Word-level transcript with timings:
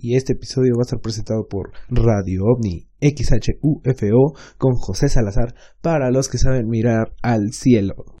y 0.00 0.16
este 0.16 0.32
episodio 0.32 0.74
va 0.76 0.82
a 0.82 0.86
estar 0.86 1.00
presentado 1.00 1.46
por 1.48 1.72
Radio 1.88 2.42
OVNI 2.44 2.88
XHUFO 3.00 4.34
con 4.56 4.74
José 4.74 5.08
Salazar 5.08 5.54
para 5.80 6.10
los 6.10 6.28
que 6.28 6.38
saben 6.38 6.68
mirar 6.68 7.12
al 7.22 7.52
cielo. 7.52 8.17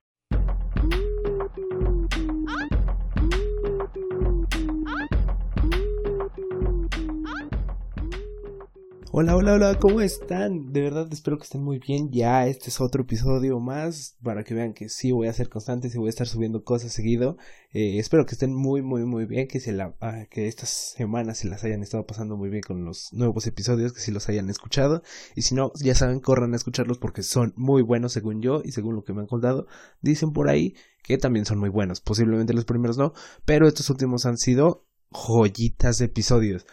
Hola, 9.20 9.34
hola, 9.34 9.54
hola, 9.54 9.74
¿cómo 9.80 10.00
están? 10.00 10.72
De 10.72 10.80
verdad 10.80 11.08
espero 11.10 11.38
que 11.38 11.42
estén 11.42 11.64
muy 11.64 11.80
bien. 11.80 12.12
Ya 12.12 12.46
este 12.46 12.70
es 12.70 12.80
otro 12.80 13.02
episodio 13.02 13.58
más 13.58 14.16
para 14.22 14.44
que 14.44 14.54
vean 14.54 14.74
que 14.74 14.88
sí 14.88 15.10
voy 15.10 15.26
a 15.26 15.32
ser 15.32 15.48
constante, 15.48 15.90
sí 15.90 15.98
voy 15.98 16.06
a 16.06 16.10
estar 16.10 16.28
subiendo 16.28 16.62
cosas 16.62 16.92
seguido. 16.92 17.36
Eh, 17.72 17.98
espero 17.98 18.26
que 18.26 18.36
estén 18.36 18.54
muy, 18.54 18.80
muy, 18.80 19.04
muy 19.06 19.26
bien, 19.26 19.48
que, 19.48 19.58
se 19.58 19.72
la, 19.72 19.96
ah, 20.00 20.26
que 20.30 20.46
estas 20.46 20.94
semanas 20.96 21.38
se 21.38 21.48
las 21.48 21.64
hayan 21.64 21.82
estado 21.82 22.06
pasando 22.06 22.36
muy 22.36 22.48
bien 22.48 22.62
con 22.62 22.84
los 22.84 23.12
nuevos 23.12 23.44
episodios, 23.48 23.92
que 23.92 23.98
sí 23.98 24.12
los 24.12 24.28
hayan 24.28 24.50
escuchado. 24.50 25.02
Y 25.34 25.42
si 25.42 25.56
no, 25.56 25.72
ya 25.82 25.96
saben, 25.96 26.20
corran 26.20 26.52
a 26.52 26.56
escucharlos 26.56 26.98
porque 26.98 27.24
son 27.24 27.54
muy 27.56 27.82
buenos 27.82 28.12
según 28.12 28.40
yo 28.40 28.62
y 28.64 28.70
según 28.70 28.94
lo 28.94 29.02
que 29.02 29.14
me 29.14 29.22
han 29.22 29.26
contado. 29.26 29.66
Dicen 30.00 30.32
por 30.32 30.48
ahí 30.48 30.76
que 31.02 31.18
también 31.18 31.44
son 31.44 31.58
muy 31.58 31.70
buenos. 31.70 32.00
Posiblemente 32.00 32.54
los 32.54 32.66
primeros 32.66 32.98
no, 32.98 33.14
pero 33.44 33.66
estos 33.66 33.90
últimos 33.90 34.26
han 34.26 34.38
sido 34.38 34.87
joyitas 35.10 35.98
de 35.98 36.06
episodios. 36.06 36.66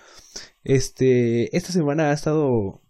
Este, 0.63 1.55
esta 1.55 1.71
semana 1.71 2.09
ha 2.09 2.13
estado 2.13 2.81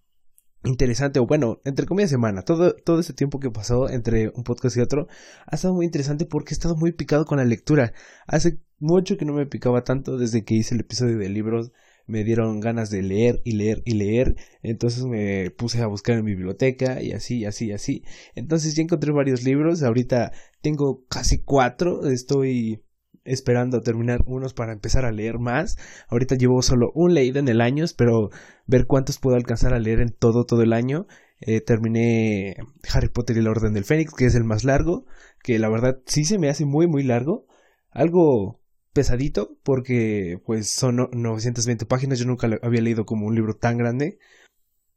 interesante, 0.64 1.20
o 1.20 1.28
bueno, 1.28 1.62
entre 1.66 1.86
comillas 1.86 2.10
semana, 2.10 2.42
todo, 2.42 2.76
todo 2.76 3.00
este 3.00 3.14
tiempo 3.14 3.40
que 3.40 3.52
pasó 3.52 3.90
entre 3.90 4.30
un 4.30 4.44
podcast 4.44 4.78
y 4.78 4.82
otro, 4.82 5.08
ha 5.46 5.56
estado 5.56 5.74
muy 5.74 5.86
interesante 5.86 6.26
porque 6.26 6.54
he 6.54 6.58
estado 6.58 6.76
muy 6.76 6.92
picado 6.92 7.26
con 7.26 7.38
la 7.38 7.46
lectura. 7.46 7.94
Hace 8.28 8.60
mucho 8.80 9.18
que 9.18 9.26
no 9.26 9.34
me 9.34 9.46
picaba 9.46 9.84
tanto 9.84 10.18
desde 10.18 10.44
que 10.44 10.56
hice 10.56 10.76
el 10.76 10.82
episodio 10.82 11.18
de 11.18 11.30
libros, 11.30 11.72
me 12.08 12.24
dieron 12.24 12.60
ganas 12.60 12.90
de 12.90 13.02
leer 13.02 13.42
y 13.46 13.54
leer 13.54 13.82
y 13.86 13.96
leer, 13.96 14.36
entonces 14.62 15.06
me 15.06 15.50
puse 15.52 15.82
a 15.82 15.88
buscar 15.88 16.18
en 16.18 16.26
mi 16.26 16.36
biblioteca 16.36 17.02
y 17.02 17.12
así, 17.14 17.46
así, 17.46 17.72
así. 17.72 18.04
Entonces 18.36 18.76
ya 18.76 18.84
encontré 18.84 19.12
varios 19.12 19.44
libros, 19.44 19.82
ahorita 19.82 20.32
tengo 20.62 21.04
casi 21.08 21.40
cuatro, 21.44 22.08
estoy 22.08 22.85
esperando 23.26 23.82
terminar 23.82 24.22
unos 24.26 24.54
para 24.54 24.74
empezar 24.74 25.06
a 25.06 25.12
leer 25.12 25.40
más. 25.40 25.78
Ahorita 26.08 26.36
llevo 26.36 26.62
solo 26.62 26.92
un 26.96 27.14
leído 27.14 27.40
en 27.40 27.48
el 27.48 27.62
año, 27.62 27.84
espero 27.84 28.30
ver 28.66 28.86
cuántos 28.86 29.20
puedo 29.20 29.36
alcanzar 29.36 29.74
a 29.74 29.80
leer 29.80 30.00
en 30.00 30.10
todo, 30.10 30.46
todo 30.46 30.62
el 30.62 30.74
año. 30.74 31.08
Eh, 31.42 31.62
terminé 31.62 32.56
Harry 32.94 33.10
Potter 33.10 33.36
y 33.36 33.40
el 33.40 33.48
Orden 33.48 33.74
del 33.74 33.84
Fénix, 33.84 34.14
que 34.14 34.26
es 34.26 34.36
el 34.36 34.46
más 34.46 34.64
largo, 34.64 35.06
que 35.44 35.60
la 35.60 35.70
verdad 35.70 36.00
sí 36.06 36.24
se 36.24 36.40
me 36.40 36.50
hace 36.50 36.66
muy, 36.66 36.88
muy 36.88 37.04
largo. 37.04 37.48
Algo 37.92 38.62
pesadito, 38.94 39.58
porque 39.64 40.40
pues 40.46 40.70
son 40.70 41.10
920 41.12 41.86
páginas, 41.86 42.20
yo 42.20 42.26
nunca 42.26 42.50
había 42.62 42.82
leído 42.82 43.06
como 43.06 43.28
un 43.28 43.36
libro 43.36 43.56
tan 43.56 43.78
grande, 43.78 44.20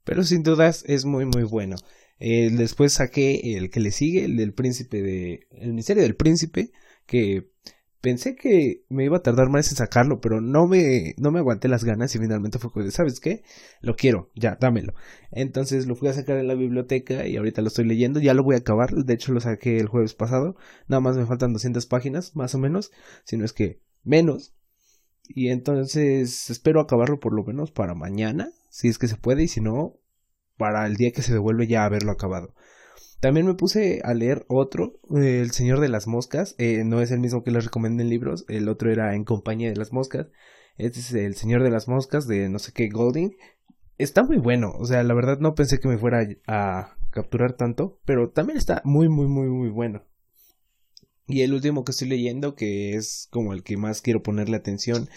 pero 0.04 0.22
sin 0.22 0.42
dudas 0.42 0.84
es 0.86 1.04
muy, 1.04 1.24
muy 1.26 1.42
bueno. 1.42 1.76
Eh, 2.20 2.50
después 2.52 2.94
saqué 2.94 3.56
el 3.56 3.70
que 3.70 3.80
le 3.80 3.90
sigue, 3.90 4.24
el 4.24 4.36
del 4.36 4.54
príncipe 4.54 5.02
de... 5.02 5.46
El 5.50 5.72
misterio 5.74 6.02
del 6.02 6.16
príncipe, 6.16 6.72
que 7.06 7.50
pensé 8.00 8.36
que 8.36 8.84
me 8.88 9.04
iba 9.04 9.18
a 9.18 9.22
tardar 9.22 9.48
más 9.48 9.70
en 9.70 9.76
sacarlo, 9.76 10.20
pero 10.20 10.40
no 10.40 10.66
me, 10.66 11.14
no 11.18 11.30
me 11.30 11.40
aguanté 11.40 11.68
las 11.68 11.84
ganas 11.84 12.14
y 12.14 12.18
finalmente 12.18 12.58
fue 12.58 12.70
como, 12.70 12.90
¿sabes 12.90 13.20
qué? 13.20 13.42
Lo 13.80 13.96
quiero, 13.96 14.30
ya, 14.34 14.56
dámelo. 14.60 14.94
Entonces 15.30 15.86
lo 15.86 15.96
fui 15.96 16.08
a 16.08 16.12
sacar 16.12 16.38
en 16.38 16.48
la 16.48 16.54
biblioteca 16.54 17.26
y 17.26 17.36
ahorita 17.36 17.62
lo 17.62 17.68
estoy 17.68 17.84
leyendo, 17.86 18.20
ya 18.20 18.34
lo 18.34 18.44
voy 18.44 18.54
a 18.54 18.58
acabar, 18.58 18.92
de 18.92 19.14
hecho 19.14 19.32
lo 19.32 19.40
saqué 19.40 19.78
el 19.78 19.88
jueves 19.88 20.14
pasado, 20.14 20.56
nada 20.86 21.00
más 21.00 21.16
me 21.16 21.26
faltan 21.26 21.52
200 21.52 21.86
páginas, 21.86 22.36
más 22.36 22.54
o 22.54 22.58
menos, 22.58 22.92
si 23.24 23.36
no 23.36 23.44
es 23.44 23.52
que 23.52 23.80
menos. 24.04 24.54
Y 25.28 25.48
entonces 25.48 26.50
espero 26.50 26.80
acabarlo 26.80 27.20
por 27.20 27.34
lo 27.34 27.44
menos 27.44 27.70
para 27.70 27.94
mañana, 27.94 28.50
si 28.70 28.88
es 28.88 28.98
que 28.98 29.08
se 29.08 29.16
puede, 29.16 29.42
y 29.44 29.48
si 29.48 29.60
no, 29.60 29.98
para 30.56 30.86
el 30.86 30.96
día 30.96 31.12
que 31.12 31.22
se 31.22 31.32
devuelve 31.32 31.66
ya 31.66 31.84
haberlo 31.84 32.12
acabado. 32.12 32.54
También 33.20 33.46
me 33.46 33.54
puse 33.54 34.00
a 34.04 34.14
leer 34.14 34.44
otro, 34.48 35.00
eh, 35.16 35.40
El 35.40 35.50
Señor 35.50 35.80
de 35.80 35.88
las 35.88 36.06
Moscas. 36.06 36.54
Eh, 36.58 36.84
no 36.84 37.00
es 37.00 37.10
el 37.10 37.18
mismo 37.18 37.42
que 37.42 37.50
les 37.50 37.64
recomendé 37.64 38.04
en 38.04 38.10
libros. 38.10 38.44
El 38.48 38.68
otro 38.68 38.92
era 38.92 39.14
En 39.14 39.24
Compañía 39.24 39.70
de 39.70 39.76
las 39.76 39.92
Moscas. 39.92 40.28
Este 40.76 41.00
es 41.00 41.12
El 41.12 41.34
Señor 41.34 41.64
de 41.64 41.70
las 41.70 41.88
Moscas 41.88 42.28
de 42.28 42.48
no 42.48 42.60
sé 42.60 42.72
qué 42.72 42.88
Golding. 42.88 43.36
Está 43.98 44.22
muy 44.22 44.38
bueno. 44.38 44.72
O 44.78 44.84
sea, 44.86 45.02
la 45.02 45.14
verdad 45.14 45.40
no 45.40 45.56
pensé 45.56 45.80
que 45.80 45.88
me 45.88 45.98
fuera 45.98 46.28
a 46.46 46.96
capturar 47.10 47.54
tanto. 47.54 47.98
Pero 48.04 48.30
también 48.30 48.56
está 48.56 48.82
muy, 48.84 49.08
muy, 49.08 49.26
muy, 49.26 49.48
muy 49.48 49.70
bueno. 49.70 50.04
Y 51.26 51.42
el 51.42 51.52
último 51.52 51.84
que 51.84 51.90
estoy 51.90 52.08
leyendo, 52.08 52.54
que 52.54 52.94
es 52.94 53.26
como 53.30 53.52
el 53.52 53.64
que 53.64 53.76
más 53.76 54.00
quiero 54.00 54.22
ponerle 54.22 54.56
atención, 54.56 55.08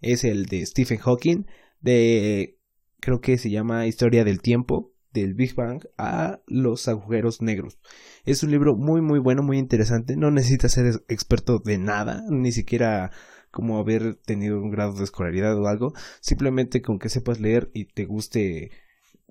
es 0.00 0.22
el 0.22 0.46
de 0.46 0.64
Stephen 0.64 0.98
Hawking. 0.98 1.46
De. 1.80 2.56
Creo 3.00 3.20
que 3.20 3.36
se 3.36 3.50
llama 3.50 3.86
Historia 3.86 4.24
del 4.24 4.40
Tiempo 4.40 4.92
del 5.12 5.34
Big 5.34 5.54
Bang 5.54 5.84
a 5.96 6.40
los 6.46 6.88
agujeros 6.88 7.42
negros. 7.42 7.78
Es 8.24 8.42
un 8.42 8.50
libro 8.50 8.76
muy 8.76 9.00
muy 9.00 9.18
bueno, 9.18 9.42
muy 9.42 9.58
interesante. 9.58 10.16
No 10.16 10.30
necesitas 10.30 10.72
ser 10.72 11.02
experto 11.08 11.58
de 11.58 11.78
nada, 11.78 12.22
ni 12.28 12.52
siquiera 12.52 13.10
como 13.50 13.78
haber 13.78 14.14
tenido 14.16 14.60
un 14.60 14.70
grado 14.70 14.92
de 14.92 15.04
escolaridad 15.04 15.56
o 15.58 15.68
algo. 15.68 15.92
Simplemente 16.20 16.82
con 16.82 16.98
que 16.98 17.08
sepas 17.08 17.40
leer 17.40 17.70
y 17.74 17.86
te 17.86 18.04
guste 18.04 18.70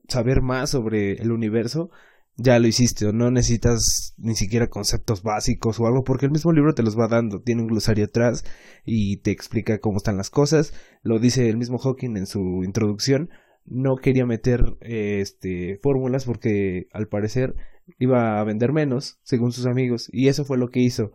saber 0.07 0.41
más 0.41 0.71
sobre 0.71 1.13
el 1.13 1.31
universo, 1.31 1.91
ya 2.37 2.59
lo 2.59 2.67
hiciste 2.67 3.11
no 3.13 3.31
necesitas 3.31 4.13
ni 4.17 4.35
siquiera 4.35 4.69
conceptos 4.69 5.23
básicos 5.23 5.79
o 5.79 5.87
algo 5.87 6.03
porque 6.03 6.27
el 6.27 6.31
mismo 6.31 6.53
libro 6.53 6.75
te 6.75 6.83
los 6.83 6.97
va 6.97 7.07
dando, 7.07 7.41
tiene 7.41 7.63
un 7.63 7.67
glosario 7.67 8.05
atrás 8.05 8.45
y 8.85 9.17
te 9.17 9.31
explica 9.31 9.79
cómo 9.79 9.97
están 9.97 10.17
las 10.17 10.29
cosas, 10.29 10.73
lo 11.01 11.19
dice 11.19 11.49
el 11.49 11.57
mismo 11.57 11.79
Hawking 11.79 12.15
en 12.15 12.27
su 12.27 12.63
introducción, 12.63 13.29
no 13.67 13.97
quería 13.97 14.25
meter 14.25 14.77
este 14.81 15.79
fórmulas 15.83 16.25
porque 16.25 16.87
al 16.93 17.07
parecer 17.07 17.55
iba 17.99 18.39
a 18.39 18.43
vender 18.43 18.73
menos 18.73 19.19
según 19.23 19.51
sus 19.51 19.65
amigos 19.65 20.09
y 20.11 20.29
eso 20.29 20.45
fue 20.45 20.57
lo 20.57 20.69
que 20.69 20.79
hizo. 20.79 21.11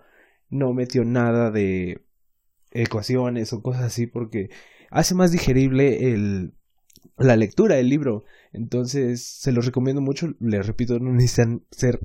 No 0.50 0.72
metió 0.74 1.04
nada 1.04 1.50
de 1.50 2.04
ecuaciones 2.72 3.52
o 3.52 3.62
cosas 3.62 3.82
así 3.82 4.06
porque 4.06 4.50
hace 4.90 5.14
más 5.14 5.32
digerible 5.32 6.12
el 6.12 6.54
la 7.16 7.36
lectura 7.36 7.76
del 7.76 7.88
libro. 7.88 8.24
Entonces 8.52 9.24
se 9.24 9.52
los 9.52 9.66
recomiendo 9.66 10.02
mucho. 10.02 10.34
Les 10.40 10.66
repito 10.66 10.98
no 10.98 11.12
necesitan 11.12 11.64
ser 11.70 12.00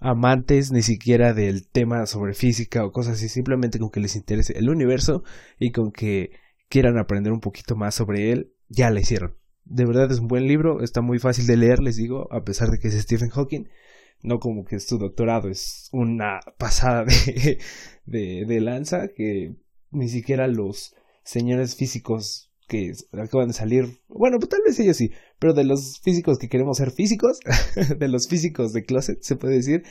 amantes 0.00 0.72
ni 0.72 0.82
siquiera 0.82 1.32
del 1.32 1.68
tema 1.68 2.06
sobre 2.06 2.34
física 2.34 2.84
o 2.84 2.92
cosas 2.92 3.14
así. 3.14 3.28
Simplemente 3.28 3.78
con 3.78 3.90
que 3.90 4.00
les 4.00 4.16
interese 4.16 4.58
el 4.58 4.68
universo 4.68 5.22
y 5.58 5.72
con 5.72 5.92
que 5.92 6.32
quieran 6.68 6.98
aprender 6.98 7.32
un 7.32 7.40
poquito 7.40 7.76
más 7.76 7.94
sobre 7.94 8.32
él 8.32 8.52
ya 8.68 8.90
la 8.90 9.00
hicieron 9.00 9.36
de 9.66 9.84
verdad 9.84 10.10
es 10.10 10.20
un 10.20 10.28
buen 10.28 10.46
libro, 10.46 10.82
está 10.82 11.00
muy 11.00 11.18
fácil 11.18 11.46
de 11.46 11.56
leer, 11.56 11.80
les 11.80 11.96
digo, 11.96 12.32
a 12.32 12.44
pesar 12.44 12.70
de 12.70 12.78
que 12.78 12.88
es 12.88 12.94
Stephen 12.94 13.30
Hawking. 13.30 13.68
No 14.22 14.38
como 14.38 14.64
que 14.64 14.76
es 14.76 14.86
tu 14.86 14.96
doctorado, 14.98 15.48
es 15.48 15.88
una 15.92 16.40
pasada 16.58 17.04
de, 18.06 18.44
de, 18.46 18.60
lanza 18.60 19.08
que 19.08 19.56
ni 19.90 20.08
siquiera 20.08 20.48
los 20.48 20.94
señores 21.22 21.76
físicos 21.76 22.50
que 22.66 22.92
acaban 23.12 23.48
de 23.48 23.54
salir, 23.54 24.00
bueno, 24.08 24.38
pues 24.38 24.48
tal 24.48 24.60
vez 24.64 24.78
ellos 24.80 24.96
sí, 24.96 25.12
pero 25.38 25.52
de 25.52 25.64
los 25.64 26.00
físicos 26.00 26.38
que 26.38 26.48
queremos 26.48 26.78
ser 26.78 26.90
físicos, 26.90 27.38
de 27.98 28.08
los 28.08 28.26
físicos 28.26 28.72
de 28.72 28.84
closet, 28.84 29.22
se 29.22 29.36
puede 29.36 29.56
decir, 29.56 29.84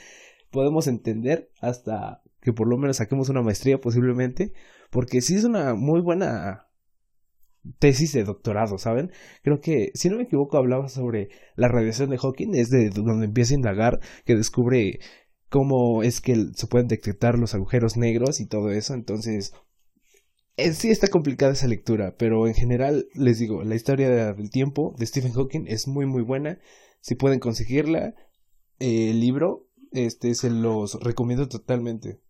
podemos 0.51 0.87
entender 0.87 1.51
hasta 1.61 2.21
que 2.41 2.51
por 2.51 2.67
lo 2.67 2.77
menos 2.77 2.97
saquemos 2.97 3.29
una 3.29 3.41
maestría 3.41 3.79
posiblemente, 3.79 4.53
porque 4.89 5.21
sí 5.21 5.35
es 5.35 5.43
una 5.43 5.75
muy 5.75 6.01
buena 6.01 6.64
tesis 7.79 8.13
de 8.13 8.23
doctorado, 8.23 8.77
¿saben? 8.77 9.11
Creo 9.43 9.59
que, 9.61 9.91
si 9.93 10.09
no 10.09 10.17
me 10.17 10.23
equivoco, 10.23 10.57
hablaba 10.57 10.89
sobre 10.89 11.29
la 11.55 11.67
radiación 11.67 12.09
de 12.09 12.17
Hawking, 12.17 12.55
es 12.55 12.69
de 12.69 12.89
donde 12.89 13.25
empieza 13.25 13.53
a 13.53 13.57
indagar, 13.57 13.99
que 14.25 14.35
descubre 14.35 14.99
cómo 15.49 16.03
es 16.03 16.21
que 16.21 16.35
se 16.53 16.67
pueden 16.67 16.87
detectar 16.87 17.37
los 17.37 17.53
agujeros 17.53 17.97
negros 17.97 18.39
y 18.39 18.45
todo 18.45 18.71
eso, 18.71 18.93
entonces 18.93 19.53
eh, 20.57 20.73
sí 20.73 20.89
está 20.89 21.07
complicada 21.07 21.53
esa 21.53 21.67
lectura, 21.67 22.15
pero 22.17 22.47
en 22.47 22.53
general 22.53 23.07
les 23.13 23.39
digo, 23.39 23.63
la 23.63 23.75
historia 23.75 24.33
del 24.33 24.49
tiempo 24.49 24.95
de 24.97 25.05
Stephen 25.05 25.33
Hawking 25.33 25.65
es 25.67 25.87
muy 25.87 26.05
muy 26.05 26.23
buena, 26.23 26.59
si 27.01 27.15
pueden 27.15 27.39
conseguirla, 27.39 28.15
eh, 28.79 29.11
el 29.11 29.19
libro, 29.19 29.69
este 29.91 30.33
se 30.35 30.49
los 30.49 30.99
recomiendo 31.01 31.47
totalmente. 31.47 32.21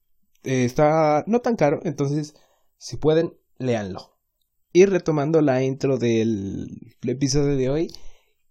Eh, 0.44 0.66
está 0.66 1.24
no 1.28 1.42
tan 1.42 1.56
caro, 1.56 1.80
entonces 1.84 2.36
si 2.78 2.98
pueden, 2.98 3.34
léanlo. 3.58 4.15
Y 4.76 4.88
retomando 4.88 5.40
la 5.40 5.64
intro 5.64 5.98
del 5.98 6.68
episodio 7.08 7.56
de 7.56 7.70
hoy, 7.70 7.94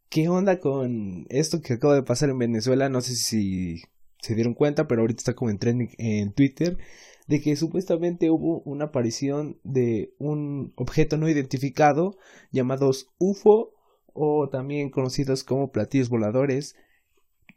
¿qué 0.09 0.31
onda 0.31 0.59
con 0.59 1.27
esto 1.29 1.61
que 1.61 1.75
acaba 1.75 1.95
de 1.95 2.03
pasar 2.03 2.31
en 2.31 2.39
Venezuela? 2.39 2.89
No 2.89 3.03
sé 3.03 3.15
si 3.15 3.83
se 4.23 4.35
dieron 4.35 4.55
cuenta, 4.55 4.89
pero 4.89 5.03
ahorita 5.03 5.19
está 5.19 5.35
como 5.35 5.51
en 5.51 5.59
trending 5.59 5.91
en 5.99 6.33
Twitter, 6.33 6.79
de 7.27 7.43
que 7.43 7.57
supuestamente 7.57 8.31
hubo 8.31 8.63
una 8.63 8.87
aparición 8.87 9.61
de 9.65 10.15
un 10.19 10.73
objeto 10.77 11.19
no 11.19 11.29
identificado 11.29 12.17
llamados 12.51 13.13
UFO 13.19 13.75
o 14.15 14.49
también 14.49 14.89
conocidos 14.89 15.45
como 15.45 15.73
platillos 15.73 16.09
voladores 16.09 16.75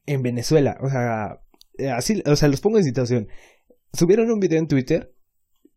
en 0.05 0.23
Venezuela. 0.23 0.77
O 0.81 0.89
sea, 0.89 1.41
así, 1.95 2.21
o 2.25 2.35
sea, 2.35 2.49
los 2.49 2.59
pongo 2.59 2.79
en 2.79 2.83
situación. 2.83 3.29
Subieron 3.93 4.29
un 4.29 4.41
video 4.41 4.59
en 4.59 4.67
Twitter 4.67 5.15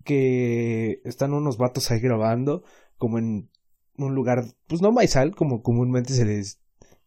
que 0.05 1.00
están 1.05 1.35
unos 1.35 1.58
vatos 1.58 1.91
ahí 1.91 2.00
grabando 2.00 2.62
como 2.97 3.19
en 3.19 3.50
un 3.97 4.14
lugar, 4.14 4.44
pues 4.67 4.82
no 4.82 4.93
maizal, 4.93 5.35
como 5.35 5.62
comúnmente 5.62 6.14
se 6.14 6.25
les 6.25 6.61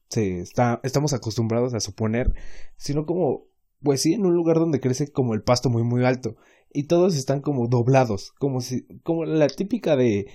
se 0.10 0.40
está, 0.42 0.80
estamos 0.84 1.14
acostumbrados 1.14 1.74
a 1.74 1.80
suponer, 1.80 2.34
sino 2.78 3.06
como, 3.06 3.48
pues 3.82 4.02
sí, 4.02 4.14
en 4.14 4.26
un 4.26 4.36
lugar 4.36 4.60
donde 4.60 4.80
crece 4.80 5.12
como 5.12 5.34
el 5.34 5.42
pasto 5.42 5.70
muy 5.70 5.84
muy 5.84 6.06
alto 6.06 6.36
y 6.72 6.84
todos 6.84 7.16
están 7.16 7.42
como 7.42 7.68
doblados, 7.68 8.32
como 8.40 8.62
si, 8.62 8.86
como 9.04 9.26
la 9.26 9.48
típica 9.48 9.96
de 9.96 10.28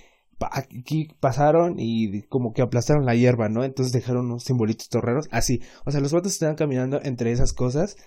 aquí 0.51 1.09
pasaron 1.19 1.75
y 1.77 2.23
como 2.23 2.53
que 2.53 2.61
aplastaron 2.61 3.05
la 3.05 3.15
hierba, 3.15 3.49
¿no? 3.49 3.63
Entonces 3.63 3.91
dejaron 3.93 4.25
unos 4.25 4.43
simbolitos 4.43 4.89
torreros, 4.89 5.27
así, 5.31 5.61
o 5.85 5.91
sea, 5.91 6.01
los 6.01 6.13
vatos 6.13 6.33
estaban 6.33 6.55
caminando 6.55 6.99
entre 7.03 7.31
esas 7.31 7.53
cosas 7.53 7.97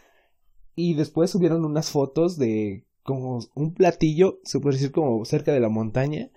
y 0.75 0.95
después 0.95 1.31
subieron 1.31 1.65
unas 1.65 1.91
fotos 1.91 2.39
de 2.39 2.87
como 3.03 3.41
un 3.55 3.75
platillo, 3.75 4.41
se 4.45 4.61
puede 4.61 4.77
decir 4.77 4.93
como 4.93 5.25
cerca 5.25 5.53
de 5.53 5.61
la 5.61 5.69
montaña, 5.69 6.31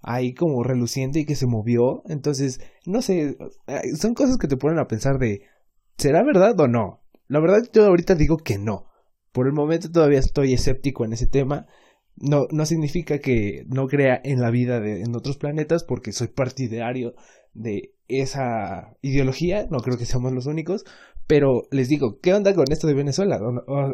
ahí 0.00 0.34
como 0.34 0.62
reluciente 0.62 1.20
y 1.20 1.24
que 1.24 1.36
se 1.36 1.46
movió. 1.46 2.02
Entonces, 2.08 2.60
no 2.86 3.02
sé, 3.02 3.36
son 3.96 4.14
cosas 4.14 4.36
que 4.38 4.48
te 4.48 4.56
ponen 4.56 4.78
a 4.78 4.88
pensar 4.88 5.18
de, 5.18 5.42
¿será 5.96 6.22
verdad 6.22 6.58
o 6.60 6.68
no? 6.68 7.02
La 7.28 7.40
verdad 7.40 7.62
yo 7.72 7.86
ahorita 7.86 8.14
digo 8.14 8.38
que 8.38 8.58
no. 8.58 8.86
Por 9.32 9.46
el 9.46 9.52
momento 9.52 9.90
todavía 9.90 10.18
estoy 10.18 10.52
escéptico 10.52 11.04
en 11.04 11.14
ese 11.14 11.26
tema. 11.26 11.66
No, 12.16 12.46
no 12.50 12.66
significa 12.66 13.18
que 13.18 13.64
no 13.68 13.88
crea 13.88 14.20
en 14.22 14.40
la 14.40 14.50
vida 14.50 14.80
de, 14.80 15.00
en 15.00 15.16
otros 15.16 15.38
planetas 15.38 15.84
porque 15.84 16.12
soy 16.12 16.28
partidario 16.28 17.14
de 17.54 17.94
esa 18.08 18.96
ideología, 19.00 19.66
no 19.70 19.78
creo 19.78 19.96
que 19.96 20.04
seamos 20.04 20.32
los 20.32 20.46
únicos, 20.46 20.84
pero 21.26 21.62
les 21.70 21.88
digo, 21.88 22.18
¿qué 22.20 22.34
onda 22.34 22.54
con 22.54 22.70
esto 22.70 22.86
de 22.86 22.94
Venezuela? 22.94 23.40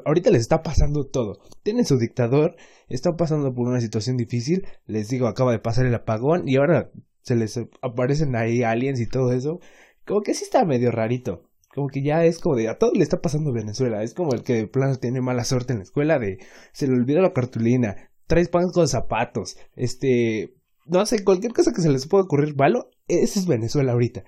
Ahorita 0.05 0.31
les 0.31 0.43
está 0.43 0.63
pasando 0.63 1.07
todo. 1.07 1.41
Tienen 1.63 1.85
su 1.85 1.99
dictador, 1.99 2.57
están 2.89 3.17
pasando 3.17 3.55
por 3.55 3.69
una 3.69 3.81
situación 3.81 4.17
difícil. 4.17 4.67
Les 4.87 5.09
digo, 5.09 5.27
acaba 5.27 5.53
de 5.53 5.59
pasar 5.59 5.87
el 5.87 5.95
apagón 5.95 6.49
y 6.49 6.57
ahora 6.57 6.91
se 7.23 7.37
les 7.37 7.61
aparecen 7.83 8.35
ahí 8.35 8.63
aliens 8.63 9.01
y 9.01 9.07
todo 9.07 9.33
eso. 9.33 9.61
Como 10.07 10.23
que 10.23 10.35
sí 10.35 10.45
está 10.45 10.65
medio 10.65 10.91
rarito. 10.91 11.43
Como 11.75 11.89
que 11.89 12.03
ya 12.03 12.25
es 12.25 12.39
como 12.39 12.57
de 12.57 12.69
a 12.69 12.79
todo 12.79 12.93
le 12.95 13.03
está 13.03 13.21
pasando 13.21 13.53
Venezuela. 13.53 14.03
Es 14.03 14.15
como 14.15 14.33
el 14.33 14.43
que 14.43 14.55
de 14.55 14.67
plano 14.67 14.97
tiene 14.97 15.21
mala 15.21 15.45
suerte 15.45 15.75
en 15.75 15.81
la 15.81 15.85
escuela 15.85 16.19
de 16.19 16.39
se 16.73 16.87
le 16.89 16.95
olvida 16.95 17.21
la 17.21 17.35
cartulina, 17.35 18.11
traes 18.27 18.49
pan 18.49 18.71
con 18.71 18.89
zapatos, 18.89 19.57
este, 19.77 20.55
no 20.87 21.05
sé, 21.07 21.23
cualquier 21.25 21.53
cosa 21.53 21.73
que 21.73 21.83
se 21.83 21.91
les 21.91 22.07
pueda 22.09 22.25
ocurrir 22.25 22.57
malo, 22.57 22.91
ese 23.07 23.39
es 23.39 23.47
Venezuela 23.47 23.93
ahorita 23.93 24.25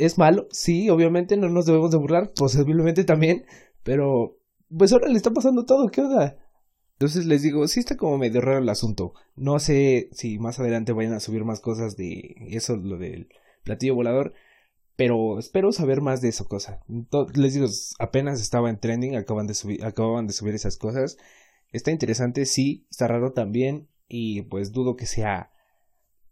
es 0.00 0.18
malo, 0.18 0.48
sí, 0.50 0.88
obviamente 0.88 1.36
no 1.36 1.48
nos 1.48 1.66
debemos 1.66 1.90
de 1.90 1.98
burlar, 1.98 2.32
posiblemente 2.34 3.04
también, 3.04 3.44
pero 3.82 4.38
pues 4.76 4.92
ahora 4.92 5.08
le 5.08 5.16
está 5.16 5.30
pasando 5.30 5.64
todo, 5.64 5.88
¿qué 5.90 6.00
onda? 6.00 6.38
Entonces 6.92 7.26
les 7.26 7.42
digo, 7.42 7.66
sí 7.68 7.80
está 7.80 7.96
como 7.96 8.18
medio 8.18 8.40
raro 8.40 8.58
el 8.58 8.68
asunto. 8.68 9.14
No 9.36 9.58
sé 9.58 10.08
si 10.12 10.38
más 10.38 10.58
adelante 10.58 10.92
vayan 10.92 11.14
a 11.14 11.20
subir 11.20 11.44
más 11.44 11.60
cosas 11.60 11.96
de 11.96 12.36
eso, 12.50 12.76
lo 12.76 12.98
del 12.98 13.28
platillo 13.64 13.94
volador, 13.94 14.32
pero 14.96 15.38
espero 15.38 15.72
saber 15.72 16.00
más 16.00 16.20
de 16.20 16.28
esa 16.28 16.44
cosa. 16.44 16.80
les 17.34 17.54
digo, 17.54 17.66
apenas 17.98 18.40
estaba 18.40 18.70
en 18.70 18.80
trending, 18.80 19.16
acaban 19.16 19.46
de 19.46 19.54
subir, 19.54 19.84
acababan 19.84 20.26
de 20.26 20.32
subir 20.32 20.54
esas 20.54 20.76
cosas. 20.76 21.16
Está 21.72 21.90
interesante, 21.90 22.46
sí, 22.46 22.86
está 22.90 23.06
raro 23.06 23.32
también, 23.32 23.88
y 24.08 24.42
pues 24.42 24.72
dudo 24.72 24.96
que 24.96 25.06
sea 25.06 25.52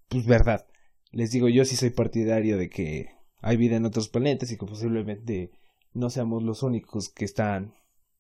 pues 0.08 0.26
verdad. 0.26 0.66
Les 1.10 1.30
digo, 1.30 1.48
yo 1.48 1.64
sí 1.64 1.76
soy 1.76 1.90
partidario 1.90 2.58
de 2.58 2.68
que 2.68 3.17
hay 3.40 3.56
vida 3.56 3.76
en 3.76 3.84
otros 3.84 4.08
planetas 4.08 4.50
y 4.52 4.56
que 4.56 4.66
posiblemente 4.66 5.50
no 5.94 6.10
seamos 6.10 6.42
los 6.42 6.62
únicos 6.62 7.08
que 7.08 7.24
están 7.24 7.74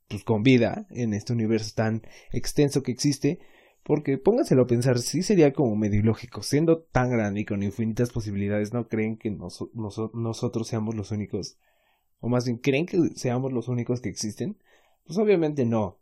pues, 0.08 0.24
con 0.24 0.42
vida 0.42 0.86
en 0.90 1.14
este 1.14 1.32
universo 1.32 1.72
tan 1.74 2.02
extenso 2.32 2.82
que 2.82 2.92
existe. 2.92 3.38
Porque 3.82 4.18
pónganselo 4.18 4.62
a 4.62 4.66
pensar, 4.66 4.98
sí 4.98 5.22
sería 5.22 5.52
como 5.52 5.74
medio 5.74 6.00
ilógico, 6.00 6.42
siendo 6.42 6.82
tan 6.82 7.10
grande 7.10 7.40
y 7.40 7.44
con 7.46 7.62
infinitas 7.62 8.10
posibilidades, 8.10 8.74
¿no 8.74 8.86
creen 8.86 9.16
que 9.16 9.30
nosotros 9.30 10.68
seamos 10.68 10.94
los 10.94 11.10
únicos? 11.10 11.56
O 12.20 12.28
más 12.28 12.44
bien, 12.44 12.58
¿creen 12.58 12.84
que 12.84 12.98
seamos 13.14 13.52
los 13.52 13.68
únicos 13.68 14.02
que 14.02 14.10
existen? 14.10 14.58
Pues 15.06 15.18
obviamente 15.18 15.64
no. 15.64 16.00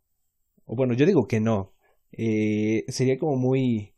O 0.64 0.74
bueno, 0.74 0.94
yo 0.94 1.06
digo 1.06 1.28
que 1.28 1.38
no. 1.38 1.74
Eh, 2.10 2.84
sería 2.88 3.18
como 3.18 3.36
muy 3.36 3.94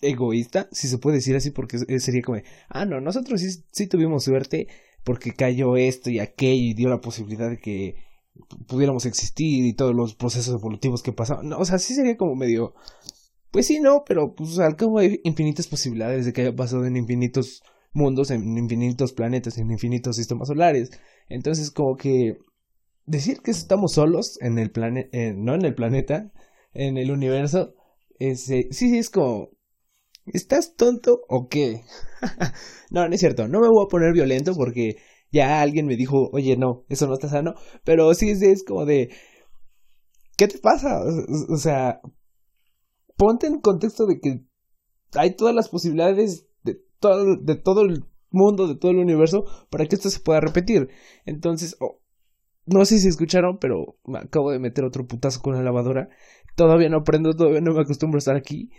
egoísta, 0.00 0.68
si 0.72 0.88
se 0.88 0.98
puede 0.98 1.16
decir 1.16 1.36
así, 1.36 1.50
porque 1.50 1.78
sería 2.00 2.22
como, 2.22 2.40
ah, 2.68 2.84
no, 2.84 3.00
nosotros 3.00 3.40
sí, 3.40 3.50
sí 3.70 3.86
tuvimos 3.86 4.24
suerte 4.24 4.68
porque 5.04 5.32
cayó 5.32 5.76
esto 5.76 6.10
y 6.10 6.18
aquello 6.18 6.62
y 6.62 6.74
dio 6.74 6.88
la 6.88 7.00
posibilidad 7.00 7.50
de 7.50 7.58
que 7.58 7.96
pudiéramos 8.66 9.06
existir 9.06 9.66
y 9.66 9.74
todos 9.74 9.94
los 9.94 10.14
procesos 10.14 10.54
evolutivos 10.54 11.02
que 11.02 11.12
pasaban. 11.12 11.48
No, 11.48 11.58
o 11.58 11.64
sea, 11.64 11.78
sí 11.78 11.94
sería 11.94 12.16
como 12.16 12.34
medio, 12.34 12.74
pues 13.50 13.66
sí, 13.66 13.80
no, 13.80 14.04
pero 14.06 14.34
pues 14.34 14.58
al 14.58 14.76
cabo 14.76 14.98
hay 14.98 15.20
infinitas 15.24 15.66
posibilidades 15.66 16.26
de 16.26 16.32
que 16.32 16.42
haya 16.42 16.56
pasado 16.56 16.86
en 16.86 16.96
infinitos 16.96 17.62
mundos, 17.92 18.30
en 18.30 18.56
infinitos 18.56 19.12
planetas, 19.12 19.58
en 19.58 19.70
infinitos 19.70 20.16
sistemas 20.16 20.48
solares. 20.48 20.90
Entonces, 21.28 21.70
como 21.70 21.96
que 21.96 22.38
decir 23.06 23.40
que 23.40 23.50
estamos 23.50 23.92
solos 23.94 24.38
en 24.40 24.58
el 24.58 24.70
planeta, 24.70 25.10
no 25.34 25.54
en 25.54 25.64
el 25.64 25.74
planeta, 25.74 26.30
en 26.72 26.96
el 26.96 27.10
universo, 27.10 27.74
sí, 28.18 28.68
sí, 28.70 28.98
es 28.98 29.10
como, 29.10 29.50
¿Estás 30.32 30.74
tonto 30.76 31.20
o 31.28 31.48
qué? 31.48 31.82
no, 32.90 33.08
no 33.08 33.14
es 33.14 33.20
cierto. 33.20 33.48
No 33.48 33.60
me 33.60 33.68
voy 33.68 33.84
a 33.84 33.88
poner 33.88 34.12
violento 34.12 34.54
porque 34.54 34.96
ya 35.32 35.60
alguien 35.60 35.86
me 35.86 35.96
dijo, 35.96 36.30
oye, 36.32 36.56
no, 36.56 36.84
eso 36.88 37.06
no 37.06 37.14
está 37.14 37.28
sano. 37.28 37.54
Pero 37.84 38.12
sí 38.14 38.30
es, 38.30 38.64
como 38.64 38.84
de, 38.84 39.10
¿qué 40.36 40.48
te 40.48 40.58
pasa? 40.58 41.00
O, 41.48 41.56
sea, 41.56 42.00
ponte 43.16 43.46
en 43.46 43.60
contexto 43.60 44.06
de 44.06 44.20
que 44.20 44.44
hay 45.14 45.34
todas 45.34 45.54
las 45.54 45.68
posibilidades 45.68 46.46
de 46.62 46.80
todo, 46.98 47.36
de 47.36 47.56
todo 47.56 47.82
el 47.82 48.04
mundo, 48.30 48.68
de 48.68 48.76
todo 48.76 48.92
el 48.92 48.98
universo, 48.98 49.44
para 49.70 49.86
que 49.86 49.96
esto 49.96 50.10
se 50.10 50.20
pueda 50.20 50.40
repetir. 50.40 50.88
Entonces, 51.26 51.76
no 52.66 52.84
sé 52.84 52.98
si 52.98 53.08
escucharon, 53.08 53.58
pero 53.58 53.98
me 54.04 54.18
acabo 54.18 54.50
de 54.50 54.58
meter 54.58 54.84
otro 54.84 55.06
putazo 55.06 55.40
con 55.40 55.54
la 55.54 55.62
lavadora. 55.62 56.08
Todavía 56.56 56.88
no 56.88 56.98
aprendo, 56.98 57.34
todavía 57.34 57.60
no 57.60 57.72
me 57.72 57.80
acostumbro 57.80 58.18
a 58.18 58.20
estar 58.20 58.36
aquí. 58.36 58.70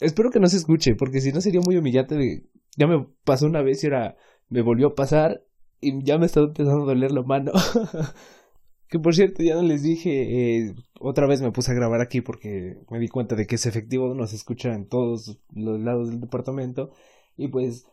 Espero 0.00 0.30
que 0.30 0.40
no 0.40 0.48
se 0.48 0.56
escuche, 0.56 0.94
porque 0.94 1.20
si 1.20 1.32
no 1.32 1.40
sería 1.40 1.60
muy 1.60 1.76
humillante. 1.76 2.44
Ya 2.76 2.86
me 2.86 3.06
pasó 3.24 3.46
una 3.46 3.62
vez 3.62 3.82
y 3.82 3.88
ahora 3.88 4.16
me 4.48 4.62
volvió 4.62 4.88
a 4.88 4.94
pasar 4.94 5.44
y 5.80 6.02
ya 6.04 6.18
me 6.18 6.26
estaba 6.26 6.46
empezando 6.46 6.82
a 6.82 6.86
doler 6.86 7.12
la 7.12 7.22
mano. 7.22 7.52
que 8.88 8.98
por 8.98 9.14
cierto, 9.14 9.42
ya 9.42 9.54
no 9.54 9.62
les 9.62 9.82
dije, 9.82 10.58
eh, 10.58 10.74
otra 11.00 11.26
vez 11.26 11.42
me 11.42 11.52
puse 11.52 11.72
a 11.72 11.74
grabar 11.74 12.00
aquí 12.00 12.20
porque 12.20 12.78
me 12.90 12.98
di 12.98 13.08
cuenta 13.08 13.36
de 13.36 13.46
que 13.46 13.56
es 13.56 13.66
efectivo, 13.66 14.14
nos 14.14 14.32
escucha 14.32 14.74
en 14.74 14.88
todos 14.88 15.38
los 15.54 15.80
lados 15.80 16.10
del 16.10 16.20
departamento. 16.20 16.90
Y 17.36 17.48
pues 17.48 17.86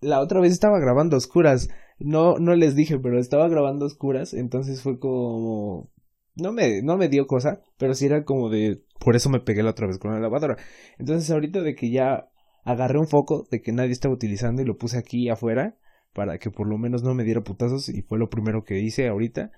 la 0.00 0.20
otra 0.20 0.40
vez 0.40 0.52
estaba 0.52 0.78
grabando 0.80 1.16
oscuras. 1.16 1.70
No, 1.98 2.38
no 2.38 2.54
les 2.56 2.74
dije, 2.74 2.98
pero 2.98 3.18
estaba 3.18 3.48
grabando 3.48 3.86
oscuras. 3.86 4.34
Entonces 4.34 4.82
fue 4.82 4.98
como 4.98 5.90
no 6.34 6.52
me, 6.52 6.82
no 6.82 6.96
me 6.96 7.08
dio 7.08 7.26
cosa, 7.26 7.60
pero 7.78 7.94
sí 7.94 8.06
era 8.06 8.24
como 8.24 8.48
de, 8.48 8.82
por 8.98 9.16
eso 9.16 9.30
me 9.30 9.40
pegué 9.40 9.62
la 9.62 9.70
otra 9.70 9.86
vez 9.86 9.98
con 9.98 10.12
la 10.12 10.20
lavadora. 10.20 10.56
Entonces 10.98 11.30
ahorita 11.30 11.60
de 11.62 11.74
que 11.74 11.90
ya 11.90 12.30
agarré 12.64 12.98
un 12.98 13.08
foco 13.08 13.46
de 13.50 13.60
que 13.60 13.72
nadie 13.72 13.92
estaba 13.92 14.14
utilizando 14.14 14.62
y 14.62 14.64
lo 14.64 14.76
puse 14.76 14.98
aquí 14.98 15.28
afuera 15.28 15.76
para 16.12 16.38
que 16.38 16.50
por 16.50 16.66
lo 16.66 16.78
menos 16.78 17.02
no 17.02 17.14
me 17.14 17.24
diera 17.24 17.42
putazos 17.42 17.88
y 17.88 18.02
fue 18.02 18.18
lo 18.18 18.30
primero 18.30 18.64
que 18.64 18.80
hice 18.80 19.08
ahorita. 19.08 19.50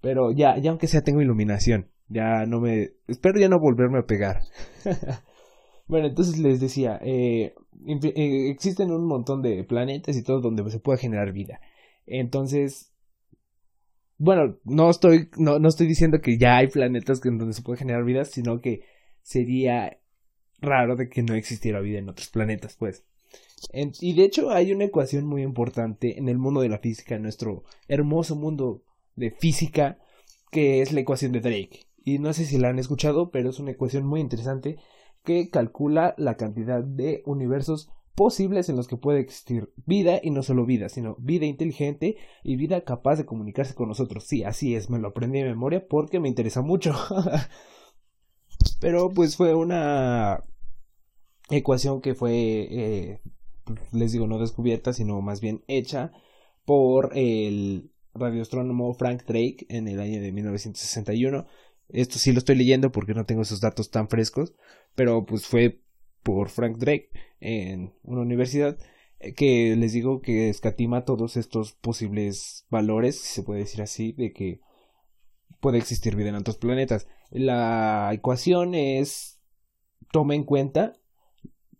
Pero 0.00 0.30
ya, 0.32 0.58
ya 0.58 0.70
aunque 0.70 0.86
sea 0.86 1.02
tengo 1.02 1.22
iluminación, 1.22 1.90
ya 2.08 2.46
no 2.46 2.60
me, 2.60 2.92
espero 3.08 3.38
ya 3.40 3.48
no 3.48 3.58
volverme 3.58 3.98
a 3.98 4.06
pegar. 4.06 4.42
bueno, 5.86 6.08
entonces 6.08 6.38
les 6.38 6.60
decía, 6.60 7.00
eh, 7.02 7.54
eh, 7.86 8.50
existen 8.50 8.90
un 8.90 9.06
montón 9.06 9.40
de 9.40 9.64
planetas 9.64 10.16
y 10.16 10.22
todo 10.22 10.40
donde 10.40 10.70
se 10.70 10.80
puede 10.80 10.98
generar 10.98 11.32
vida. 11.32 11.60
Entonces, 12.06 12.93
bueno, 14.18 14.58
no 14.64 14.90
estoy, 14.90 15.28
no, 15.36 15.58
no 15.58 15.68
estoy 15.68 15.86
diciendo 15.86 16.20
que 16.20 16.38
ya 16.38 16.56
hay 16.56 16.68
planetas 16.68 17.24
en 17.24 17.38
donde 17.38 17.54
se 17.54 17.62
puede 17.62 17.78
generar 17.78 18.04
vida, 18.04 18.24
sino 18.24 18.60
que 18.60 18.82
sería 19.22 19.98
raro 20.60 20.96
de 20.96 21.08
que 21.08 21.22
no 21.22 21.34
existiera 21.34 21.80
vida 21.80 21.98
en 21.98 22.08
otros 22.08 22.28
planetas, 22.28 22.76
pues. 22.76 23.04
y 23.72 24.14
de 24.14 24.24
hecho 24.24 24.50
hay 24.50 24.72
una 24.72 24.84
ecuación 24.84 25.26
muy 25.26 25.42
importante 25.42 26.18
en 26.18 26.28
el 26.28 26.38
mundo 26.38 26.60
de 26.60 26.68
la 26.68 26.78
física, 26.78 27.16
en 27.16 27.22
nuestro 27.22 27.64
hermoso 27.88 28.36
mundo 28.36 28.82
de 29.16 29.30
física, 29.30 29.98
que 30.50 30.82
es 30.82 30.92
la 30.92 31.00
ecuación 31.00 31.32
de 31.32 31.40
Drake. 31.40 31.86
Y 32.04 32.18
no 32.18 32.32
sé 32.32 32.44
si 32.44 32.58
la 32.58 32.68
han 32.68 32.78
escuchado, 32.78 33.30
pero 33.30 33.50
es 33.50 33.58
una 33.58 33.72
ecuación 33.72 34.06
muy 34.06 34.20
interesante 34.20 34.76
que 35.24 35.48
calcula 35.48 36.14
la 36.18 36.36
cantidad 36.36 36.84
de 36.84 37.22
universos 37.24 37.90
posibles 38.14 38.68
en 38.68 38.76
los 38.76 38.86
que 38.86 38.96
puede 38.96 39.20
existir 39.20 39.72
vida 39.86 40.20
y 40.22 40.30
no 40.30 40.42
solo 40.42 40.64
vida, 40.64 40.88
sino 40.88 41.16
vida 41.18 41.46
inteligente 41.46 42.16
y 42.42 42.56
vida 42.56 42.84
capaz 42.84 43.16
de 43.16 43.26
comunicarse 43.26 43.74
con 43.74 43.88
nosotros. 43.88 44.24
Sí, 44.24 44.44
así 44.44 44.74
es, 44.74 44.90
me 44.90 44.98
lo 44.98 45.08
aprendí 45.08 45.40
de 45.40 45.48
memoria 45.48 45.86
porque 45.86 46.20
me 46.20 46.28
interesa 46.28 46.62
mucho. 46.62 46.94
Pero 48.80 49.10
pues 49.10 49.36
fue 49.36 49.54
una 49.54 50.44
ecuación 51.50 52.00
que 52.00 52.14
fue, 52.14 52.32
eh, 52.32 53.20
les 53.92 54.12
digo, 54.12 54.26
no 54.26 54.38
descubierta, 54.38 54.92
sino 54.92 55.20
más 55.20 55.40
bien 55.40 55.64
hecha 55.66 56.12
por 56.64 57.10
el 57.16 57.90
radioastrónomo 58.14 58.94
Frank 58.94 59.24
Drake 59.26 59.66
en 59.68 59.88
el 59.88 60.00
año 60.00 60.20
de 60.20 60.32
1961. 60.32 61.46
Esto 61.88 62.18
sí 62.18 62.32
lo 62.32 62.38
estoy 62.38 62.56
leyendo 62.56 62.92
porque 62.92 63.14
no 63.14 63.26
tengo 63.26 63.42
esos 63.42 63.60
datos 63.60 63.90
tan 63.90 64.08
frescos, 64.08 64.54
pero 64.94 65.26
pues 65.26 65.46
fue 65.46 65.82
por 66.22 66.48
Frank 66.48 66.78
Drake 66.78 67.10
en 67.44 67.92
una 68.02 68.22
universidad 68.22 68.78
eh, 69.20 69.34
que 69.34 69.76
les 69.76 69.92
digo 69.92 70.22
que 70.22 70.48
escatima 70.48 71.04
todos 71.04 71.36
estos 71.36 71.74
posibles 71.74 72.66
valores, 72.70 73.20
si 73.20 73.34
se 73.34 73.42
puede 73.42 73.60
decir 73.60 73.82
así, 73.82 74.12
de 74.12 74.32
que 74.32 74.60
puede 75.60 75.78
existir 75.78 76.16
vida 76.16 76.30
en 76.30 76.36
otros 76.36 76.56
planetas. 76.56 77.06
La 77.30 78.10
ecuación 78.12 78.74
es 78.74 79.40
toma 80.10 80.34
en 80.34 80.44
cuenta 80.44 80.94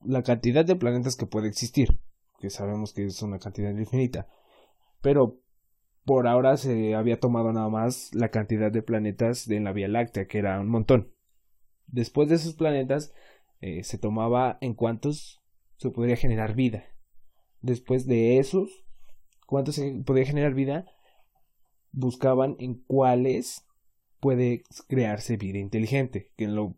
la 0.05 0.23
cantidad 0.23 0.65
de 0.67 0.77
planetas 0.77 1.17
que 1.17 1.27
puede 1.27 1.49
existir, 1.49 1.99
que 2.39 2.51
sabemos 2.51 2.93
que 2.93 3.07
es 3.07 3.23
una 3.23 3.39
cantidad 3.39 3.71
infinita, 3.71 4.29
pero 5.01 5.41
por 6.05 6.27
ahora 6.27 6.59
se 6.59 6.95
había 6.95 7.21
tomado 7.21 7.53
nada 7.53 7.71
más 7.71 8.11
la 8.15 8.31
cantidad 8.31 8.71
de 8.71 8.83
planetas 8.83 9.47
de 9.47 9.61
la 9.61 9.73
Vía 9.73 9.89
Láctea, 9.89 10.27
que 10.27 10.39
era 10.39 10.61
un 10.61 10.69
montón. 10.69 11.15
Después 11.87 12.29
de 12.29 12.35
esos 12.35 12.55
planetas 12.55 13.15
eh, 13.61 13.83
se 13.83 13.97
tomaba 13.97 14.59
en 14.61 14.75
cuántos 14.75 15.44
podría 15.93 16.17
generar 16.17 16.55
vida. 16.55 16.85
Después 17.61 18.07
de 18.07 18.39
esos, 18.39 18.85
cuántos 19.47 19.77
se 19.77 19.93
podría 20.05 20.27
generar 20.27 20.55
vida, 20.55 20.87
buscaban 21.93 22.57
en 22.59 22.83
cuáles 22.85 23.67
puede 24.21 24.63
crearse 24.89 25.37
vida 25.37 25.59
inteligente, 25.59 26.33
que 26.37 26.45
en 26.45 26.57
lo 26.57 26.77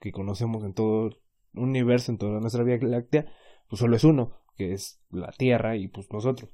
que 0.00 0.12
conocemos 0.12 0.64
en 0.64 0.74
todo 0.74 1.08
el 1.08 1.18
universo, 1.54 2.12
en 2.12 2.18
toda 2.18 2.40
nuestra 2.40 2.64
Vía 2.64 2.78
Láctea, 2.80 3.26
pues 3.68 3.80
solo 3.80 3.96
es 3.96 4.04
uno, 4.04 4.38
que 4.56 4.72
es 4.72 5.00
la 5.10 5.32
Tierra 5.32 5.76
y 5.76 5.88
pues 5.88 6.10
nosotros. 6.12 6.50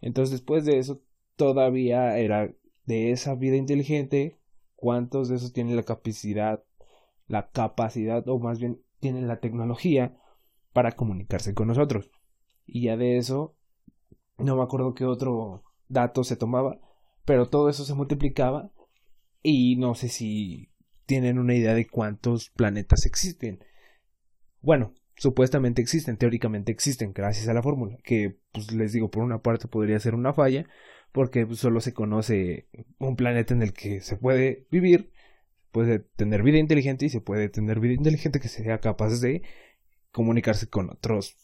Entonces 0.00 0.32
después 0.32 0.64
de 0.64 0.78
eso 0.78 1.02
todavía 1.36 2.18
era 2.18 2.52
de 2.84 3.10
esa 3.10 3.34
vida 3.34 3.56
inteligente, 3.56 4.38
cuántos 4.74 5.28
de 5.28 5.36
esos 5.36 5.52
tienen 5.52 5.76
la 5.76 5.82
capacidad, 5.82 6.64
la 7.26 7.50
capacidad 7.50 8.26
o 8.28 8.38
más 8.38 8.58
bien 8.58 8.82
tienen 9.00 9.28
la 9.28 9.40
tecnología 9.40 10.18
para 10.76 10.92
comunicarse 10.92 11.54
con 11.54 11.68
nosotros. 11.68 12.10
Y 12.66 12.82
ya 12.82 12.98
de 12.98 13.16
eso, 13.16 13.56
no 14.36 14.56
me 14.56 14.62
acuerdo 14.62 14.92
qué 14.92 15.06
otro 15.06 15.64
dato 15.88 16.22
se 16.22 16.36
tomaba, 16.36 16.78
pero 17.24 17.48
todo 17.48 17.70
eso 17.70 17.86
se 17.86 17.94
multiplicaba 17.94 18.70
y 19.42 19.76
no 19.76 19.94
sé 19.94 20.08
si 20.08 20.68
tienen 21.06 21.38
una 21.38 21.54
idea 21.54 21.72
de 21.72 21.86
cuántos 21.86 22.50
planetas 22.50 23.06
existen. 23.06 23.64
Bueno, 24.60 24.92
supuestamente 25.16 25.80
existen, 25.80 26.18
teóricamente 26.18 26.72
existen, 26.72 27.14
gracias 27.14 27.48
a 27.48 27.54
la 27.54 27.62
fórmula, 27.62 27.96
que 28.04 28.36
pues 28.52 28.70
les 28.72 28.92
digo, 28.92 29.10
por 29.10 29.22
una 29.22 29.40
parte 29.40 29.68
podría 29.68 29.98
ser 29.98 30.14
una 30.14 30.34
falla, 30.34 30.68
porque 31.10 31.46
solo 31.54 31.80
se 31.80 31.94
conoce 31.94 32.68
un 32.98 33.16
planeta 33.16 33.54
en 33.54 33.62
el 33.62 33.72
que 33.72 34.02
se 34.02 34.18
puede 34.18 34.66
vivir, 34.70 35.10
puede 35.72 36.00
tener 36.00 36.42
vida 36.42 36.58
inteligente 36.58 37.06
y 37.06 37.08
se 37.08 37.22
puede 37.22 37.48
tener 37.48 37.80
vida 37.80 37.94
inteligente 37.94 38.40
que 38.40 38.48
sea 38.48 38.78
capaz 38.78 39.22
de 39.22 39.40
comunicarse 40.16 40.66
con 40.66 40.88
otros 40.88 41.36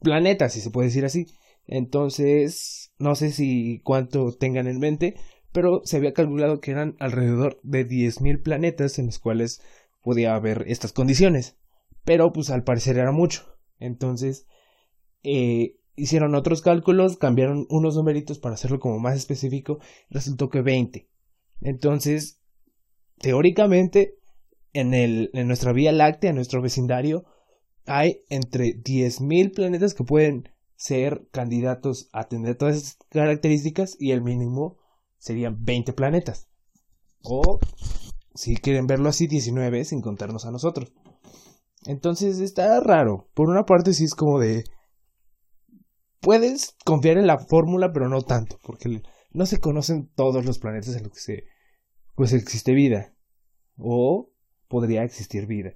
planetas, 0.00 0.52
si 0.52 0.60
se 0.60 0.70
puede 0.70 0.86
decir 0.86 1.04
así. 1.04 1.26
Entonces, 1.66 2.92
no 3.00 3.16
sé 3.16 3.32
si 3.32 3.80
cuánto 3.82 4.30
tengan 4.30 4.68
en 4.68 4.78
mente, 4.78 5.16
pero 5.50 5.80
se 5.84 5.96
había 5.96 6.12
calculado 6.12 6.60
que 6.60 6.70
eran 6.70 6.94
alrededor 7.00 7.58
de 7.64 7.84
10.000 7.84 8.44
planetas 8.44 9.00
en 9.00 9.06
los 9.06 9.18
cuales 9.18 9.60
podía 10.02 10.36
haber 10.36 10.66
estas 10.68 10.92
condiciones. 10.92 11.56
Pero 12.04 12.32
pues 12.32 12.50
al 12.50 12.62
parecer 12.62 12.96
era 12.96 13.10
mucho. 13.10 13.58
Entonces, 13.80 14.46
eh, 15.24 15.80
hicieron 15.96 16.36
otros 16.36 16.62
cálculos, 16.62 17.16
cambiaron 17.16 17.66
unos 17.70 17.96
numeritos 17.96 18.38
para 18.38 18.54
hacerlo 18.54 18.78
como 18.78 19.00
más 19.00 19.16
específico, 19.16 19.80
resultó 20.10 20.48
que 20.48 20.62
20. 20.62 21.08
Entonces, 21.60 22.40
teóricamente, 23.18 24.14
en, 24.72 24.94
el, 24.94 25.30
en 25.32 25.48
nuestra 25.48 25.72
Vía 25.72 25.90
Láctea, 25.90 26.30
en 26.30 26.36
nuestro 26.36 26.62
vecindario, 26.62 27.24
hay 27.86 28.22
entre 28.28 28.76
10.000 28.82 29.54
planetas 29.54 29.94
que 29.94 30.04
pueden 30.04 30.48
ser 30.74 31.26
candidatos 31.32 32.08
a 32.12 32.28
tener 32.28 32.56
todas 32.56 32.76
esas 32.76 32.98
características 33.08 33.96
y 33.98 34.10
el 34.10 34.22
mínimo 34.22 34.76
serían 35.18 35.64
20 35.64 35.92
planetas. 35.92 36.48
O, 37.22 37.58
si 38.34 38.56
quieren 38.56 38.86
verlo 38.86 39.08
así, 39.08 39.26
19 39.26 39.84
sin 39.84 40.00
contarnos 40.00 40.44
a 40.44 40.50
nosotros. 40.50 40.92
Entonces 41.86 42.40
está 42.40 42.80
raro. 42.80 43.28
Por 43.34 43.48
una 43.48 43.64
parte 43.64 43.94
sí 43.94 44.04
es 44.04 44.14
como 44.14 44.38
de 44.38 44.64
puedes 46.20 46.76
confiar 46.84 47.18
en 47.18 47.26
la 47.26 47.38
fórmula, 47.38 47.92
pero 47.92 48.08
no 48.08 48.22
tanto, 48.22 48.58
porque 48.64 49.02
no 49.30 49.46
se 49.46 49.60
conocen 49.60 50.10
todos 50.14 50.44
los 50.44 50.58
planetas 50.58 50.96
en 50.96 51.04
los 51.04 51.12
que 51.12 51.20
se, 51.20 51.44
pues 52.16 52.32
existe 52.32 52.72
vida, 52.72 53.14
o 53.76 54.32
podría 54.68 55.04
existir 55.04 55.46
vida. 55.46 55.72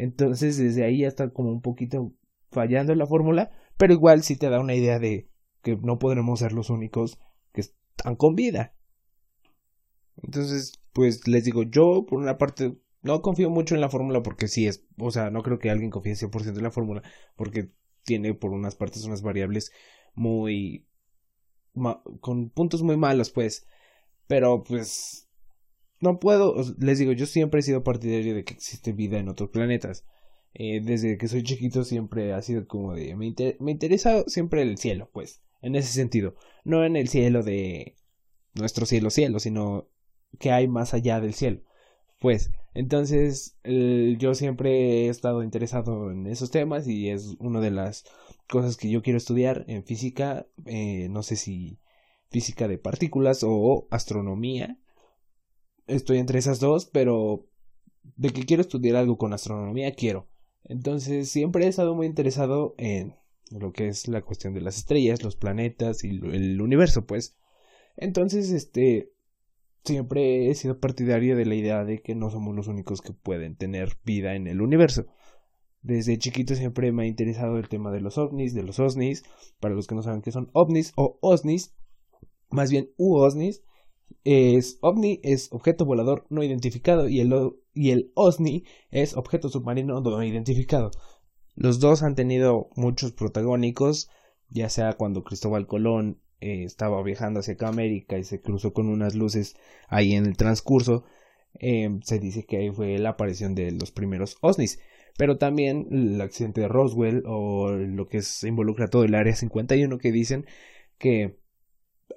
Entonces, 0.00 0.56
desde 0.56 0.82
ahí 0.82 1.00
ya 1.00 1.08
está 1.08 1.28
como 1.28 1.50
un 1.50 1.60
poquito 1.60 2.14
fallando 2.50 2.94
la 2.94 3.06
fórmula, 3.06 3.50
pero 3.76 3.92
igual 3.92 4.22
sí 4.22 4.34
te 4.34 4.48
da 4.48 4.58
una 4.58 4.74
idea 4.74 4.98
de 4.98 5.28
que 5.62 5.76
no 5.76 5.98
podremos 5.98 6.38
ser 6.38 6.52
los 6.54 6.70
únicos 6.70 7.18
que 7.52 7.60
están 7.60 8.16
con 8.16 8.34
vida. 8.34 8.74
Entonces, 10.16 10.80
pues 10.94 11.28
les 11.28 11.44
digo, 11.44 11.64
yo 11.64 12.06
por 12.08 12.18
una 12.18 12.38
parte 12.38 12.78
no 13.02 13.20
confío 13.20 13.50
mucho 13.50 13.74
en 13.74 13.82
la 13.82 13.90
fórmula 13.90 14.22
porque 14.22 14.48
sí 14.48 14.66
es, 14.66 14.86
o 14.96 15.10
sea, 15.10 15.28
no 15.28 15.42
creo 15.42 15.58
que 15.58 15.68
alguien 15.68 15.90
confíe 15.90 16.16
100% 16.16 16.56
en 16.56 16.62
la 16.62 16.70
fórmula 16.70 17.02
porque 17.36 17.70
tiene 18.02 18.32
por 18.32 18.52
unas 18.52 18.76
partes 18.76 19.04
unas 19.04 19.20
variables 19.20 19.70
muy 20.14 20.86
con 22.20 22.48
puntos 22.48 22.82
muy 22.82 22.96
malos 22.96 23.30
pues 23.30 23.68
pero 24.26 24.64
pues 24.64 25.29
no 26.00 26.18
puedo 26.18 26.54
les 26.78 26.98
digo 26.98 27.12
yo 27.12 27.26
siempre 27.26 27.60
he 27.60 27.62
sido 27.62 27.84
partidario 27.84 28.34
de 28.34 28.44
que 28.44 28.54
existe 28.54 28.92
vida 28.92 29.18
en 29.18 29.28
otros 29.28 29.50
planetas. 29.50 30.04
Eh, 30.52 30.80
desde 30.82 31.16
que 31.16 31.28
soy 31.28 31.44
chiquito 31.44 31.84
siempre 31.84 32.32
ha 32.32 32.42
sido 32.42 32.66
como 32.66 32.94
de 32.94 33.14
me, 33.14 33.32
me 33.60 33.70
interesa 33.70 34.24
siempre 34.26 34.62
el 34.62 34.78
cielo 34.78 35.08
pues 35.12 35.42
en 35.62 35.76
ese 35.76 35.92
sentido. 35.92 36.34
No 36.64 36.84
en 36.84 36.96
el 36.96 37.08
cielo 37.08 37.42
de 37.42 37.96
nuestro 38.54 38.86
cielo 38.86 39.10
cielo 39.10 39.38
sino 39.38 39.88
que 40.38 40.50
hay 40.50 40.68
más 40.68 40.94
allá 40.94 41.20
del 41.20 41.34
cielo. 41.34 41.62
Pues 42.20 42.50
entonces 42.74 43.58
yo 43.64 44.34
siempre 44.34 45.06
he 45.06 45.08
estado 45.08 45.42
interesado 45.42 46.10
en 46.10 46.26
esos 46.26 46.50
temas 46.50 46.86
y 46.86 47.10
es 47.10 47.36
una 47.38 47.60
de 47.60 47.70
las 47.70 48.04
cosas 48.48 48.76
que 48.76 48.90
yo 48.90 49.02
quiero 49.02 49.16
estudiar 49.16 49.64
en 49.68 49.84
física 49.84 50.46
eh, 50.66 51.08
no 51.10 51.22
sé 51.22 51.36
si 51.36 51.78
física 52.30 52.68
de 52.68 52.78
partículas 52.78 53.42
o 53.42 53.88
astronomía 53.90 54.78
estoy 55.90 56.18
entre 56.18 56.38
esas 56.38 56.60
dos 56.60 56.86
pero 56.86 57.46
de 58.16 58.30
que 58.30 58.44
quiero 58.44 58.62
estudiar 58.62 58.96
algo 58.96 59.18
con 59.18 59.32
astronomía 59.32 59.94
quiero 59.94 60.28
entonces 60.64 61.28
siempre 61.28 61.64
he 61.64 61.68
estado 61.68 61.94
muy 61.94 62.06
interesado 62.06 62.74
en 62.78 63.16
lo 63.50 63.72
que 63.72 63.88
es 63.88 64.08
la 64.08 64.22
cuestión 64.22 64.54
de 64.54 64.60
las 64.60 64.78
estrellas 64.78 65.22
los 65.22 65.36
planetas 65.36 66.04
y 66.04 66.08
el 66.08 66.60
universo 66.60 67.06
pues 67.06 67.36
entonces 67.96 68.50
este 68.50 69.12
siempre 69.84 70.50
he 70.50 70.54
sido 70.54 70.78
partidario 70.78 71.36
de 71.36 71.46
la 71.46 71.54
idea 71.54 71.84
de 71.84 72.02
que 72.02 72.14
no 72.14 72.30
somos 72.30 72.54
los 72.54 72.68
únicos 72.68 73.00
que 73.00 73.12
pueden 73.12 73.56
tener 73.56 73.96
vida 74.04 74.34
en 74.34 74.46
el 74.46 74.60
universo. 74.60 75.06
Desde 75.82 76.18
chiquito 76.18 76.54
siempre 76.54 76.92
me 76.92 77.04
ha 77.04 77.06
interesado 77.06 77.56
el 77.56 77.68
tema 77.68 77.90
de 77.90 78.00
los 78.00 78.18
ovnis, 78.18 78.54
de 78.54 78.62
los 78.62 78.78
osnis. 78.78 79.24
Para 79.60 79.74
los 79.74 79.86
que 79.86 79.94
no 79.94 80.02
saben 80.02 80.22
qué 80.22 80.32
son 80.32 80.50
ovnis 80.52 80.92
o 80.96 81.18
osnis, 81.22 81.74
más 82.50 82.70
bien 82.70 82.90
uosnis, 82.98 83.62
es 84.24 84.78
ovni 84.80 85.20
es 85.22 85.48
objeto 85.52 85.84
volador 85.84 86.26
no 86.28 86.42
identificado 86.42 87.08
y 87.08 87.20
el, 87.20 87.32
y 87.72 87.90
el 87.90 88.12
osni 88.14 88.64
es 88.90 89.16
objeto 89.16 89.48
submarino 89.48 90.00
no 90.00 90.22
identificado. 90.22 90.90
Los 91.56 91.80
dos 91.80 92.02
han 92.02 92.14
tenido 92.14 92.70
muchos 92.76 93.12
protagónicos, 93.12 94.08
ya 94.48 94.68
sea 94.68 94.94
cuando 94.94 95.24
Cristóbal 95.24 95.66
Colón 95.66 96.20
eh, 96.40 96.64
estaba 96.64 97.02
viajando 97.02 97.40
hacia 97.40 97.56
América 97.60 98.18
y 98.18 98.24
se 98.24 98.40
cruzó 98.40 98.72
con 98.72 98.88
unas 98.88 99.14
luces 99.14 99.56
ahí 99.88 100.14
en 100.14 100.26
el 100.26 100.36
transcurso, 100.36 101.04
eh, 101.58 101.98
se 102.02 102.18
dice 102.18 102.44
que 102.46 102.58
ahí 102.58 102.70
fue 102.70 102.98
la 102.98 103.10
aparición 103.10 103.54
de 103.54 103.72
los 103.72 103.90
primeros 103.90 104.38
OSNIs. 104.40 104.80
Pero 105.18 105.38
también 105.38 105.88
el 105.90 106.20
accidente 106.20 106.62
de 106.62 106.68
Roswell 106.68 107.24
o 107.26 107.70
lo 107.72 108.06
que 108.06 108.22
se 108.22 108.48
involucra 108.48 108.88
todo 108.88 109.04
el 109.04 109.14
área 109.14 109.34
51 109.34 109.98
que 109.98 110.12
dicen 110.12 110.46
que 110.98 111.38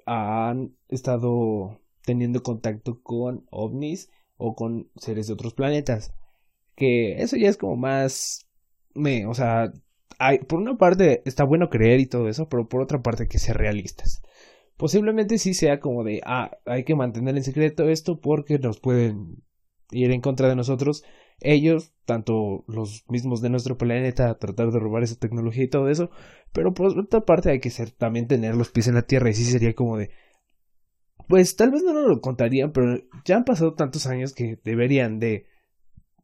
han 0.06 0.76
estado 0.88 1.80
teniendo 2.04 2.42
contacto 2.42 3.00
con 3.02 3.46
ovnis 3.50 4.10
o 4.36 4.54
con 4.54 4.90
seres 4.96 5.26
de 5.26 5.32
otros 5.32 5.54
planetas. 5.54 6.14
Que 6.76 7.22
eso 7.22 7.36
ya 7.36 7.48
es 7.48 7.56
como 7.56 7.76
más 7.76 8.44
me, 8.94 9.26
o 9.26 9.34
sea, 9.34 9.72
por 10.48 10.60
una 10.60 10.76
parte 10.76 11.22
está 11.24 11.44
bueno 11.44 11.70
creer 11.70 12.00
y 12.00 12.06
todo 12.06 12.28
eso, 12.28 12.48
pero 12.48 12.68
por 12.68 12.80
otra 12.80 13.02
parte 13.02 13.24
hay 13.24 13.28
que 13.28 13.38
ser 13.38 13.56
realistas. 13.56 14.22
Posiblemente 14.76 15.38
sí 15.38 15.54
sea 15.54 15.80
como 15.80 16.04
de, 16.04 16.20
ah, 16.24 16.50
hay 16.66 16.84
que 16.84 16.96
mantener 16.96 17.36
en 17.36 17.44
secreto 17.44 17.88
esto 17.88 18.20
porque 18.20 18.58
nos 18.58 18.80
pueden 18.80 19.42
ir 19.90 20.10
en 20.10 20.20
contra 20.20 20.48
de 20.48 20.56
nosotros. 20.56 21.04
Ellos, 21.40 21.92
tanto 22.04 22.64
los 22.68 23.04
mismos 23.08 23.40
de 23.40 23.50
nuestro 23.50 23.76
planeta, 23.76 24.38
tratar 24.38 24.70
de 24.70 24.78
robar 24.78 25.02
esa 25.02 25.16
tecnología 25.16 25.64
y 25.64 25.68
todo 25.68 25.88
eso, 25.90 26.10
pero 26.52 26.74
por 26.74 26.96
otra 26.98 27.20
parte 27.22 27.50
hay 27.50 27.60
que 27.60 27.70
ser, 27.70 27.90
también 27.90 28.28
tener 28.28 28.54
los 28.56 28.70
pies 28.70 28.88
en 28.88 28.94
la 28.94 29.02
tierra 29.02 29.30
y 29.30 29.34
sí 29.34 29.44
sería 29.44 29.74
como 29.74 29.96
de, 29.96 30.10
pues 31.28 31.56
tal 31.56 31.70
vez 31.70 31.82
no 31.82 31.92
nos 31.92 32.06
lo 32.06 32.20
contarían, 32.20 32.72
pero 32.72 33.00
ya 33.24 33.36
han 33.36 33.44
pasado 33.44 33.74
tantos 33.74 34.06
años 34.06 34.32
que 34.32 34.58
deberían 34.64 35.18
de 35.18 35.46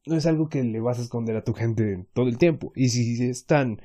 no 0.07 0.17
es 0.17 0.27
algo 0.27 0.49
que 0.49 0.63
le 0.63 0.81
vas 0.81 0.99
a 0.99 1.03
esconder 1.03 1.37
a 1.37 1.45
tu 1.45 1.55
gente 1.55 2.07
todo 2.13 2.29
el 2.29 2.39
tiempo. 2.39 2.73
Y 2.75 2.89
si 2.89 3.23
están 3.29 3.81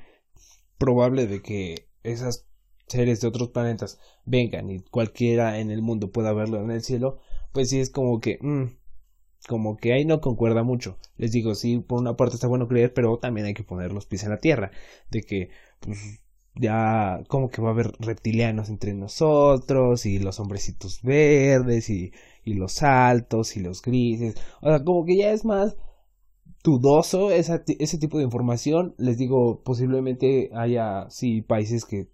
probable 0.78 1.26
de 1.26 1.42
que 1.42 1.88
esas 2.02 2.46
seres 2.86 3.20
de 3.20 3.28
otros 3.28 3.50
planetas 3.50 3.98
vengan 4.24 4.70
y 4.70 4.80
cualquiera 4.80 5.58
en 5.58 5.70
el 5.70 5.82
mundo 5.82 6.12
pueda 6.12 6.32
verlo 6.32 6.62
en 6.62 6.70
el 6.70 6.82
cielo, 6.82 7.18
pues 7.52 7.70
sí 7.70 7.80
es 7.80 7.90
como 7.90 8.20
que, 8.20 8.38
mm, 8.40 8.76
como 9.48 9.76
que 9.76 9.92
ahí 9.92 10.04
no 10.04 10.20
concuerda 10.20 10.62
mucho. 10.62 10.98
Les 11.16 11.32
digo, 11.32 11.54
sí, 11.54 11.78
por 11.78 12.00
una 12.00 12.16
parte 12.16 12.34
está 12.36 12.46
bueno 12.48 12.68
creer, 12.68 12.92
pero 12.94 13.18
también 13.18 13.46
hay 13.46 13.54
que 13.54 13.64
poner 13.64 13.92
los 13.92 14.06
pies 14.06 14.24
en 14.24 14.30
la 14.30 14.38
tierra, 14.38 14.70
de 15.10 15.22
que, 15.22 15.50
pues, 15.80 16.20
ya 16.56 17.22
como 17.28 17.50
que 17.50 17.62
va 17.62 17.68
a 17.68 17.72
haber 17.72 17.92
reptilianos 18.00 18.68
entre 18.68 18.94
nosotros 18.94 20.06
y 20.06 20.18
los 20.18 20.40
hombrecitos 20.40 21.02
verdes 21.02 21.90
y, 21.90 22.12
y 22.44 22.54
los 22.54 22.82
altos 22.82 23.56
y 23.56 23.60
los 23.60 23.82
grises. 23.82 24.36
O 24.60 24.68
sea, 24.68 24.84
como 24.84 25.04
que 25.04 25.16
ya 25.16 25.32
es 25.32 25.44
más 25.44 25.76
dudoso 26.64 27.30
ese 27.30 27.98
tipo 27.98 28.18
de 28.18 28.24
información. 28.24 28.94
Les 28.98 29.18
digo, 29.18 29.62
posiblemente 29.62 30.50
haya, 30.54 31.06
sí, 31.10 31.42
países 31.42 31.84
que 31.84 32.10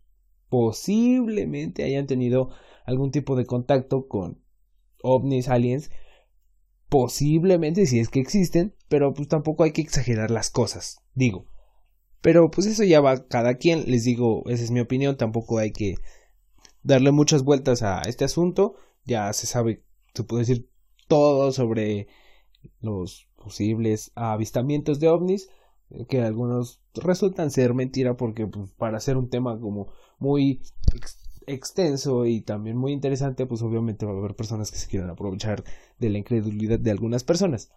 posiblemente 0.49 1.85
hayan 1.85 2.07
tenido 2.07 2.51
algún 2.85 3.11
tipo 3.11 3.37
de 3.37 3.47
contacto 3.47 4.07
con 4.09 4.43
ovnis, 5.03 5.49
aliens, 5.49 5.91
posiblemente 6.89 7.87
si 7.87 8.01
es 8.01 8.09
que 8.11 8.21
existen, 8.21 8.75
pero 8.89 9.15
pues 9.15 9.29
tampoco 9.29 9.65
hay 9.65 9.73
que 9.73 9.81
exagerar 9.81 10.31
las 10.31 10.51
cosas, 10.51 10.99
digo. 11.15 11.47
Pero 12.23 12.51
pues 12.51 12.67
eso 12.67 12.85
ya 12.85 13.01
va 13.01 13.27
cada 13.27 13.57
quien, 13.57 13.91
les 13.91 14.05
digo, 14.05 14.45
esa 14.49 14.63
es 14.63 14.71
mi 14.71 14.81
opinión, 14.81 15.17
tampoco 15.17 15.59
hay 15.59 15.73
que 15.73 15.97
darle 16.83 17.13
muchas 17.13 17.45
vueltas 17.45 17.83
a 17.83 18.01
este 18.03 18.25
asunto, 18.25 18.77
ya 19.05 19.33
se 19.33 19.47
sabe, 19.47 19.83
se 20.15 20.25
puede 20.25 20.43
decir 20.43 20.69
todo 21.09 21.53
sobre 21.53 22.07
los 22.81 23.29
posibles 23.37 24.13
avistamientos 24.15 25.01
de 25.01 25.09
ovnis, 25.09 25.51
que 26.09 26.23
algunos 26.23 26.81
resultan 26.95 27.51
ser 27.51 27.75
mentira 27.75 28.17
porque 28.17 28.47
pues, 28.47 28.71
para 28.73 28.97
hacer 28.97 29.17
un 29.17 29.29
tema 29.29 29.61
como 29.61 29.93
muy 30.19 30.63
extenso 31.47 32.25
y 32.25 32.41
también 32.41 32.77
muy 32.77 32.93
interesante, 32.93 33.47
pues 33.47 33.63
obviamente 33.63 34.07
va 34.07 34.13
a 34.13 34.17
haber 34.17 34.37
personas 34.37 34.71
que 34.71 34.79
se 34.79 34.89
quieran 34.89 35.11
aprovechar 35.11 35.65
de 35.99 36.11
la 36.11 36.19
incredulidad 36.19 36.79
de 36.79 36.91
algunas 36.91 37.25
personas. 37.25 37.73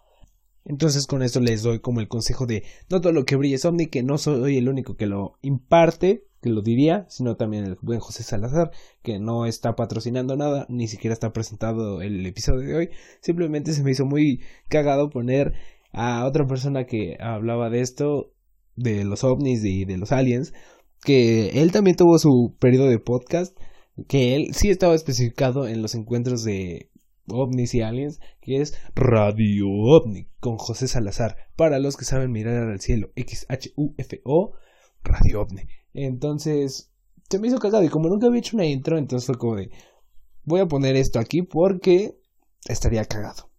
Entonces 0.66 1.06
con 1.06 1.22
esto 1.22 1.40
les 1.40 1.62
doy 1.62 1.78
como 1.78 2.00
el 2.00 2.08
consejo 2.08 2.44
de 2.44 2.64
no 2.90 3.00
todo 3.00 3.12
lo 3.12 3.24
que 3.24 3.36
brille 3.36 3.54
es 3.54 3.64
ovni, 3.64 3.86
que 3.86 4.02
no 4.02 4.18
soy 4.18 4.58
el 4.58 4.68
único 4.68 4.96
que 4.96 5.06
lo 5.06 5.38
imparte, 5.40 6.24
que 6.42 6.50
lo 6.50 6.60
diría, 6.60 7.06
sino 7.08 7.36
también 7.36 7.64
el 7.64 7.78
buen 7.80 8.00
José 8.00 8.24
Salazar, 8.24 8.72
que 9.02 9.20
no 9.20 9.46
está 9.46 9.76
patrocinando 9.76 10.36
nada, 10.36 10.66
ni 10.68 10.88
siquiera 10.88 11.14
está 11.14 11.32
presentado 11.32 12.02
el 12.02 12.26
episodio 12.26 12.66
de 12.66 12.74
hoy, 12.74 12.90
simplemente 13.20 13.72
se 13.72 13.84
me 13.84 13.92
hizo 13.92 14.06
muy 14.06 14.42
cagado 14.68 15.08
poner 15.08 15.54
a 15.92 16.26
otra 16.26 16.46
persona 16.46 16.84
que 16.84 17.16
hablaba 17.20 17.70
de 17.70 17.80
esto, 17.80 18.32
de 18.74 19.04
los 19.04 19.22
ovnis 19.22 19.64
y 19.64 19.84
de 19.84 19.96
los 19.96 20.10
aliens, 20.10 20.52
que 21.02 21.62
él 21.62 21.70
también 21.70 21.96
tuvo 21.96 22.18
su 22.18 22.56
periodo 22.58 22.88
de 22.88 22.98
podcast, 22.98 23.56
que 24.08 24.34
él 24.34 24.48
sí 24.52 24.68
estaba 24.68 24.96
especificado 24.96 25.68
en 25.68 25.80
los 25.80 25.94
encuentros 25.94 26.42
de 26.42 26.90
ovnis 27.28 27.74
y 27.74 27.82
aliens, 27.82 28.20
que 28.40 28.60
es 28.60 28.78
Radio 28.94 29.66
OVNI 29.68 30.28
con 30.40 30.56
José 30.56 30.88
Salazar. 30.88 31.36
Para 31.56 31.78
los 31.78 31.96
que 31.96 32.04
saben 32.04 32.32
mirar 32.32 32.70
al 32.70 32.80
cielo, 32.80 33.10
X-H-U-F-O, 33.16 34.52
Radio 35.02 35.42
OVNI. 35.42 35.62
Entonces, 35.94 36.92
se 37.28 37.38
me 37.38 37.48
hizo 37.48 37.58
cagado 37.58 37.84
y 37.84 37.88
como 37.88 38.08
nunca 38.08 38.26
había 38.26 38.40
hecho 38.40 38.56
una 38.56 38.66
intro, 38.66 38.98
entonces 38.98 39.26
fue 39.26 39.38
como 39.38 39.56
de, 39.56 39.70
voy 40.44 40.60
a 40.60 40.66
poner 40.66 40.96
esto 40.96 41.18
aquí 41.18 41.42
porque 41.42 42.18
estaría 42.68 43.04
cagado. 43.04 43.50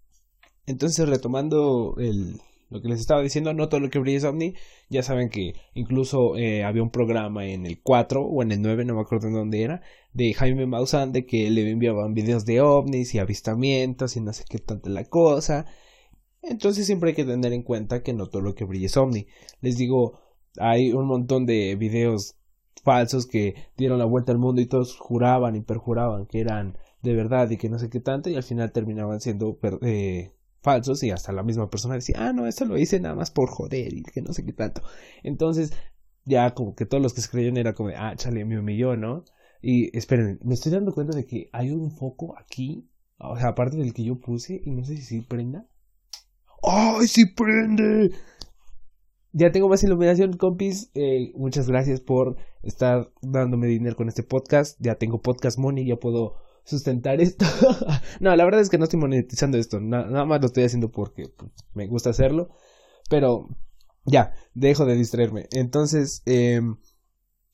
Entonces, 0.65 1.07
retomando 1.07 1.95
el, 1.97 2.41
lo 2.69 2.81
que 2.81 2.89
les 2.89 2.99
estaba 2.99 3.21
diciendo, 3.21 3.53
no 3.53 3.69
todo 3.69 3.79
lo 3.79 3.89
que 3.89 3.99
brilla 3.99 4.17
es 4.17 4.23
ovni. 4.23 4.55
Ya 4.89 5.03
saben 5.03 5.29
que 5.29 5.53
incluso 5.73 6.35
eh, 6.37 6.63
había 6.63 6.83
un 6.83 6.91
programa 6.91 7.45
en 7.45 7.65
el 7.65 7.81
4 7.81 8.21
o 8.21 8.43
en 8.43 8.51
el 8.51 8.61
9, 8.61 8.85
no 8.85 8.95
me 8.95 9.01
acuerdo 9.01 9.27
en 9.27 9.33
dónde 9.33 9.63
era, 9.63 9.81
de 10.13 10.33
Jaime 10.33 10.65
Maussan, 10.65 11.11
de 11.11 11.25
que 11.25 11.49
le 11.49 11.69
enviaban 11.69 12.13
videos 12.13 12.45
de 12.45 12.61
ovnis 12.61 13.15
y 13.15 13.19
avistamientos 13.19 14.17
y 14.17 14.21
no 14.21 14.33
sé 14.33 14.43
qué 14.49 14.59
tanta 14.59 14.89
la 14.89 15.05
cosa. 15.05 15.65
Entonces 16.41 16.85
siempre 16.85 17.09
hay 17.09 17.15
que 17.15 17.25
tener 17.25 17.53
en 17.53 17.63
cuenta 17.63 18.03
que 18.03 18.13
no 18.13 18.27
todo 18.27 18.41
lo 18.41 18.55
que 18.55 18.65
brilla 18.65 18.87
es 18.87 18.97
ovni. 18.97 19.27
Les 19.61 19.77
digo, 19.77 20.19
hay 20.57 20.91
un 20.93 21.05
montón 21.07 21.45
de 21.45 21.75
videos 21.75 22.35
falsos 22.83 23.27
que 23.27 23.55
dieron 23.75 23.99
la 23.99 24.05
vuelta 24.05 24.31
al 24.31 24.37
mundo 24.37 24.61
y 24.61 24.65
todos 24.65 24.97
juraban 24.97 25.55
y 25.55 25.61
perjuraban 25.61 26.25
que 26.25 26.39
eran 26.39 26.77
de 27.01 27.13
verdad 27.13 27.49
y 27.49 27.57
que 27.57 27.69
no 27.69 27.79
sé 27.79 27.89
qué 27.89 27.99
tanto 27.99 28.29
y 28.29 28.35
al 28.35 28.43
final 28.43 28.71
terminaban 28.71 29.19
siendo 29.19 29.57
eh, 29.81 30.31
falsos 30.61 31.03
y 31.03 31.11
hasta 31.11 31.31
la 31.31 31.43
misma 31.43 31.69
persona 31.69 31.95
decía, 31.95 32.15
ah, 32.19 32.33
no, 32.33 32.47
esto 32.47 32.65
lo 32.65 32.77
hice 32.77 32.99
nada 32.99 33.15
más 33.15 33.31
por 33.31 33.49
joder 33.49 33.93
y 33.93 34.03
que 34.03 34.21
no 34.21 34.33
sé 34.33 34.45
qué 34.45 34.53
tanto. 34.53 34.81
Entonces, 35.23 35.73
ya 36.25 36.53
como 36.53 36.75
que 36.75 36.85
todos 36.85 37.01
los 37.01 37.13
que 37.13 37.21
se 37.21 37.29
creyeron 37.29 37.57
era 37.57 37.73
como, 37.73 37.89
ah, 37.95 38.15
chale, 38.15 38.45
me 38.45 38.59
humilló, 38.59 38.95
¿no? 38.95 39.23
Y 39.61 39.95
esperen, 39.97 40.39
me 40.43 40.53
estoy 40.53 40.71
dando 40.71 40.93
cuenta 40.93 41.15
de 41.15 41.25
que 41.25 41.49
hay 41.53 41.71
un 41.71 41.91
foco 41.91 42.37
aquí, 42.37 42.89
o 43.17 43.37
sea, 43.37 43.49
aparte 43.49 43.77
del 43.77 43.93
que 43.93 44.03
yo 44.03 44.19
puse, 44.19 44.61
y 44.63 44.71
no 44.71 44.83
sé 44.83 44.97
si 44.97 45.03
sí 45.03 45.21
prenda. 45.21 45.67
¡Ay, 46.63 47.07
sí 47.07 47.25
prende! 47.33 48.11
Ya 49.31 49.51
tengo 49.51 49.69
más 49.69 49.83
iluminación, 49.83 50.33
compis. 50.33 50.89
Eh, 50.95 51.31
muchas 51.35 51.67
gracias 51.67 52.01
por 52.01 52.37
estar 52.63 53.11
dándome 53.21 53.67
dinero 53.67 53.95
con 53.95 54.07
este 54.07 54.23
podcast. 54.23 54.79
Ya 54.81 54.95
tengo 54.95 55.21
podcast 55.21 55.59
money, 55.59 55.85
ya 55.85 55.97
puedo 55.97 56.35
sustentar 56.67 57.21
esto. 57.21 57.45
no, 58.19 58.35
la 58.35 58.45
verdad 58.45 58.61
es 58.61 58.69
que 58.69 58.77
no 58.77 58.83
estoy 58.83 58.99
monetizando 58.99 59.57
esto, 59.57 59.79
nada 59.79 60.25
más 60.25 60.41
lo 60.41 60.47
estoy 60.47 60.65
haciendo 60.65 60.91
porque 60.91 61.29
pues, 61.35 61.51
me 61.73 61.87
gusta 61.87 62.09
hacerlo. 62.09 62.49
Pero 63.09 63.47
ya, 64.05 64.33
dejo 64.53 64.85
de 64.85 64.95
distraerme. 64.95 65.47
Entonces, 65.51 66.21
eh, 66.25 66.61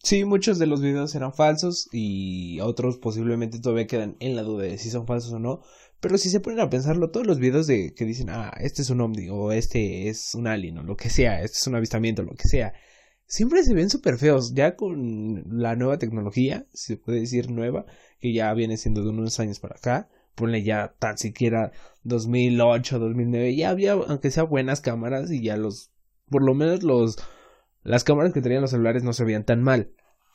sí, 0.02 0.26
muchos 0.26 0.58
de 0.58 0.66
los 0.66 0.82
videos 0.82 1.14
eran 1.14 1.34
falsos 1.34 1.88
y 1.92 2.60
otros 2.62 2.98
posiblemente 2.98 3.60
todavía 3.60 3.86
quedan 3.86 4.18
en 4.20 4.36
la 4.36 4.42
duda 4.42 4.64
de 4.64 4.78
si 4.80 4.90
son 4.90 5.06
falsos 5.06 5.32
o 5.34 5.40
no. 5.40 5.62
Pero 6.00 6.18
si 6.18 6.30
se 6.30 6.40
ponen 6.40 6.60
a 6.60 6.70
pensarlo, 6.70 7.12
todos 7.12 7.28
los 7.28 7.40
videos 7.40 7.68
de 7.68 7.94
que 7.94 8.06
dicen, 8.06 8.30
ah, 8.30 8.52
este 8.60 8.82
es 8.82 8.90
un 8.90 9.00
ovni 9.00 9.30
o 9.30 9.52
este 9.52 10.10
es 10.10 10.34
un 10.34 10.48
alien 10.48 10.80
o 10.80 10.84
lo 10.84 10.98
que 10.98 11.10
sea, 11.10 11.42
este 11.42 11.58
es 11.60 11.68
un 11.68 11.76
avistamiento, 11.76 12.24
lo 12.24 12.34
que 12.34 12.48
sea 12.48 12.74
siempre 13.34 13.64
se 13.64 13.74
ven 13.74 13.90
súper 13.90 14.18
feos. 14.18 14.54
Ya 14.54 14.76
con 14.76 15.44
la 15.48 15.76
nueva 15.76 15.98
tecnología, 15.98 16.68
si 16.74 16.94
se 16.94 16.98
puede 16.98 17.22
decir 17.22 17.50
nueva, 17.50 17.86
que 18.24 18.32
ya 18.32 18.54
viene 18.54 18.78
siendo 18.78 19.04
de 19.04 19.10
unos 19.10 19.38
años 19.42 19.60
para 19.60 19.76
acá, 19.76 20.08
ponle 20.34 20.64
ya 20.64 20.96
tan 20.98 21.18
siquiera 21.18 21.74
2008, 22.04 22.98
2009, 22.98 23.54
ya 23.54 23.70
había, 23.70 23.92
aunque 23.92 24.32
sea 24.32 24.44
buenas 24.44 24.80
cámaras 24.80 25.30
y 25.30 25.42
ya 25.42 25.58
los, 25.58 25.92
por 26.30 26.42
lo 26.42 26.54
menos 26.54 26.84
los, 26.84 27.18
las 27.84 28.06
cámaras 28.06 28.32
que 28.32 28.42
tenían 28.42 28.62
los 28.62 28.72
celulares 28.72 29.04
no 29.04 29.12
se 29.12 29.26
veían 29.26 29.44
tan 29.44 29.62
mal. 29.62 29.92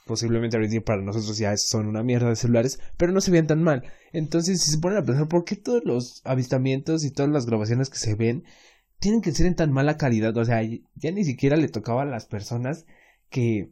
Posiblemente 0.07 0.59
ahorita 0.59 0.85
para 0.85 1.01
nosotros 1.01 1.39
ya 1.39 1.57
son 1.57 1.87
una 1.87 2.03
mierda 2.03 2.29
de 2.29 2.37
celulares, 2.37 2.79
pero 2.99 3.13
no 3.13 3.23
se 3.23 3.31
veían 3.31 3.47
tan 3.47 3.63
mal. 3.63 3.85
Entonces, 4.13 4.61
si 4.61 4.71
se 4.71 4.79
ponen 4.79 4.99
a 4.99 5.05
pensar, 5.05 5.29
¿por 5.29 5.47
qué 5.47 5.57
todos 5.57 5.83
los 5.87 6.21
avistamientos 6.25 7.05
y 7.05 7.11
todas 7.11 7.33
las 7.33 7.47
grabaciones 7.47 7.89
que 7.89 7.97
se 7.97 8.15
ven 8.15 8.45
tienen 8.99 9.23
que 9.23 9.33
ser 9.33 9.47
en 9.47 9.55
tan 9.55 9.73
mala 9.73 9.97
calidad. 9.97 10.37
O 10.37 10.45
sea, 10.45 10.61
ya 10.63 11.11
ni 11.11 11.25
siquiera 11.25 11.57
le 11.57 11.69
tocaba 11.69 12.03
a 12.03 12.07
las 12.07 12.27
personas 12.27 12.85
que 13.31 13.71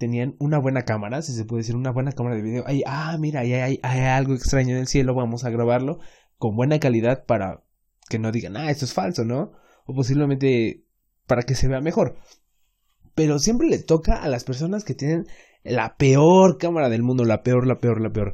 tenían 0.00 0.34
una 0.38 0.58
buena 0.58 0.86
cámara, 0.86 1.20
si 1.20 1.34
se 1.34 1.44
puede 1.44 1.60
decir, 1.60 1.76
una 1.76 1.92
buena 1.92 2.12
cámara 2.12 2.34
de 2.34 2.40
video. 2.40 2.64
Ah, 2.86 3.14
mira, 3.20 3.40
hay, 3.40 3.78
hay 3.82 4.00
algo 4.00 4.32
extraño 4.32 4.70
en 4.70 4.80
el 4.80 4.86
cielo, 4.86 5.14
vamos 5.14 5.44
a 5.44 5.50
grabarlo 5.50 5.98
con 6.38 6.56
buena 6.56 6.80
calidad 6.80 7.26
para 7.26 7.62
que 8.08 8.18
no 8.18 8.32
digan, 8.32 8.56
ah, 8.56 8.70
esto 8.70 8.86
es 8.86 8.94
falso, 8.94 9.26
¿no? 9.26 9.52
O 9.84 9.94
posiblemente 9.94 10.86
para 11.26 11.42
que 11.42 11.54
se 11.54 11.68
vea 11.68 11.82
mejor. 11.82 12.16
Pero 13.14 13.38
siempre 13.38 13.68
le 13.68 13.78
toca 13.78 14.16
a 14.16 14.28
las 14.28 14.44
personas 14.44 14.84
que 14.84 14.94
tienen 14.94 15.26
la 15.64 15.96
peor 15.98 16.56
cámara 16.56 16.88
del 16.88 17.02
mundo, 17.02 17.26
la 17.26 17.42
peor, 17.42 17.66
la 17.66 17.76
peor, 17.76 18.00
la 18.00 18.10
peor. 18.10 18.32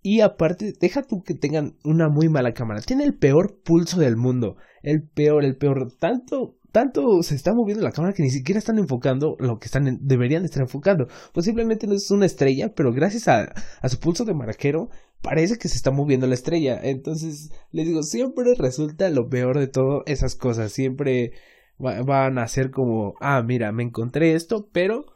Y 0.00 0.20
aparte, 0.20 0.72
deja 0.80 1.02
tú 1.02 1.24
que 1.24 1.34
tengan 1.34 1.76
una 1.82 2.08
muy 2.08 2.28
mala 2.28 2.54
cámara. 2.54 2.80
Tiene 2.80 3.02
el 3.02 3.18
peor 3.18 3.60
pulso 3.64 3.98
del 3.98 4.16
mundo. 4.16 4.56
El 4.82 5.02
peor, 5.02 5.44
el 5.44 5.56
peor. 5.56 5.92
Tanto, 5.98 6.57
tanto 6.72 7.22
se 7.22 7.34
está 7.34 7.54
moviendo 7.54 7.82
la 7.82 7.92
cámara 7.92 8.14
que 8.14 8.22
ni 8.22 8.30
siquiera 8.30 8.58
están 8.58 8.78
enfocando 8.78 9.36
lo 9.38 9.58
que 9.58 9.66
están 9.66 9.98
deberían 10.02 10.44
estar 10.44 10.62
enfocando. 10.62 11.08
Posiblemente 11.32 11.86
no 11.86 11.94
es 11.94 12.10
una 12.10 12.26
estrella, 12.26 12.74
pero 12.74 12.92
gracias 12.92 13.28
a, 13.28 13.52
su 13.88 13.98
pulso 13.98 14.24
de 14.24 14.34
maraquero, 14.34 14.90
parece 15.22 15.58
que 15.58 15.68
se 15.68 15.76
está 15.76 15.90
moviendo 15.90 16.26
la 16.26 16.34
estrella. 16.34 16.78
Entonces, 16.82 17.50
les 17.70 17.86
digo, 17.86 18.02
siempre 18.02 18.54
resulta 18.54 19.08
lo 19.10 19.28
peor 19.28 19.58
de 19.58 19.68
todo 19.68 20.02
esas 20.06 20.34
cosas. 20.34 20.72
Siempre 20.72 21.32
van 21.78 22.38
a 22.38 22.48
ser 22.48 22.70
como, 22.70 23.14
ah, 23.20 23.42
mira, 23.42 23.72
me 23.72 23.84
encontré 23.84 24.34
esto, 24.34 24.68
pero 24.72 25.06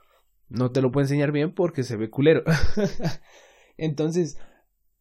no 0.48 0.70
te 0.70 0.80
lo 0.80 0.92
puedo 0.92 1.04
enseñar 1.04 1.32
bien 1.32 1.54
porque 1.54 1.82
se 1.82 1.96
ve 1.96 2.08
culero. 2.08 2.44
Entonces, 3.76 4.38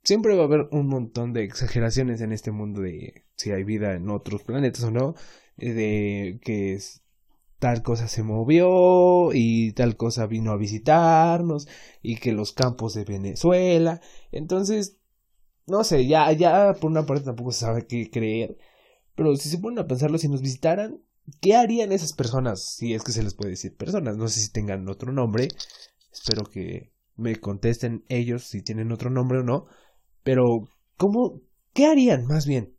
siempre 0.04 0.36
va 0.36 0.44
a 0.44 0.46
haber 0.46 0.68
un 0.72 0.88
montón 0.88 1.34
de 1.34 1.44
exageraciones 1.44 2.22
en 2.22 2.32
este 2.32 2.52
mundo 2.52 2.82
de 2.82 3.26
si 3.36 3.52
hay 3.52 3.64
vida 3.64 3.94
en 3.94 4.10
otros 4.10 4.44
planetas 4.44 4.84
o 4.84 4.92
no, 4.92 5.16
de 5.70 6.40
que 6.44 6.80
tal 7.60 7.84
cosa 7.84 8.08
se 8.08 8.24
movió 8.24 9.34
y 9.34 9.74
tal 9.74 9.96
cosa 9.96 10.26
vino 10.26 10.52
a 10.52 10.58
visitarnos 10.58 11.68
y 12.02 12.18
que 12.18 12.32
los 12.32 12.54
campos 12.54 12.94
de 12.94 13.06
Venezuela. 13.06 14.02
Entonces, 14.32 14.98
no 15.68 15.84
sé, 15.84 16.08
ya, 16.08 16.32
ya 16.32 16.74
por 16.74 16.92
una 16.92 17.06
parte 17.06 17.26
tampoco 17.26 17.52
se 17.52 17.62
sabe 17.62 17.86
qué 17.88 18.10
creer. 18.10 18.58
Pero 19.16 19.36
si 19.36 19.50
se 19.50 19.60
ponen 19.60 19.80
a 19.80 19.88
pensarlo, 19.88 20.18
si 20.18 20.28
nos 20.28 20.42
visitaran, 20.42 21.02
¿qué 21.42 21.56
harían 21.56 21.92
esas 21.92 22.14
personas? 22.14 22.64
Si 22.76 22.94
es 22.94 23.04
que 23.04 23.12
se 23.12 23.24
les 23.24 23.36
puede 23.36 23.52
decir 23.52 23.76
personas, 23.76 24.18
no 24.18 24.28
sé 24.28 24.42
si 24.42 24.52
tengan 24.52 24.90
otro 24.90 25.12
nombre, 25.12 25.50
Espero 26.12 26.44
que 26.44 26.92
me 27.16 27.38
contesten 27.38 28.04
ellos 28.10 28.44
si 28.44 28.62
tienen 28.62 28.92
otro 28.92 29.10
nombre 29.10 29.40
o 29.40 29.44
no. 29.44 29.66
Pero, 30.24 30.68
¿cómo? 30.98 31.42
¿Qué 31.74 31.86
harían 31.86 32.26
más 32.26 32.46
bien? 32.46 32.76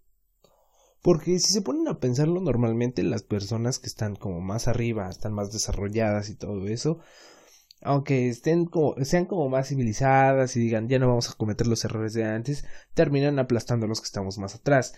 Porque 1.03 1.41
si 1.41 1.53
se 1.53 1.63
ponen 1.63 1.89
a 1.89 1.99
pensarlo 1.99 2.41
normalmente, 2.41 3.03
las 3.03 3.25
personas 3.25 3.81
que 3.81 3.89
están 3.89 4.15
como 4.15 4.41
más 4.41 4.69
arriba, 4.69 5.11
están 5.11 5.33
más 5.33 5.53
desarrolladas 5.53 6.31
y 6.31 6.37
todo 6.37 6.69
eso, 6.69 7.01
aunque 7.81 8.29
estén 8.29 8.67
como, 8.67 8.95
sean 9.05 9.27
como 9.27 9.49
más 9.49 9.69
civilizadas 9.69 10.57
y 10.57 10.61
digan 10.61 10.89
ya 10.89 11.01
no 11.01 11.09
vamos 11.09 11.29
a 11.29 11.35
cometer 11.35 11.67
los 11.67 11.85
errores 11.85 12.15
de 12.15 12.25
antes, 12.25 12.65
terminan 12.95 13.41
aplastando 13.41 13.87
a 13.87 13.89
los 13.89 14.01
que 14.01 14.07
estamos 14.07 14.39
más 14.39 14.55
atrás. 14.55 14.95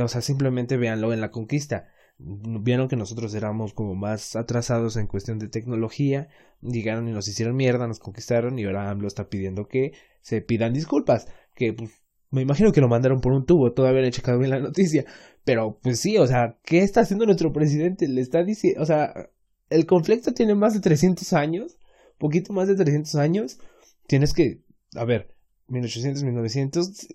O 0.00 0.08
sea, 0.08 0.22
simplemente 0.22 0.76
véanlo 0.78 1.12
en 1.12 1.20
la 1.20 1.30
conquista. 1.30 1.88
Vieron 2.18 2.88
que 2.88 2.96
nosotros 2.96 3.34
éramos 3.34 3.74
como 3.74 3.94
más 3.94 4.36
atrasados 4.36 4.96
en 4.96 5.06
cuestión 5.06 5.38
de 5.38 5.48
tecnología, 5.48 6.28
llegaron 6.62 7.08
y 7.08 7.12
nos 7.12 7.28
hicieron 7.28 7.56
mierda, 7.56 7.86
nos 7.86 7.98
conquistaron 7.98 8.58
y 8.58 8.64
ahora 8.64 8.90
AMLO 8.90 9.08
está 9.08 9.28
pidiendo 9.28 9.66
que 9.68 9.92
se 10.22 10.40
pidan 10.40 10.72
disculpas, 10.72 11.26
que 11.54 11.72
pues 11.72 12.01
me 12.32 12.42
imagino 12.42 12.72
que 12.72 12.80
lo 12.80 12.88
mandaron 12.88 13.20
por 13.20 13.32
un 13.32 13.46
tubo, 13.46 13.72
todavía 13.72 14.00
no 14.00 14.08
he 14.08 14.10
checado 14.10 14.38
bien 14.40 14.50
la 14.50 14.58
noticia, 14.58 15.04
pero 15.44 15.78
pues 15.80 16.00
sí, 16.00 16.18
o 16.18 16.26
sea, 16.26 16.58
¿qué 16.64 16.82
está 16.82 17.02
haciendo 17.02 17.26
nuestro 17.26 17.52
presidente? 17.52 18.08
Le 18.08 18.20
está 18.20 18.42
diciendo, 18.42 18.82
o 18.82 18.86
sea, 18.86 19.30
el 19.70 19.86
conflicto 19.86 20.32
tiene 20.32 20.56
más 20.56 20.74
de 20.74 20.80
300 20.80 21.32
años 21.34 21.78
poquito 22.22 22.52
más 22.52 22.68
de 22.68 22.76
300 22.76 23.16
años, 23.16 23.58
tienes 24.06 24.32
que, 24.32 24.62
a 24.94 25.04
ver, 25.04 25.34
1800, 25.66 26.22
1900, 26.22 27.08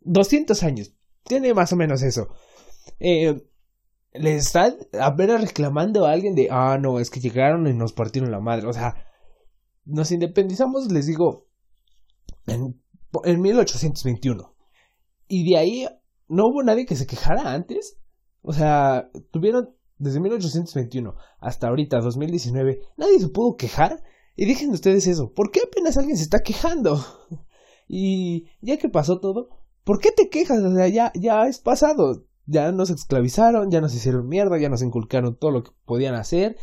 200 0.00 0.62
años, 0.64 0.92
tiene 1.22 1.54
más 1.54 1.72
o 1.72 1.76
menos 1.76 2.02
eso. 2.02 2.28
Eh, 2.98 3.40
le 4.12 4.34
está 4.34 4.76
apenas 5.00 5.40
reclamando 5.40 6.04
a 6.04 6.10
alguien 6.10 6.34
de, 6.34 6.48
ah, 6.50 6.78
no, 6.80 6.98
es 6.98 7.10
que 7.10 7.20
llegaron 7.20 7.68
y 7.68 7.74
nos 7.74 7.92
partieron 7.92 8.32
la 8.32 8.40
madre. 8.40 8.66
O 8.66 8.72
sea, 8.72 9.06
nos 9.84 10.10
independizamos, 10.10 10.90
les 10.90 11.06
digo, 11.06 11.46
en, 12.48 12.82
en 13.24 13.40
1821. 13.40 14.54
Y 15.28 15.50
de 15.50 15.58
ahí 15.58 15.88
no 16.28 16.46
hubo 16.46 16.62
nadie 16.62 16.86
que 16.86 16.96
se 16.96 17.06
quejara 17.06 17.52
antes. 17.52 17.98
O 18.42 18.52
sea, 18.52 19.10
tuvieron 19.30 19.74
desde 19.98 20.20
1821 20.20 21.14
hasta 21.40 21.68
ahorita, 21.68 22.00
2019, 22.00 22.80
nadie 22.96 23.20
se 23.20 23.28
pudo 23.28 23.56
quejar 23.56 24.02
y 24.34 24.46
dejen 24.46 24.70
ustedes 24.70 25.06
eso, 25.06 25.34
¿por 25.34 25.50
qué 25.50 25.60
apenas 25.66 25.98
alguien 25.98 26.16
se 26.16 26.24
está 26.24 26.40
quejando? 26.40 27.04
Y 27.92 28.46
ya 28.60 28.76
que 28.76 28.88
pasó 28.88 29.18
todo, 29.18 29.48
¿por 29.82 29.98
qué 29.98 30.12
te 30.12 30.28
quejas? 30.28 30.62
O 30.62 30.72
sea, 30.72 30.86
ya, 30.86 31.10
ya 31.16 31.48
es 31.48 31.58
pasado. 31.58 32.24
Ya 32.46 32.70
nos 32.70 32.88
esclavizaron, 32.88 33.68
ya 33.72 33.80
nos 33.80 33.92
hicieron 33.96 34.28
mierda, 34.28 34.60
ya 34.60 34.68
nos 34.68 34.82
inculcaron 34.82 35.36
todo 35.36 35.50
lo 35.50 35.64
que 35.64 35.72
podían 35.86 36.14
hacer. 36.14 36.56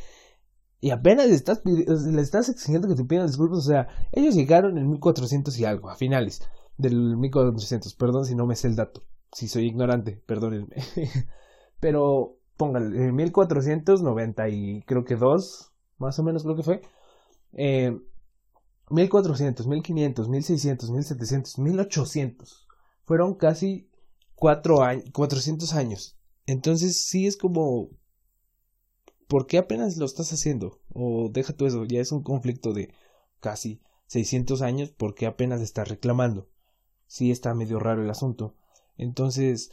Y 0.79 0.91
apenas 0.91 1.27
le 1.27 1.35
estás, 1.35 1.61
le 1.65 2.21
estás 2.21 2.49
exigiendo 2.49 2.87
que 2.87 2.95
te 2.95 3.03
pidan 3.03 3.27
disculpas. 3.27 3.59
O 3.59 3.61
sea, 3.61 3.87
ellos 4.11 4.35
llegaron 4.35 4.77
en 4.77 4.89
1400 4.91 5.57
y 5.59 5.65
algo, 5.65 5.89
a 5.89 5.95
finales 5.95 6.41
del 6.77 7.17
1400. 7.17 7.93
Perdón 7.95 8.25
si 8.25 8.35
no 8.35 8.45
me 8.45 8.55
sé 8.55 8.67
el 8.67 8.75
dato. 8.75 9.03
Si 9.31 9.47
soy 9.47 9.65
ignorante, 9.65 10.21
perdónenme. 10.25 10.75
Pero 11.79 12.37
pónganle, 12.57 13.05
en 13.05 13.15
1490 13.15 14.49
y 14.49 14.81
creo 14.83 15.05
que 15.05 15.15
dos, 15.15 15.71
más 15.97 16.17
o 16.19 16.23
menos 16.23 16.43
creo 16.43 16.55
que 16.55 16.63
fue 16.63 16.81
eh, 17.53 17.97
1400, 18.89 19.67
1500, 19.67 20.29
1600, 20.29 20.89
1700, 20.89 21.57
1800. 21.59 22.67
Fueron 23.03 23.35
casi 23.35 23.89
cuatro 24.35 24.83
años, 24.83 25.05
400 25.11 25.73
años. 25.73 26.17
Entonces 26.45 27.05
sí 27.05 27.27
es 27.27 27.37
como... 27.37 27.89
¿Por 29.27 29.47
qué 29.47 29.57
apenas 29.57 29.97
lo 29.97 30.05
estás 30.05 30.31
haciendo? 30.31 30.79
O 30.89 31.29
deja 31.31 31.53
tú 31.53 31.65
eso, 31.65 31.85
ya 31.85 31.99
es 31.99 32.11
un 32.11 32.23
conflicto 32.23 32.73
de 32.73 32.93
casi 33.39 33.81
600 34.07 34.61
años, 34.61 34.91
¿por 34.91 35.15
qué 35.15 35.25
apenas 35.25 35.61
estás 35.61 35.89
reclamando? 35.89 36.49
Sí 37.07 37.31
está 37.31 37.53
medio 37.53 37.79
raro 37.79 38.03
el 38.03 38.09
asunto. 38.09 38.55
Entonces, 38.97 39.71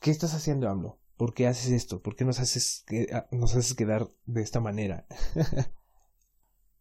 ¿qué 0.00 0.10
estás 0.10 0.34
haciendo, 0.34 0.68
AMLO? 0.68 0.98
¿Por 1.16 1.34
qué 1.34 1.46
haces 1.46 1.70
esto? 1.70 2.00
¿Por 2.02 2.16
qué 2.16 2.24
nos 2.24 2.40
haces, 2.40 2.84
nos 3.30 3.54
haces 3.54 3.74
quedar 3.74 4.08
de 4.26 4.42
esta 4.42 4.60
manera? 4.60 5.06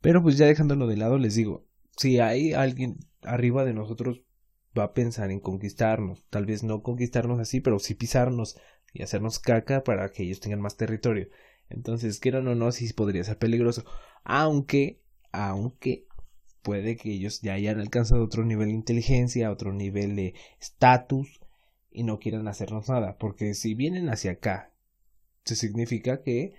Pero 0.02 0.22
pues 0.22 0.38
ya 0.38 0.46
dejándolo 0.46 0.88
de 0.88 0.98
lado, 0.98 1.18
les 1.18 1.36
digo, 1.36 1.66
si 1.98 2.20
hay 2.20 2.54
alguien 2.54 3.00
arriba 3.22 3.64
de 3.64 3.74
nosotros 3.74 4.24
va 4.78 4.86
a 4.86 4.94
pensar 4.94 5.32
en 5.32 5.40
conquistarnos, 5.40 6.26
tal 6.30 6.46
vez 6.46 6.64
no 6.64 6.82
conquistarnos 6.82 7.40
así, 7.40 7.62
pero 7.62 7.80
sí 7.80 7.94
pisarnos 7.94 8.58
y 8.92 9.04
hacernos 9.04 9.40
caca 9.40 9.84
para 9.84 10.12
que 10.12 10.24
ellos 10.24 10.40
tengan 10.40 10.62
más 10.62 10.78
territorio. 10.78 11.28
Entonces, 11.70 12.20
quieran 12.20 12.48
o 12.48 12.56
no, 12.56 12.72
sí 12.72 12.92
podría 12.94 13.24
ser 13.24 13.38
peligroso. 13.38 13.86
Aunque, 14.24 15.02
aunque 15.32 16.06
puede 16.62 16.96
que 16.96 17.12
ellos 17.12 17.42
ya 17.42 17.54
hayan 17.54 17.80
alcanzado 17.80 18.24
otro 18.24 18.46
nivel 18.46 18.70
de 18.70 18.74
inteligencia, 18.74 19.52
otro 19.52 19.74
nivel 19.74 20.16
de 20.16 20.34
estatus 20.60 21.40
y 21.92 22.04
no 22.04 22.20
quieran 22.20 22.48
hacernos 22.48 22.90
nada. 22.90 23.18
Porque 23.18 23.54
si 23.54 23.76
vienen 23.76 24.10
hacia 24.10 24.32
acá, 24.32 24.72
eso 25.46 25.56
significa 25.56 26.22
que 26.22 26.54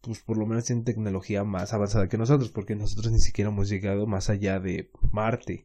pues 0.00 0.20
por 0.20 0.36
lo 0.36 0.46
menos 0.46 0.64
tienen 0.64 0.84
tecnología 0.84 1.44
más 1.44 1.72
avanzada 1.72 2.08
que 2.08 2.18
nosotros, 2.18 2.50
porque 2.50 2.76
nosotros 2.76 3.10
ni 3.10 3.20
siquiera 3.20 3.50
hemos 3.50 3.68
llegado 3.68 4.06
más 4.06 4.28
allá 4.28 4.60
de 4.60 4.90
Marte. 5.12 5.64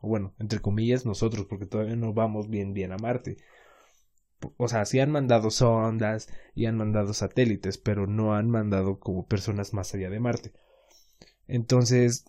Bueno, 0.00 0.34
entre 0.38 0.60
comillas 0.60 1.06
nosotros, 1.06 1.46
porque 1.46 1.66
todavía 1.66 1.96
no 1.96 2.12
vamos 2.12 2.48
bien 2.48 2.74
bien 2.74 2.92
a 2.92 2.98
Marte. 2.98 3.36
O 4.56 4.68
sea, 4.68 4.84
sí 4.84 5.00
han 5.00 5.10
mandado 5.10 5.50
sondas 5.50 6.28
y 6.54 6.66
han 6.66 6.76
mandado 6.76 7.14
satélites, 7.14 7.78
pero 7.78 8.06
no 8.06 8.34
han 8.34 8.50
mandado 8.50 8.98
como 9.00 9.26
personas 9.26 9.72
más 9.72 9.94
allá 9.94 10.10
de 10.10 10.20
Marte. 10.20 10.52
Entonces, 11.46 12.24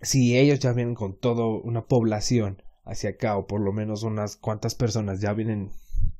si 0.00 0.36
ellos 0.36 0.58
ya 0.58 0.72
vienen 0.72 0.94
con 0.94 1.18
toda 1.18 1.46
una 1.46 1.86
población 1.86 2.62
hacia 2.84 3.10
acá, 3.10 3.36
o 3.36 3.46
por 3.46 3.60
lo 3.60 3.72
menos 3.72 4.02
unas 4.02 4.36
cuantas 4.36 4.74
personas 4.74 5.20
ya 5.20 5.32
vienen, 5.32 5.70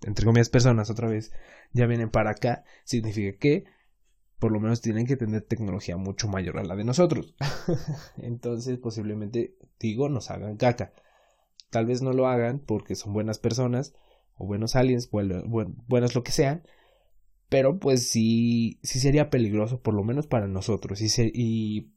entre 0.02 0.24
comillas 0.24 0.48
personas 0.48 0.90
otra 0.90 1.08
vez, 1.08 1.32
ya 1.72 1.86
vienen 1.86 2.10
para 2.10 2.30
acá, 2.30 2.64
significa 2.84 3.38
que 3.38 3.64
por 4.38 4.52
lo 4.52 4.60
menos 4.60 4.80
tienen 4.80 5.06
que 5.06 5.16
tener 5.16 5.42
tecnología 5.42 5.96
mucho 5.96 6.28
mayor 6.28 6.58
a 6.58 6.64
la 6.64 6.76
de 6.76 6.84
nosotros. 6.84 7.34
Entonces, 8.18 8.78
posiblemente, 8.78 9.56
digo, 9.78 10.08
nos 10.08 10.30
hagan 10.30 10.56
caca. 10.56 10.92
Tal 11.70 11.86
vez 11.86 12.02
no 12.02 12.12
lo 12.12 12.28
hagan 12.28 12.58
porque 12.58 12.94
son 12.94 13.12
buenas 13.12 13.38
personas 13.38 13.94
o 14.36 14.46
buenos 14.46 14.76
aliens, 14.76 15.10
buenos 15.10 16.14
lo 16.14 16.22
que 16.22 16.32
sean, 16.32 16.62
pero 17.48 17.78
pues 17.78 18.10
sí, 18.10 18.80
sí 18.82 18.98
sería 19.00 19.30
peligroso, 19.30 19.80
por 19.80 19.94
lo 19.94 20.02
menos 20.04 20.26
para 20.26 20.48
nosotros. 20.48 21.00
Y, 21.00 21.08
y 21.34 21.92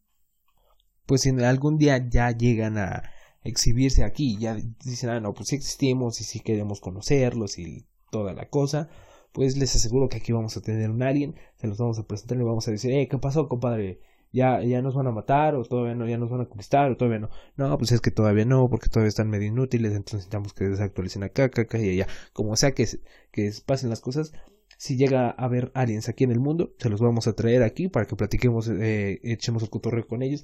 pues 1.05 1.21
si 1.21 1.29
algún 1.29 1.77
día 1.77 2.07
ya 2.09 2.31
llegan 2.31 2.77
a 2.77 3.11
exhibirse 3.43 4.03
aquí, 4.03 4.37
ya 4.37 4.55
dicen, 4.83 5.09
ah, 5.09 5.19
no, 5.19 5.33
pues 5.33 5.49
sí 5.49 5.55
existimos 5.55 6.21
y 6.21 6.23
sí 6.25 6.39
queremos 6.41 6.81
conocerlos 6.81 7.57
y 7.57 7.87
toda 8.11 8.33
la 8.33 8.49
cosa, 8.49 8.89
pues 9.31 9.57
les 9.57 9.75
aseguro 9.75 10.09
que 10.09 10.17
aquí 10.17 10.31
vamos 10.31 10.57
a 10.57 10.61
tener 10.61 10.89
un 10.89 11.03
alien, 11.03 11.35
se 11.55 11.67
los 11.67 11.77
vamos 11.77 11.99
a 11.99 12.07
presentar 12.07 12.37
y 12.37 12.43
vamos 12.43 12.67
a 12.67 12.71
decir, 12.71 12.91
eh, 12.91 13.07
¿qué 13.07 13.17
pasó, 13.17 13.47
compadre? 13.47 14.01
¿Ya, 14.31 14.61
ya 14.61 14.81
nos 14.81 14.93
van 14.95 15.07
a 15.07 15.11
matar 15.11 15.55
o 15.55 15.63
todavía 15.63 15.95
no, 15.95 16.07
ya 16.07 16.17
nos 16.17 16.29
van 16.29 16.41
a 16.41 16.45
conquistar 16.45 16.91
o 16.91 16.97
todavía 16.97 17.19
no? 17.19 17.29
No, 17.55 17.77
pues 17.77 17.91
es 17.91 18.01
que 18.01 18.11
todavía 18.11 18.45
no, 18.45 18.69
porque 18.69 18.89
todavía 18.89 19.09
están 19.09 19.29
medio 19.29 19.47
inútiles, 19.47 19.91
entonces 19.91 20.15
necesitamos 20.15 20.53
que 20.53 20.65
desactualicen 20.65 21.23
acá, 21.23 21.45
acá, 21.45 21.63
acá 21.63 21.79
y 21.79 21.89
allá. 21.89 22.07
Como 22.33 22.55
sea 22.55 22.73
que, 22.73 22.85
que 23.31 23.51
pasen 23.65 23.89
las 23.89 24.01
cosas, 24.01 24.33
si 24.77 24.97
llega 24.97 25.29
a 25.29 25.31
haber 25.31 25.71
aliens 25.73 26.09
aquí 26.09 26.23
en 26.23 26.31
el 26.31 26.39
mundo, 26.39 26.73
se 26.77 26.89
los 26.89 27.01
vamos 27.01 27.27
a 27.27 27.33
traer 27.33 27.63
aquí 27.63 27.87
para 27.87 28.05
que 28.05 28.15
platiquemos, 28.15 28.69
eh, 28.69 29.19
echemos 29.23 29.63
el 29.63 29.69
cotorreo 29.69 30.07
con 30.07 30.21
ellos. 30.21 30.43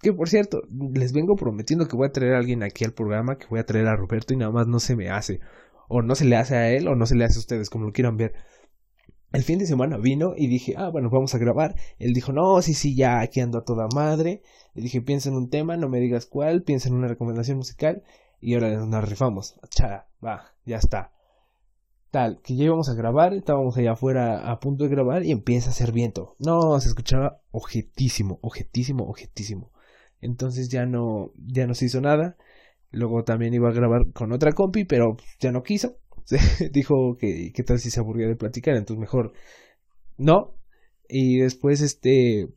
Que 0.00 0.12
por 0.12 0.28
cierto, 0.28 0.62
les 0.94 1.12
vengo 1.12 1.36
prometiendo 1.36 1.88
que 1.88 1.96
voy 1.96 2.08
a 2.08 2.12
traer 2.12 2.34
a 2.34 2.38
alguien 2.38 2.62
aquí 2.62 2.84
al 2.84 2.92
programa, 2.92 3.38
que 3.38 3.46
voy 3.48 3.60
a 3.60 3.66
traer 3.66 3.86
a 3.86 3.96
Roberto 3.96 4.34
y 4.34 4.36
nada 4.36 4.50
más 4.52 4.66
no 4.66 4.80
se 4.80 4.96
me 4.96 5.10
hace 5.10 5.40
o 5.88 6.00
no 6.00 6.14
se 6.14 6.24
le 6.24 6.36
hace 6.36 6.56
a 6.56 6.70
él 6.70 6.88
o 6.88 6.96
no 6.96 7.06
se 7.06 7.14
le 7.14 7.24
hace 7.24 7.36
a 7.36 7.40
ustedes, 7.40 7.70
como 7.70 7.86
lo 7.86 7.92
quieran 7.92 8.16
ver. 8.16 8.34
El 9.32 9.42
fin 9.42 9.58
de 9.58 9.66
semana 9.66 9.96
vino 9.96 10.34
y 10.36 10.46
dije, 10.46 10.74
ah, 10.76 10.90
bueno, 10.90 11.08
vamos 11.08 11.34
a 11.34 11.38
grabar. 11.38 11.74
Él 11.98 12.12
dijo, 12.12 12.32
no, 12.32 12.60
sí, 12.60 12.74
sí, 12.74 12.94
ya 12.94 13.20
aquí 13.20 13.40
ando 13.40 13.58
a 13.58 13.64
toda 13.64 13.88
madre. 13.94 14.42
Le 14.74 14.82
dije, 14.82 15.00
piensa 15.00 15.30
en 15.30 15.36
un 15.36 15.48
tema, 15.48 15.76
no 15.76 15.88
me 15.88 16.00
digas 16.00 16.26
cuál, 16.26 16.62
piensa 16.62 16.88
en 16.88 16.94
una 16.94 17.08
recomendación 17.08 17.56
musical 17.56 18.02
y 18.40 18.54
ahora 18.54 18.84
nos 18.84 19.08
rifamos. 19.08 19.58
Cha, 19.70 20.06
va, 20.22 20.52
ya 20.66 20.76
está. 20.76 21.12
Tal, 22.10 22.42
que 22.42 22.56
ya 22.56 22.64
íbamos 22.64 22.90
a 22.90 22.94
grabar, 22.94 23.32
estábamos 23.32 23.74
allá 23.78 23.92
afuera 23.92 24.50
a 24.50 24.60
punto 24.60 24.84
de 24.84 24.90
grabar 24.90 25.24
y 25.24 25.30
empieza 25.30 25.70
a 25.70 25.72
hacer 25.72 25.92
viento. 25.92 26.36
No, 26.38 26.78
se 26.78 26.88
escuchaba 26.88 27.40
objetísimo, 27.52 28.38
objetísimo, 28.42 29.04
objetísimo. 29.04 29.72
Entonces 30.20 30.68
ya 30.68 30.84
no, 30.84 31.32
ya 31.36 31.66
no 31.66 31.74
se 31.74 31.86
hizo 31.86 32.02
nada. 32.02 32.36
Luego 32.90 33.24
también 33.24 33.54
iba 33.54 33.70
a 33.70 33.72
grabar 33.72 34.12
con 34.12 34.32
otra 34.32 34.52
compi, 34.52 34.84
pero 34.84 35.16
ya 35.40 35.52
no 35.52 35.62
quiso. 35.62 35.96
Dijo 36.72 37.16
que 37.16 37.52
qué 37.52 37.62
tal 37.62 37.78
si 37.78 37.90
se 37.90 38.00
aburría 38.00 38.28
de 38.28 38.36
platicar, 38.36 38.76
entonces 38.76 39.00
mejor 39.00 39.32
no. 40.16 40.54
Y 41.08 41.38
después 41.38 41.80
este 41.80 42.48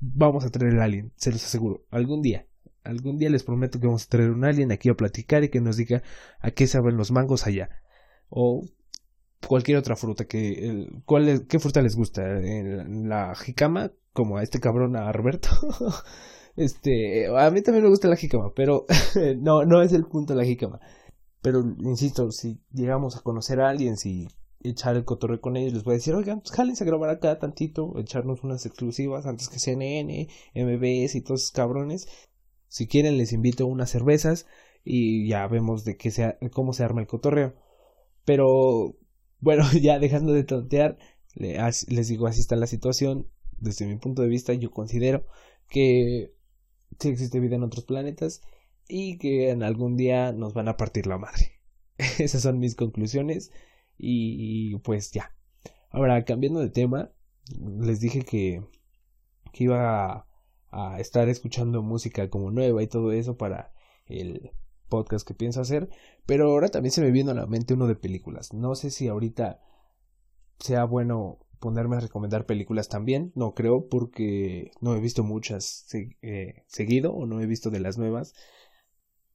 vamos 0.00 0.44
a 0.44 0.50
traer 0.50 0.74
el 0.74 0.80
alien, 0.80 1.12
se 1.16 1.30
los 1.30 1.44
aseguro, 1.44 1.84
algún 1.90 2.22
día. 2.22 2.46
Algún 2.84 3.16
día 3.18 3.30
les 3.30 3.44
prometo 3.44 3.78
que 3.78 3.86
vamos 3.86 4.04
a 4.04 4.08
traer 4.08 4.30
un 4.30 4.44
alien 4.44 4.72
aquí 4.72 4.88
a 4.88 4.94
platicar 4.94 5.44
y 5.44 5.50
que 5.50 5.60
nos 5.60 5.76
diga 5.76 6.02
a 6.40 6.50
qué 6.50 6.66
saben 6.66 6.96
los 6.96 7.12
mangos 7.12 7.46
allá. 7.46 7.70
O 8.28 8.64
cualquier 9.46 9.78
otra 9.78 9.94
fruta 9.94 10.24
que 10.24 10.68
el, 10.68 11.02
¿cuál 11.04 11.46
qué 11.46 11.60
fruta 11.60 11.80
les 11.82 11.94
gusta 11.94 12.22
la 12.24 13.34
jicama 13.36 13.92
como 14.12 14.36
a 14.36 14.42
este 14.42 14.60
cabrón 14.60 14.96
a 14.96 15.10
Roberto 15.12 15.48
Este, 16.56 17.28
a 17.28 17.50
mí 17.50 17.62
también 17.62 17.84
me 17.84 17.88
gusta 17.88 18.08
la 18.08 18.16
jícama, 18.16 18.52
pero 18.54 18.84
no, 19.38 19.64
no 19.64 19.82
es 19.82 19.92
el 19.92 20.04
punto 20.04 20.34
de 20.34 20.40
la 20.40 20.44
jícama. 20.44 20.80
Pero, 21.42 21.64
insisto, 21.80 22.30
si 22.30 22.60
llegamos 22.72 23.16
a 23.16 23.20
conocer 23.20 23.60
a 23.60 23.68
alguien, 23.68 23.96
si 23.96 24.28
echar 24.60 24.96
el 24.96 25.04
cotorreo 25.04 25.40
con 25.40 25.56
ellos, 25.56 25.72
les 25.72 25.84
voy 25.84 25.94
a 25.94 25.96
decir, 25.96 26.14
oigan, 26.14 26.40
pues 26.40 26.80
a 26.80 26.84
grabar 26.84 27.10
acá 27.10 27.38
tantito, 27.38 27.98
echarnos 27.98 28.44
unas 28.44 28.64
exclusivas 28.64 29.26
antes 29.26 29.48
que 29.48 29.58
CNN, 29.58 30.28
MBS 30.54 31.16
y 31.16 31.20
todos 31.20 31.42
esos 31.42 31.52
cabrones. 31.52 32.08
Si 32.68 32.86
quieren, 32.86 33.18
les 33.18 33.32
invito 33.32 33.66
unas 33.66 33.90
cervezas 33.90 34.46
y 34.84 35.28
ya 35.28 35.46
vemos 35.48 35.84
de 35.84 35.96
qué 35.96 36.12
sea, 36.12 36.38
cómo 36.52 36.72
se 36.72 36.84
arma 36.84 37.00
el 37.00 37.08
cotorreo. 37.08 37.54
Pero, 38.24 38.96
bueno, 39.40 39.64
ya 39.82 39.98
dejando 39.98 40.32
de 40.32 40.44
tontear, 40.44 40.96
les 41.34 42.08
digo, 42.08 42.26
así 42.28 42.40
está 42.40 42.56
la 42.56 42.66
situación. 42.68 43.28
Desde 43.58 43.86
mi 43.86 43.96
punto 43.96 44.22
de 44.22 44.28
vista, 44.28 44.54
yo 44.54 44.70
considero 44.70 45.26
que 45.68 46.34
sí 47.00 47.08
existe 47.08 47.40
vida 47.40 47.56
en 47.56 47.62
otros 47.62 47.84
planetas 47.84 48.42
y 48.94 49.16
que 49.16 49.48
en 49.48 49.62
algún 49.62 49.96
día 49.96 50.32
nos 50.32 50.52
van 50.52 50.68
a 50.68 50.76
partir 50.76 51.06
la 51.06 51.16
madre. 51.16 51.52
Esas 52.18 52.42
son 52.42 52.58
mis 52.58 52.74
conclusiones 52.74 53.50
y, 53.96 54.76
pues 54.80 55.12
ya. 55.12 55.34
Ahora, 55.88 56.22
cambiando 56.26 56.60
de 56.60 56.68
tema, 56.68 57.10
les 57.58 58.00
dije 58.00 58.22
que, 58.22 58.62
que 59.54 59.64
iba 59.64 60.26
a, 60.70 61.00
estar 61.00 61.30
escuchando 61.30 61.82
música 61.82 62.28
como 62.28 62.50
nueva 62.50 62.82
y 62.82 62.86
todo 62.86 63.12
eso 63.12 63.38
para 63.38 63.72
el 64.06 64.50
podcast 64.90 65.26
que 65.26 65.34
pienso 65.34 65.62
hacer, 65.62 65.88
pero 66.26 66.50
ahora 66.50 66.68
también 66.68 66.92
se 66.92 67.00
me 67.00 67.10
viene 67.10 67.30
a 67.30 67.34
la 67.34 67.46
mente 67.46 67.72
uno 67.72 67.86
de 67.86 67.96
películas. 67.96 68.52
No 68.52 68.74
sé 68.74 68.90
si 68.90 69.08
ahorita 69.08 69.60
sea 70.58 70.84
bueno 70.84 71.38
ponerme 71.60 71.96
a 71.96 72.00
recomendar 72.00 72.44
películas 72.44 72.90
también, 72.90 73.32
no 73.34 73.54
creo 73.54 73.88
porque 73.88 74.70
no 74.80 74.94
he 74.94 75.00
visto 75.00 75.24
muchas 75.24 75.86
eh, 75.94 76.64
seguido 76.66 77.14
o 77.14 77.24
no 77.24 77.40
he 77.40 77.46
visto 77.46 77.70
de 77.70 77.80
las 77.80 77.96
nuevas, 77.96 78.34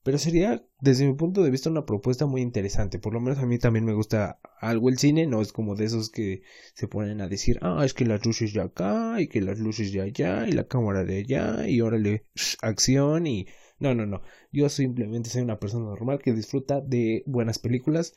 pero 0.08 0.16
sería 0.16 0.64
desde 0.80 1.06
mi 1.06 1.12
punto 1.12 1.42
de 1.42 1.50
vista 1.50 1.68
una 1.68 1.84
propuesta 1.84 2.24
muy 2.24 2.40
interesante, 2.40 2.98
por 2.98 3.12
lo 3.12 3.20
menos 3.20 3.40
a 3.40 3.44
mí 3.44 3.58
también 3.58 3.84
me 3.84 3.92
gusta 3.92 4.40
algo 4.58 4.88
el 4.88 4.96
cine, 4.96 5.26
no 5.26 5.42
es 5.42 5.52
como 5.52 5.74
de 5.74 5.84
esos 5.84 6.08
que 6.08 6.40
se 6.72 6.88
ponen 6.88 7.20
a 7.20 7.28
decir, 7.28 7.58
ah, 7.60 7.82
es 7.84 7.92
que 7.92 8.06
las 8.06 8.24
luces 8.24 8.54
de 8.54 8.62
acá 8.62 9.20
y 9.20 9.28
que 9.28 9.42
las 9.42 9.58
luces 9.58 9.92
de 9.92 10.00
allá 10.00 10.48
y 10.48 10.52
la 10.52 10.66
cámara 10.66 11.04
de 11.04 11.18
allá 11.18 11.68
y 11.68 11.82
órale, 11.82 12.24
acción 12.62 13.26
y... 13.26 13.48
No, 13.80 13.94
no, 13.94 14.06
no, 14.06 14.22
yo 14.50 14.70
simplemente 14.70 15.28
soy 15.28 15.42
una 15.42 15.60
persona 15.60 15.84
normal 15.84 16.20
que 16.22 16.32
disfruta 16.32 16.80
de 16.80 17.22
buenas 17.26 17.58
películas, 17.58 18.14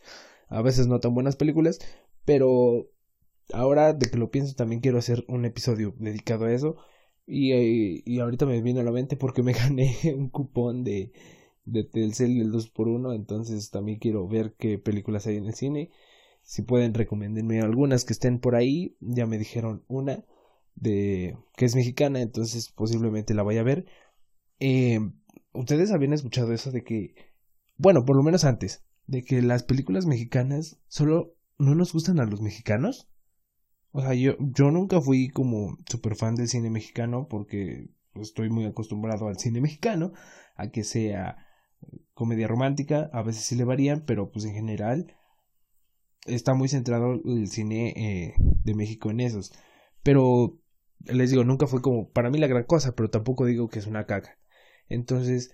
a 0.47 0.62
veces 0.62 0.88
no 0.88 1.01
tan 1.01 1.13
buenas 1.13 1.36
películas, 1.36 1.80
pero 2.23 2.89
ahora 3.51 3.91
de 3.91 4.10
que 4.10 4.17
lo 4.17 4.32
pienso 4.32 4.56
también 4.56 4.80
quiero 4.80 4.97
hacer 4.97 5.25
un 5.27 5.43
episodio 5.43 5.93
dedicado 5.99 6.45
a 6.45 6.54
eso. 6.54 6.77
Y, 7.25 7.51
eh, 7.51 8.01
y 8.06 8.19
ahorita 8.19 8.45
me 8.45 8.62
vino 8.62 8.80
a 8.80 8.84
la 8.84 8.91
mente 8.91 9.17
porque 9.17 9.43
me 9.43 9.51
gané 9.54 9.97
un 10.15 10.30
cupón 10.30 10.86
de, 10.86 11.12
de 11.71 11.84
Telcel 11.84 12.38
del 12.38 12.51
2x1. 12.51 13.15
Entonces 13.15 13.69
también 13.69 13.99
quiero 13.99 14.27
ver 14.27 14.55
qué 14.57 14.77
películas 14.77 15.27
hay 15.27 15.38
en 15.38 15.45
el 15.45 15.53
cine. 15.53 15.91
Si 16.43 16.62
pueden 16.62 16.93
recomendarme 16.93 17.62
algunas 17.62 18.05
que 18.05 18.13
estén 18.13 18.39
por 18.39 18.55
ahí. 18.55 18.97
Ya 18.99 19.25
me 19.25 19.38
dijeron 19.38 19.84
una 19.88 20.25
de 20.75 21.38
que 21.55 21.65
es 21.65 21.75
mexicana. 21.75 22.21
Entonces 22.21 22.69
posiblemente 22.71 23.34
la 23.34 23.43
vaya 23.43 23.62
a 23.62 23.65
ver. 23.65 23.86
Eh, 24.60 24.99
Ustedes 25.53 25.91
habían 25.91 26.13
escuchado 26.13 26.53
eso 26.53 26.71
de 26.71 26.84
que, 26.84 27.15
bueno, 27.77 28.05
por 28.05 28.15
lo 28.15 28.23
menos 28.23 28.45
antes, 28.45 28.86
de 29.05 29.23
que 29.23 29.41
las 29.41 29.63
películas 29.63 30.05
mexicanas 30.05 30.79
solo 30.88 31.36
no 31.57 31.75
nos 31.75 31.91
gustan 31.93 32.19
a 32.19 32.25
los 32.25 32.41
mexicanos. 32.41 33.10
O 33.91 34.01
sea, 34.01 34.13
yo, 34.13 34.36
yo 34.39 34.71
nunca 34.71 35.01
fui 35.01 35.29
como 35.29 35.77
super 35.89 36.15
fan 36.15 36.36
del 36.36 36.47
cine 36.47 36.69
mexicano 36.69 37.27
porque 37.29 37.89
estoy 38.15 38.49
muy 38.49 38.65
acostumbrado 38.65 39.27
al 39.27 39.38
cine 39.38 39.60
mexicano, 39.60 40.13
a 40.55 40.69
que 40.69 40.86
sea 40.86 41.45
comedia 42.13 42.47
romántica, 42.47 43.10
a 43.13 43.24
veces 43.24 43.43
sí 43.43 43.56
le 43.56 43.63
varían, 43.63 44.04
pero 44.06 44.32
pues 44.32 44.45
en 44.45 44.54
general 44.54 45.15
está 46.26 46.54
muy 46.54 46.67
centrado 46.67 47.13
el 47.13 47.47
cine 47.47 47.93
eh, 47.95 48.34
de 48.38 48.76
México 48.76 49.10
en 49.10 49.19
esos. 49.19 49.52
Pero 50.04 50.60
les 51.06 51.32
digo, 51.32 51.43
nunca 51.43 51.67
fue 51.67 51.82
como 51.82 52.10
para 52.12 52.30
mí 52.30 52.38
la 52.38 52.47
gran 52.47 52.63
cosa, 52.63 52.93
pero 52.93 53.10
tampoco 53.10 53.45
digo 53.45 53.69
que 53.69 53.80
es 53.80 53.88
una 53.88 54.06
caca. 54.06 54.38
Entonces, 54.88 55.54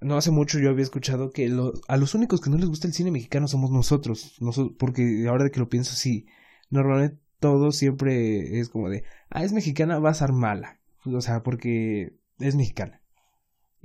no 0.00 0.16
hace 0.16 0.30
mucho 0.30 0.58
yo 0.58 0.70
había 0.70 0.84
escuchado 0.84 1.30
que 1.30 1.46
a 1.88 1.96
los 1.96 2.14
únicos 2.14 2.40
que 2.40 2.50
no 2.50 2.56
les 2.56 2.68
gusta 2.68 2.86
el 2.86 2.94
cine 2.94 3.10
mexicano 3.10 3.48
somos 3.48 3.70
nosotros, 3.70 4.36
nosotros 4.40 4.76
porque 4.78 5.26
ahora 5.28 5.44
de 5.44 5.50
que 5.50 5.60
lo 5.60 5.68
pienso, 5.68 5.94
sí, 5.94 6.26
normalmente 6.70 7.18
todo 7.40 7.72
siempre 7.72 8.60
es 8.60 8.68
como 8.68 8.88
de, 8.88 9.04
ah, 9.30 9.44
es 9.44 9.52
mexicana, 9.52 9.98
va 9.98 10.10
a 10.10 10.14
ser 10.14 10.32
mala. 10.32 10.80
O 11.04 11.20
sea, 11.20 11.42
porque 11.42 12.18
es 12.38 12.56
mexicana. 12.56 13.02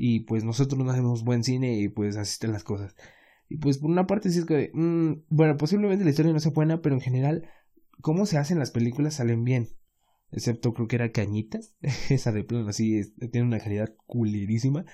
Y 0.03 0.21
pues 0.21 0.43
nosotros 0.43 0.83
no 0.83 0.89
hacemos 0.89 1.23
buen 1.23 1.43
cine 1.43 1.77
y 1.77 1.87
pues 1.87 2.17
así 2.17 2.31
están 2.31 2.53
las 2.53 2.63
cosas. 2.63 2.95
Y 3.47 3.57
pues 3.57 3.77
por 3.77 3.91
una 3.91 4.07
parte 4.07 4.31
sí 4.31 4.39
es 4.39 4.45
que, 4.45 4.71
mm, 4.73 5.25
bueno, 5.29 5.57
posiblemente 5.57 6.03
la 6.03 6.09
historia 6.09 6.33
no 6.33 6.39
sea 6.39 6.51
buena, 6.51 6.81
pero 6.81 6.95
en 6.95 7.01
general, 7.01 7.47
cómo 8.01 8.25
se 8.25 8.39
hacen 8.39 8.57
las 8.57 8.71
películas 8.71 9.13
salen 9.13 9.43
bien. 9.43 9.69
Excepto 10.31 10.73
creo 10.73 10.87
que 10.87 10.95
era 10.95 11.11
Cañitas. 11.11 11.75
Esa 12.09 12.31
de 12.31 12.43
plano 12.43 12.67
así 12.67 13.13
tiene 13.31 13.45
una 13.45 13.59
calidad 13.59 13.93
culerísima. 14.07 14.85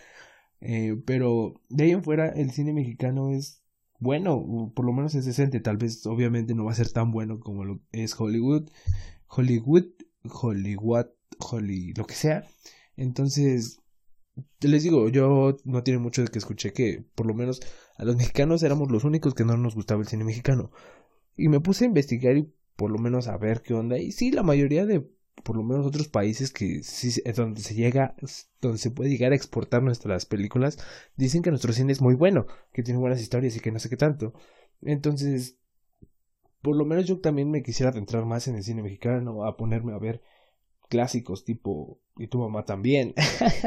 Eh, 0.60 1.02
pero 1.06 1.62
de 1.70 1.86
ahí 1.86 1.92
en 1.92 2.04
fuera 2.04 2.28
el 2.28 2.52
cine 2.52 2.74
mexicano 2.74 3.32
es 3.32 3.64
bueno, 4.00 4.74
por 4.76 4.86
lo 4.86 4.92
menos 4.92 5.16
es 5.16 5.26
decente, 5.26 5.62
tal 5.62 5.78
vez 5.78 6.06
obviamente 6.06 6.54
no 6.54 6.66
va 6.66 6.74
a 6.74 6.76
ser 6.76 6.92
tan 6.92 7.12
bueno 7.12 7.40
como 7.40 7.64
lo 7.64 7.80
es 7.94 8.20
Hollywood, 8.20 8.70
Hollywood, 9.28 9.86
Hollywood, 10.26 11.08
Holly, 11.40 11.94
lo 11.94 12.06
que 12.06 12.16
sea. 12.16 12.46
Entonces, 12.98 13.80
les 14.62 14.84
digo, 14.84 15.10
yo 15.10 15.58
no 15.66 15.84
tiene 15.84 16.00
mucho 16.00 16.22
de 16.22 16.28
que 16.28 16.40
escuché 16.40 16.74
que 16.74 17.06
por 17.16 17.26
lo 17.26 17.34
menos 17.34 17.62
a 17.98 18.06
los 18.06 18.16
mexicanos 18.16 18.64
éramos 18.64 18.92
los 18.92 19.04
únicos 19.04 19.34
que 19.34 19.46
no 19.46 19.58
nos 19.58 19.76
gustaba 19.76 20.02
el 20.02 20.08
cine 20.08 20.24
mexicano. 20.24 20.72
Y 21.36 21.50
me 21.50 21.60
puse 21.60 21.86
a 21.86 21.88
investigar 21.88 22.38
y 22.38 22.52
por 22.76 22.92
lo 22.92 23.00
menos 23.00 23.28
a 23.28 23.38
ver 23.38 23.62
qué 23.62 23.74
onda. 23.74 23.98
Y 23.98 24.12
sí, 24.12 24.32
la 24.32 24.44
mayoría 24.44 24.86
de 24.86 25.10
por 25.44 25.56
lo 25.56 25.64
menos 25.64 25.86
otros 25.86 26.08
países 26.08 26.52
que 26.52 26.84
sí 26.84 27.22
donde 27.36 27.62
se 27.62 27.76
llega, 27.76 28.16
donde 28.62 28.78
se 28.80 28.92
puede 28.92 29.10
llegar 29.10 29.32
a 29.32 29.36
exportar 29.36 29.84
nuestras 29.84 30.26
películas, 30.26 30.78
dicen 31.16 31.42
que 31.42 31.52
nuestro 31.52 31.74
cine 31.74 31.92
es 31.92 32.02
muy 32.02 32.16
bueno, 32.16 32.48
que 32.74 32.84
tiene 32.84 33.00
buenas 33.00 33.22
historias 33.22 33.56
y 33.56 33.60
que 33.60 33.72
no 33.72 33.80
sé 33.80 33.90
qué 33.90 33.98
tanto. 33.98 34.34
Entonces, 34.82 35.58
por 36.62 36.76
lo 36.76 36.86
menos 36.86 37.06
yo 37.06 37.20
también 37.20 37.52
me 37.52 37.64
quisiera 37.64 37.92
adentrar 37.92 38.26
más 38.26 38.48
en 38.48 38.56
el 38.56 38.64
cine 38.64 38.84
mexicano, 38.84 39.46
a 39.46 39.58
ponerme 39.58 39.94
a 39.94 40.00
ver 40.00 40.22
clásicos 40.88 41.44
tipo 41.44 42.00
y 42.18 42.28
tu 42.28 42.40
mamá 42.40 42.66
también 42.66 43.14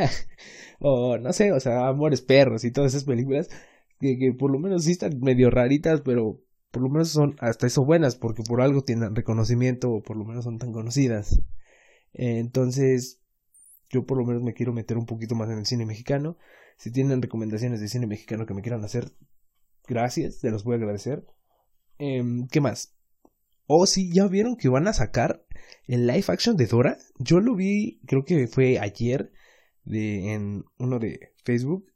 o 0.81 1.19
no 1.19 1.33
sé 1.33 1.53
o 1.53 1.61
sea 1.61 1.89
amores 1.89 2.23
perros 2.23 2.65
y 2.65 2.73
todas 2.73 2.93
esas 2.95 3.05
películas 3.05 3.49
que, 4.01 4.35
por 4.39 4.51
lo 4.51 4.59
menos 4.59 4.85
sí 4.85 4.93
están 4.93 5.21
medio 5.21 5.51
raritas 5.51 6.01
pero 6.01 6.41
por 6.71 6.83
lo 6.83 6.89
menos 6.89 7.11
son 7.11 7.37
hasta 7.41 7.67
eso 7.67 7.85
buenas 7.85 8.17
porque 8.17 8.43
por 8.43 8.63
algo 8.63 8.83
tienen 8.83 9.15
reconocimiento 9.15 9.91
o 9.91 10.03
por 10.03 10.17
lo 10.17 10.25
menos 10.25 10.45
son 10.45 10.59
tan 10.59 10.73
conocidas 10.73 11.41
entonces, 12.13 13.21
yo 13.89 14.05
por 14.05 14.19
lo 14.19 14.25
menos 14.25 14.43
me 14.43 14.55
quiero 14.55 14.73
meter 14.73 14.97
un 14.97 15.07
poquito 15.07 15.35
más 15.35 15.51
en 15.51 15.59
el 15.59 15.67
cine 15.67 15.87
mexicano. 15.87 16.37
Si 16.77 16.91
tienen 16.91 17.23
recomendaciones 17.23 17.81
de 17.81 17.89
cine 17.89 18.07
mexicano 18.07 18.47
que 18.47 18.55
me 18.55 18.63
quieran 18.63 18.85
hacer, 18.85 19.13
gracias, 19.87 20.37
se 20.37 20.51
los 20.51 20.65
voy 20.65 20.75
a 20.75 20.79
agradecer. 20.79 21.25
Em, 21.99 22.47
¿Qué 22.49 22.61
más? 22.61 22.95
Oh, 23.67 23.87
sí, 23.87 24.13
ya 24.13 24.27
vieron 24.27 24.57
que 24.57 24.69
van 24.69 24.89
a 24.89 24.93
sacar 24.93 25.45
el 25.87 26.07
live 26.07 26.25
action 26.29 26.57
de 26.57 26.67
Dora. 26.67 26.99
Yo 27.19 27.41
lo 27.41 27.55
vi, 27.55 28.01
creo 28.07 28.25
que 28.25 28.47
fue 28.47 28.79
ayer, 28.79 29.33
de, 29.85 30.33
en 30.33 30.65
uno 30.79 30.99
de 30.99 31.33
Facebook. 31.45 31.87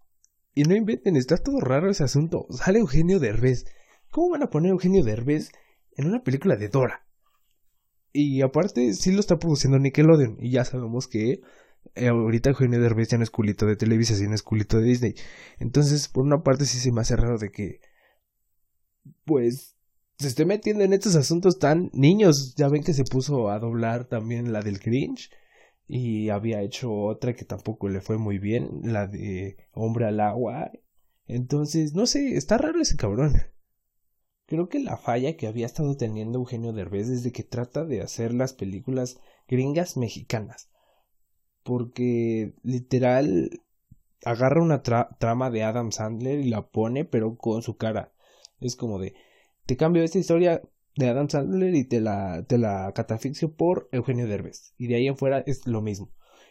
Y 0.54 0.64
no 0.64 0.76
inventen, 0.76 1.16
está 1.16 1.36
todo 1.36 1.60
raro 1.60 1.90
ese 1.90 2.04
asunto. 2.04 2.46
Sale 2.50 2.78
Eugenio 2.78 3.18
Derbez. 3.18 3.66
¿Cómo 4.10 4.30
van 4.30 4.42
a 4.42 4.50
poner 4.50 4.70
Eugenio 4.70 5.02
Derbez 5.02 5.50
en 5.96 6.06
una 6.06 6.22
película 6.22 6.56
de 6.56 6.68
Dora? 6.68 7.06
Y 8.12 8.42
aparte, 8.42 8.94
sí 8.94 9.10
lo 9.10 9.18
está 9.18 9.38
produciendo 9.38 9.78
Nickelodeon. 9.80 10.36
Y 10.38 10.50
ya 10.50 10.64
sabemos 10.64 11.08
que 11.08 11.40
eh, 11.96 12.08
ahorita 12.08 12.50
Eugenio 12.50 12.80
Derbez 12.80 13.08
ya 13.08 13.18
no 13.18 13.24
es 13.24 13.30
culito 13.30 13.66
de 13.66 13.74
Televisa, 13.74 14.14
sino 14.14 14.34
es 14.34 14.42
culito 14.42 14.78
de 14.78 14.84
Disney. 14.84 15.14
Entonces, 15.58 16.08
por 16.08 16.24
una 16.24 16.42
parte 16.42 16.64
sí 16.66 16.78
se 16.78 16.92
me 16.92 17.00
hace 17.00 17.16
raro 17.16 17.38
de 17.38 17.50
que, 17.50 17.80
pues, 19.24 19.73
se 20.18 20.28
esté 20.28 20.44
metiendo 20.44 20.84
en 20.84 20.92
estos 20.92 21.16
asuntos 21.16 21.58
tan 21.58 21.90
niños. 21.92 22.54
Ya 22.56 22.68
ven 22.68 22.82
que 22.82 22.94
se 22.94 23.04
puso 23.04 23.50
a 23.50 23.58
doblar 23.58 24.04
también 24.06 24.52
la 24.52 24.62
del 24.62 24.80
cringe. 24.80 25.30
Y 25.86 26.30
había 26.30 26.62
hecho 26.62 26.92
otra 26.92 27.34
que 27.34 27.44
tampoco 27.44 27.88
le 27.88 28.00
fue 28.00 28.16
muy 28.16 28.38
bien, 28.38 28.80
la 28.84 29.06
de 29.06 29.56
Hombre 29.72 30.06
al 30.06 30.20
Agua. 30.20 30.70
Entonces, 31.26 31.94
no 31.94 32.06
sé, 32.06 32.36
está 32.36 32.58
raro 32.58 32.80
ese 32.80 32.96
cabrón. 32.96 33.34
Creo 34.46 34.68
que 34.68 34.78
la 34.78 34.96
falla 34.96 35.36
que 35.36 35.46
había 35.46 35.66
estado 35.66 35.96
teniendo 35.96 36.38
Eugenio 36.38 36.72
Derbez 36.72 37.08
desde 37.08 37.32
que 37.32 37.42
trata 37.42 37.84
de 37.84 38.02
hacer 38.02 38.32
las 38.32 38.52
películas 38.52 39.18
gringas 39.48 39.96
mexicanas. 39.96 40.70
Porque 41.62 42.54
literal 42.62 43.62
agarra 44.24 44.62
una 44.62 44.82
trama 44.82 45.50
de 45.50 45.62
Adam 45.64 45.92
Sandler 45.92 46.40
y 46.40 46.48
la 46.48 46.68
pone 46.68 47.04
pero 47.04 47.36
con 47.36 47.62
su 47.62 47.76
cara. 47.76 48.12
Es 48.60 48.76
como 48.76 48.98
de 48.98 49.14
te 49.66 49.76
cambio 49.76 50.02
esta 50.02 50.18
historia 50.18 50.62
de 50.96 51.08
Adam 51.08 51.28
Sandler 51.28 51.74
y 51.74 51.84
te 51.84 52.00
la, 52.00 52.44
te 52.46 52.58
la 52.58 52.92
por 53.56 53.88
Eugenio 53.92 54.26
Derbez. 54.26 54.74
Y 54.78 54.86
de 54.86 54.96
ahí 54.96 55.08
afuera 55.08 55.42
es 55.46 55.66
lo 55.66 55.82
mismo. 55.82 56.10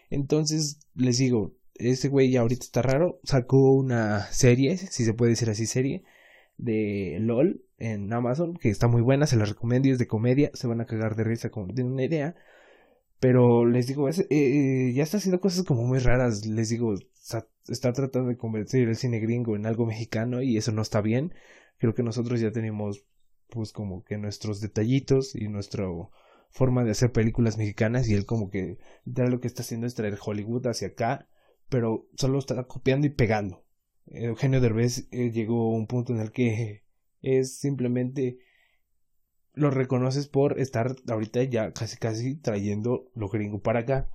Entonces 0.10 0.80
les 0.95 1.17
digo, 1.17 1.56
ese 1.76 2.10
güey 2.10 2.32
ya 2.32 2.41
ahorita 2.41 2.63
está 2.63 2.82
raro, 2.82 3.19
sacó 3.23 3.71
una 3.73 4.32
serie, 4.32 4.78
si 4.78 5.06
se 5.06 5.13
puede 5.13 5.32
decir 5.32 5.49
así, 5.49 5.65
serie, 5.65 6.04
de 6.58 7.17
LOL 7.19 7.63
en 7.78 8.12
Amazon, 8.13 8.56
que 8.56 8.69
está 8.69 8.88
muy 8.88 9.02
buena, 9.02 9.28
se 9.28 9.36
la 9.38 9.45
recomiendo 9.45 9.89
es 9.89 9.97
de 9.97 10.08
comedia, 10.08 10.52
se 10.54 10.67
van 10.67 10.82
a 10.82 10.86
cagar 10.86 11.15
de 11.15 11.23
risa 11.23 11.49
como 11.49 11.73
tienen 11.73 11.93
una 11.93 12.04
idea. 12.04 12.36
Pero 13.19 13.65
les 13.65 13.88
digo, 13.88 14.10
eh, 14.10 14.13
eh, 14.30 14.93
ya 14.93 15.04
está 15.04 15.17
haciendo 15.17 15.39
cosas 15.39 15.63
como 15.63 15.84
muy 15.84 15.99
raras, 15.99 16.45
les 16.45 16.69
digo, 16.69 16.93
está, 16.93 17.93
tratando 17.93 18.30
de 18.30 18.38
convertir 18.38 18.88
el 18.88 18.95
cine 18.97 19.19
gringo 19.19 19.56
en 19.56 19.65
algo 19.65 19.86
mexicano 19.86 20.41
y 20.41 20.58
eso 20.58 20.71
no 20.71 20.82
está 20.82 21.02
bien. 21.02 21.34
Creo 21.84 21.93
que 21.93 22.02
nosotros 22.02 22.39
ya 22.39 22.54
tenemos 22.54 23.04
pues 23.50 23.74
como 23.74 24.06
que 24.06 24.17
nuestros 24.17 24.62
detallitos 24.62 25.36
y 25.36 25.50
nuestra 25.50 25.86
forma 26.50 26.86
de 26.86 26.91
hacer 26.91 27.12
películas 27.12 27.58
mexicanas 27.58 28.08
y 28.08 28.13
él 28.13 28.26
como 28.26 28.50
que 28.50 28.78
ya 29.04 29.26
lo 29.26 29.41
que 29.41 29.48
está 29.48 29.63
haciendo 29.63 29.86
es 29.86 29.93
traer 29.93 30.17
Hollywood 30.26 30.65
hacia 30.67 30.88
acá, 30.88 31.28
pero 31.67 32.08
solo 32.15 32.39
está 32.39 32.63
copiando 32.67 33.06
y 33.06 33.10
pegando. 33.10 33.65
Eugenio 34.06 34.62
Derbez 34.62 35.10
eh, 35.12 35.32
llegó 35.32 35.74
a 35.74 35.76
un 35.76 35.88
punto 35.88 36.13
en 36.13 36.22
el 36.22 36.32
que 36.32 36.86
es 37.22 37.58
simplemente 37.58 38.38
lo 39.52 39.69
reconoces 39.69 40.30
por 40.30 40.62
estar 40.62 40.96
ahorita 41.10 41.43
ya 41.43 41.74
casi 41.74 41.98
casi 41.98 42.38
trayendo 42.38 43.12
lo 43.13 43.28
gringo 43.28 43.62
para 43.62 43.82
acá. 43.82 44.10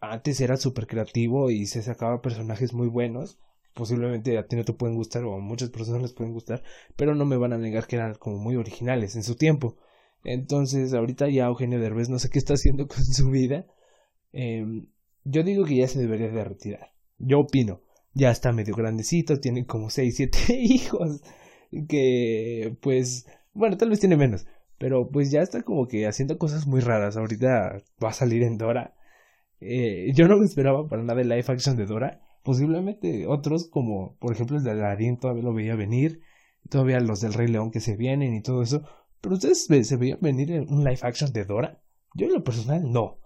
antes 0.00 0.40
era 0.40 0.56
súper 0.56 0.86
creativo 0.86 1.50
y 1.50 1.66
se 1.66 1.82
sacaba 1.82 2.22
personajes 2.22 2.72
muy 2.72 2.88
buenos. 2.88 3.38
Posiblemente 3.74 4.36
a 4.38 4.46
ti 4.46 4.56
no 4.56 4.64
te 4.64 4.72
pueden 4.72 4.96
gustar 4.96 5.24
o 5.24 5.34
a 5.34 5.40
muchas 5.40 5.70
personas 5.70 6.02
les 6.02 6.12
pueden 6.12 6.32
gustar, 6.32 6.62
pero 6.96 7.14
no 7.14 7.24
me 7.24 7.36
van 7.36 7.52
a 7.52 7.58
negar 7.58 7.86
que 7.86 7.96
eran 7.96 8.14
como 8.14 8.38
muy 8.38 8.56
originales 8.56 9.16
en 9.16 9.22
su 9.22 9.34
tiempo. 9.36 9.76
Entonces 10.24 10.92
ahorita 10.94 11.28
ya 11.28 11.46
Eugenio 11.46 11.80
Derbez 11.80 12.08
no 12.08 12.18
sé 12.18 12.30
qué 12.30 12.38
está 12.38 12.54
haciendo 12.54 12.86
con 12.88 13.04
su 13.04 13.30
vida. 13.30 13.66
Em, 14.32 14.88
yo 15.24 15.42
digo 15.42 15.64
que 15.64 15.76
ya 15.76 15.88
se 15.88 16.00
debería 16.00 16.28
de 16.28 16.44
retirar. 16.44 16.92
Yo 17.18 17.40
opino 17.40 17.80
ya 18.14 18.30
está 18.30 18.52
medio 18.52 18.74
grandecito, 18.74 19.40
tiene 19.40 19.66
como 19.66 19.90
6, 19.90 20.14
7 20.16 20.38
hijos, 20.54 21.20
que 21.88 22.76
pues, 22.80 23.26
bueno, 23.52 23.76
tal 23.76 23.90
vez 23.90 24.00
tiene 24.00 24.16
menos, 24.16 24.46
pero 24.78 25.08
pues 25.10 25.30
ya 25.30 25.40
está 25.42 25.62
como 25.62 25.86
que 25.88 26.06
haciendo 26.06 26.38
cosas 26.38 26.66
muy 26.66 26.80
raras, 26.80 27.16
ahorita 27.16 27.82
va 28.02 28.08
a 28.10 28.12
salir 28.12 28.42
en 28.42 28.58
Dora. 28.58 28.94
Eh, 29.60 30.12
yo 30.14 30.26
no 30.28 30.38
me 30.38 30.44
esperaba 30.44 30.88
para 30.88 31.02
nada 31.02 31.20
el 31.20 31.28
live 31.28 31.44
action 31.46 31.76
de 31.76 31.86
Dora, 31.86 32.20
posiblemente 32.42 33.26
otros 33.26 33.68
como 33.68 34.16
por 34.18 34.32
ejemplo 34.32 34.56
el 34.56 34.64
de 34.64 34.72
Aladdin 34.72 35.18
todavía 35.18 35.42
lo 35.42 35.54
veía 35.54 35.76
venir, 35.76 36.20
todavía 36.68 37.00
los 37.00 37.20
del 37.20 37.34
Rey 37.34 37.48
León 37.48 37.70
que 37.70 37.80
se 37.80 37.96
vienen 37.96 38.34
y 38.34 38.42
todo 38.42 38.62
eso, 38.62 38.82
pero 39.20 39.34
ustedes 39.34 39.66
se 39.66 39.96
veían 39.96 40.18
venir 40.20 40.50
en 40.50 40.72
un 40.72 40.84
live 40.84 40.98
action 41.02 41.32
de 41.32 41.44
Dora. 41.44 41.80
Yo 42.14 42.26
en 42.26 42.34
lo 42.34 42.44
personal 42.44 42.90
no. 42.90 43.18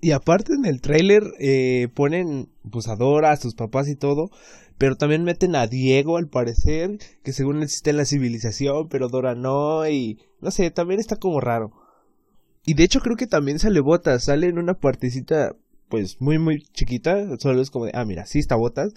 Y 0.00 0.12
aparte 0.12 0.52
en 0.52 0.66
el 0.66 0.80
trailer 0.80 1.22
eh, 1.38 1.88
ponen 1.94 2.50
pues 2.70 2.88
a 2.88 2.96
Dora, 2.96 3.32
a 3.32 3.36
sus 3.36 3.54
papás 3.54 3.88
y 3.88 3.96
todo, 3.96 4.30
pero 4.78 4.96
también 4.96 5.24
meten 5.24 5.56
a 5.56 5.66
Diego 5.66 6.16
al 6.16 6.28
parecer, 6.28 6.98
que 7.22 7.32
según 7.32 7.62
existe 7.62 7.90
en 7.90 7.96
la 7.96 8.04
civilización, 8.04 8.88
pero 8.88 9.08
Dora 9.08 9.34
no, 9.34 9.88
y 9.88 10.18
no 10.40 10.50
sé, 10.50 10.70
también 10.70 11.00
está 11.00 11.16
como 11.16 11.40
raro. 11.40 11.72
Y 12.66 12.74
de 12.74 12.84
hecho 12.84 13.00
creo 13.00 13.16
que 13.16 13.26
también 13.26 13.58
sale 13.58 13.80
Botas, 13.80 14.24
sale 14.24 14.46
en 14.46 14.58
una 14.58 14.74
partecita 14.74 15.56
pues 15.88 16.20
muy 16.20 16.38
muy 16.38 16.60
chiquita, 16.72 17.36
solo 17.38 17.60
es 17.60 17.70
como 17.70 17.86
de, 17.86 17.92
ah 17.94 18.04
mira, 18.04 18.26
sí 18.26 18.38
está 18.38 18.56
Botas, 18.56 18.92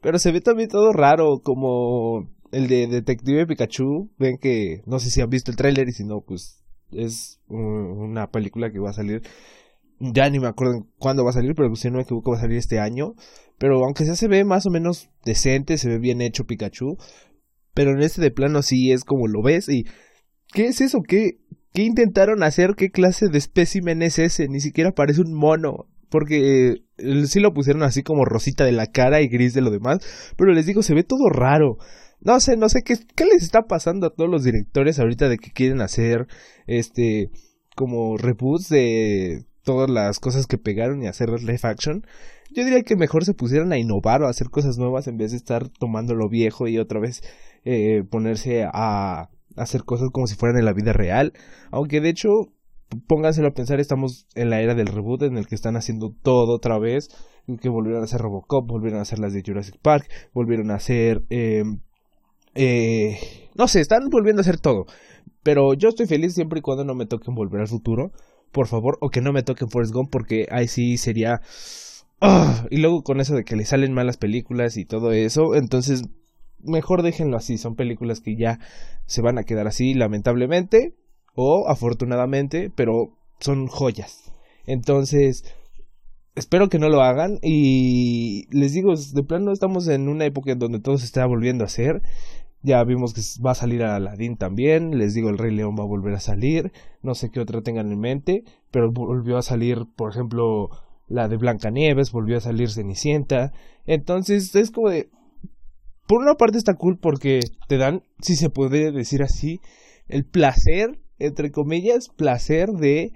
pero 0.00 0.18
se 0.18 0.32
ve 0.32 0.40
también 0.40 0.68
todo 0.68 0.92
raro, 0.92 1.40
como 1.42 2.28
el 2.52 2.68
de 2.68 2.86
Detective 2.86 3.46
Pikachu, 3.46 4.10
ven 4.18 4.38
que 4.38 4.82
no 4.86 4.98
sé 4.98 5.10
si 5.10 5.20
han 5.20 5.30
visto 5.30 5.50
el 5.50 5.56
trailer 5.56 5.88
y 5.88 5.92
si 5.92 6.04
no, 6.04 6.20
pues 6.26 6.64
es 6.92 7.40
una 7.48 8.30
película 8.30 8.70
que 8.70 8.78
va 8.78 8.90
a 8.90 8.94
salir 8.94 9.22
ya 10.00 10.30
ni 10.30 10.38
me 10.38 10.46
acuerdo 10.46 10.86
cuándo 10.98 11.24
va 11.24 11.30
a 11.30 11.34
salir, 11.34 11.54
pero 11.54 11.74
si 11.74 11.90
no 11.90 11.96
me 11.96 12.02
equivoco 12.02 12.30
va 12.30 12.38
a 12.38 12.40
salir 12.40 12.56
este 12.56 12.78
año. 12.78 13.14
Pero 13.58 13.84
aunque 13.84 14.04
sea 14.04 14.14
se 14.14 14.28
ve 14.28 14.44
más 14.44 14.66
o 14.66 14.70
menos 14.70 15.10
decente, 15.24 15.78
se 15.78 15.88
ve 15.88 15.98
bien 15.98 16.20
hecho 16.20 16.44
Pikachu. 16.44 16.96
Pero 17.74 17.92
en 17.92 18.02
este 18.02 18.20
de 18.20 18.30
plano 18.30 18.62
sí 18.62 18.92
es 18.92 19.04
como 19.04 19.26
lo 19.26 19.42
ves 19.42 19.68
y... 19.68 19.84
¿Qué 20.50 20.66
es 20.66 20.80
eso? 20.80 21.00
¿Qué, 21.06 21.40
qué 21.74 21.82
intentaron 21.82 22.42
hacer? 22.42 22.74
¿Qué 22.74 22.90
clase 22.90 23.28
de 23.28 23.36
espécimen 23.36 24.02
es 24.02 24.18
ese? 24.18 24.48
Ni 24.48 24.60
siquiera 24.60 24.92
parece 24.92 25.20
un 25.20 25.34
mono. 25.34 25.86
Porque 26.10 26.82
eh, 26.98 27.26
sí 27.26 27.40
lo 27.40 27.52
pusieron 27.52 27.82
así 27.82 28.02
como 28.02 28.24
rosita 28.24 28.64
de 28.64 28.72
la 28.72 28.86
cara 28.86 29.20
y 29.20 29.28
gris 29.28 29.54
de 29.54 29.60
lo 29.60 29.70
demás. 29.70 29.98
Pero 30.36 30.52
les 30.52 30.66
digo, 30.66 30.82
se 30.82 30.94
ve 30.94 31.04
todo 31.04 31.28
raro. 31.28 31.78
No 32.20 32.40
sé, 32.40 32.56
no 32.56 32.68
sé 32.68 32.82
qué, 32.84 32.96
qué 33.14 33.24
les 33.24 33.42
está 33.42 33.62
pasando 33.62 34.06
a 34.08 34.10
todos 34.10 34.28
los 34.28 34.42
directores 34.44 34.98
ahorita 34.98 35.28
de 35.28 35.38
que 35.38 35.52
quieren 35.52 35.80
hacer 35.80 36.26
este 36.66 37.30
como 37.76 38.16
reboots 38.16 38.68
de 38.68 39.46
todas 39.62 39.88
las 39.88 40.18
cosas 40.18 40.46
que 40.46 40.58
pegaron 40.58 41.02
y 41.02 41.06
hacer 41.06 41.28
live 41.28 41.60
action, 41.62 42.04
yo 42.50 42.64
diría 42.64 42.82
que 42.82 42.96
mejor 42.96 43.24
se 43.24 43.34
pusieran 43.34 43.70
a 43.70 43.78
innovar 43.78 44.22
o 44.22 44.26
a 44.26 44.30
hacer 44.30 44.48
cosas 44.48 44.78
nuevas 44.78 45.06
en 45.06 45.18
vez 45.18 45.30
de 45.32 45.36
estar 45.36 45.68
tomando 45.68 46.14
lo 46.14 46.28
viejo 46.28 46.66
y 46.66 46.78
otra 46.78 46.98
vez 46.98 47.22
eh, 47.64 48.02
ponerse 48.10 48.64
a 48.64 49.28
hacer 49.56 49.84
cosas 49.84 50.08
como 50.10 50.26
si 50.26 50.36
fueran 50.36 50.58
en 50.58 50.64
la 50.64 50.72
vida 50.72 50.92
real. 50.92 51.34
Aunque 51.70 52.00
de 52.00 52.08
hecho, 52.08 52.48
pónganselo 53.06 53.48
a 53.48 53.54
pensar, 53.54 53.80
estamos 53.80 54.26
en 54.34 54.50
la 54.50 54.60
era 54.60 54.74
del 54.74 54.86
reboot 54.86 55.22
en 55.22 55.36
el 55.38 55.46
que 55.46 55.54
están 55.54 55.76
haciendo 55.76 56.14
todo 56.22 56.54
otra 56.54 56.78
vez. 56.78 57.08
Que 57.60 57.68
volvieron 57.68 58.02
a 58.02 58.04
hacer 58.04 58.20
Robocop, 58.20 58.66
volvieron 58.66 58.98
a 58.98 59.02
hacer 59.02 59.18
las 59.18 59.32
de 59.32 59.42
Jurassic 59.44 59.78
Park, 59.80 60.08
volvieron 60.34 60.70
a 60.70 60.74
hacer... 60.74 61.22
Eh, 61.30 61.64
eh, 62.54 63.18
no 63.54 63.68
sé, 63.68 63.80
están 63.80 64.08
volviendo 64.10 64.40
a 64.40 64.42
hacer 64.42 64.58
todo. 64.58 64.86
Pero 65.42 65.74
yo 65.74 65.88
estoy 65.88 66.06
feliz 66.06 66.34
siempre 66.34 66.58
y 66.58 66.62
cuando 66.62 66.84
no 66.84 66.94
me 66.94 67.06
toquen 67.06 67.34
volver 67.34 67.60
al 67.60 67.68
futuro 67.68 68.12
por 68.52 68.66
favor, 68.66 68.98
o 69.00 69.10
que 69.10 69.20
no 69.20 69.32
me 69.32 69.42
toquen 69.42 69.68
Forrest 69.68 69.92
Gump 69.92 70.10
porque 70.10 70.46
ahí 70.50 70.68
sí 70.68 70.96
sería... 70.96 71.40
¡ah! 72.20 72.66
Y 72.70 72.78
luego 72.78 73.02
con 73.02 73.20
eso 73.20 73.34
de 73.34 73.44
que 73.44 73.56
le 73.56 73.64
salen 73.64 73.92
malas 73.92 74.16
películas 74.16 74.76
y 74.76 74.84
todo 74.84 75.12
eso, 75.12 75.54
entonces 75.54 76.04
mejor 76.60 77.02
déjenlo 77.02 77.36
así, 77.36 77.58
son 77.58 77.76
películas 77.76 78.20
que 78.20 78.36
ya 78.36 78.58
se 79.06 79.22
van 79.22 79.38
a 79.38 79.44
quedar 79.44 79.68
así 79.68 79.94
lamentablemente 79.94 80.94
o 81.40 81.68
afortunadamente, 81.68 82.70
pero 82.74 83.12
son 83.38 83.68
joyas. 83.68 84.32
Entonces, 84.66 85.44
espero 86.34 86.68
que 86.68 86.78
no 86.78 86.88
lo 86.88 87.02
hagan 87.02 87.38
y 87.42 88.48
les 88.50 88.72
digo, 88.72 88.94
de 88.96 89.22
plano 89.22 89.52
estamos 89.52 89.86
en 89.86 90.08
una 90.08 90.24
época 90.24 90.52
en 90.52 90.58
donde 90.58 90.80
todo 90.80 90.98
se 90.98 91.04
está 91.04 91.24
volviendo 91.26 91.62
a 91.62 91.66
hacer 91.66 92.02
ya 92.62 92.82
vimos 92.82 93.14
que 93.14 93.20
va 93.44 93.52
a 93.52 93.54
salir 93.54 93.82
a 93.82 93.96
Aladdin 93.96 94.36
también. 94.36 94.98
Les 94.98 95.14
digo, 95.14 95.30
el 95.30 95.38
Rey 95.38 95.54
León 95.54 95.76
va 95.78 95.84
a 95.84 95.86
volver 95.86 96.14
a 96.14 96.20
salir. 96.20 96.72
No 97.02 97.14
sé 97.14 97.30
qué 97.30 97.40
otra 97.40 97.62
tengan 97.62 97.92
en 97.92 98.00
mente. 98.00 98.44
Pero 98.70 98.90
volvió 98.90 99.38
a 99.38 99.42
salir, 99.42 99.86
por 99.96 100.10
ejemplo, 100.10 100.70
la 101.06 101.28
de 101.28 101.36
Blancanieves. 101.36 102.10
Volvió 102.10 102.36
a 102.36 102.40
salir 102.40 102.70
Cenicienta. 102.70 103.52
Entonces, 103.86 104.54
es 104.54 104.70
como 104.70 104.90
de. 104.90 105.08
Por 106.06 106.22
una 106.22 106.34
parte 106.34 106.58
está 106.58 106.74
cool 106.74 106.98
porque 106.98 107.40
te 107.68 107.76
dan, 107.76 108.02
si 108.20 108.34
se 108.34 108.48
puede 108.48 108.92
decir 108.92 109.22
así, 109.22 109.60
el 110.08 110.24
placer, 110.24 110.98
entre 111.18 111.50
comillas, 111.50 112.08
placer 112.08 112.70
de 112.70 113.12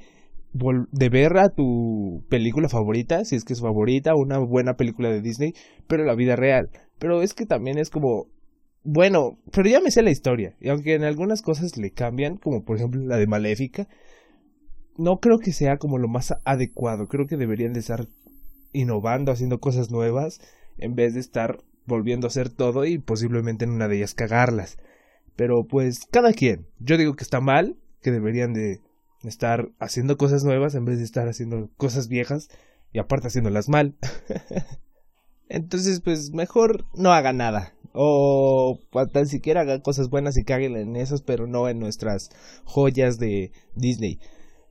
de 0.54 1.08
ver 1.08 1.38
a 1.38 1.48
tu 1.48 2.24
película 2.28 2.68
favorita, 2.68 3.24
si 3.24 3.36
es 3.36 3.44
que 3.44 3.54
es 3.54 3.62
favorita, 3.62 4.14
una 4.14 4.38
buena 4.38 4.76
película 4.76 5.08
de 5.08 5.22
Disney, 5.22 5.54
pero 5.86 6.04
la 6.04 6.14
vida 6.14 6.36
real. 6.36 6.68
Pero 6.98 7.22
es 7.22 7.32
que 7.32 7.46
también 7.46 7.78
es 7.78 7.88
como 7.88 8.26
bueno, 8.84 9.38
pero 9.52 9.68
ya 9.68 9.80
me 9.80 9.90
sé 9.90 10.02
la 10.02 10.10
historia. 10.10 10.56
Y 10.60 10.68
aunque 10.68 10.94
en 10.94 11.04
algunas 11.04 11.42
cosas 11.42 11.76
le 11.76 11.92
cambian, 11.92 12.36
como 12.36 12.64
por 12.64 12.76
ejemplo 12.76 13.00
la 13.00 13.16
de 13.16 13.26
Maléfica, 13.26 13.88
no 14.96 15.20
creo 15.20 15.38
que 15.38 15.52
sea 15.52 15.78
como 15.78 15.98
lo 15.98 16.08
más 16.08 16.34
adecuado. 16.44 17.08
Creo 17.08 17.26
que 17.26 17.36
deberían 17.36 17.72
de 17.72 17.80
estar 17.80 18.06
innovando, 18.72 19.32
haciendo 19.32 19.60
cosas 19.60 19.90
nuevas, 19.90 20.40
en 20.78 20.94
vez 20.94 21.14
de 21.14 21.20
estar 21.20 21.62
volviendo 21.86 22.26
a 22.26 22.28
hacer 22.28 22.48
todo 22.50 22.84
y 22.84 22.98
posiblemente 22.98 23.64
en 23.64 23.70
una 23.70 23.88
de 23.88 23.96
ellas 23.98 24.14
cagarlas. 24.14 24.78
Pero 25.36 25.66
pues 25.66 26.06
cada 26.10 26.32
quien. 26.32 26.66
Yo 26.78 26.96
digo 26.96 27.14
que 27.14 27.24
está 27.24 27.40
mal, 27.40 27.76
que 28.02 28.10
deberían 28.10 28.52
de 28.52 28.80
estar 29.22 29.70
haciendo 29.78 30.16
cosas 30.16 30.44
nuevas 30.44 30.74
en 30.74 30.84
vez 30.84 30.98
de 30.98 31.04
estar 31.04 31.28
haciendo 31.28 31.70
cosas 31.76 32.08
viejas 32.08 32.48
y 32.92 32.98
aparte 32.98 33.28
haciéndolas 33.28 33.68
mal. 33.68 33.96
Entonces, 35.48 36.00
pues 36.00 36.32
mejor 36.32 36.86
no 36.94 37.12
haga 37.12 37.32
nada. 37.32 37.74
O 37.92 38.78
tan 39.12 39.26
siquiera 39.26 39.60
haga 39.60 39.82
cosas 39.82 40.08
buenas 40.08 40.36
y 40.38 40.44
caguen 40.44 40.76
en 40.76 40.96
esas, 40.96 41.22
pero 41.22 41.46
no 41.46 41.68
en 41.68 41.78
nuestras 41.78 42.30
joyas 42.64 43.18
de 43.18 43.52
Disney. 43.74 44.18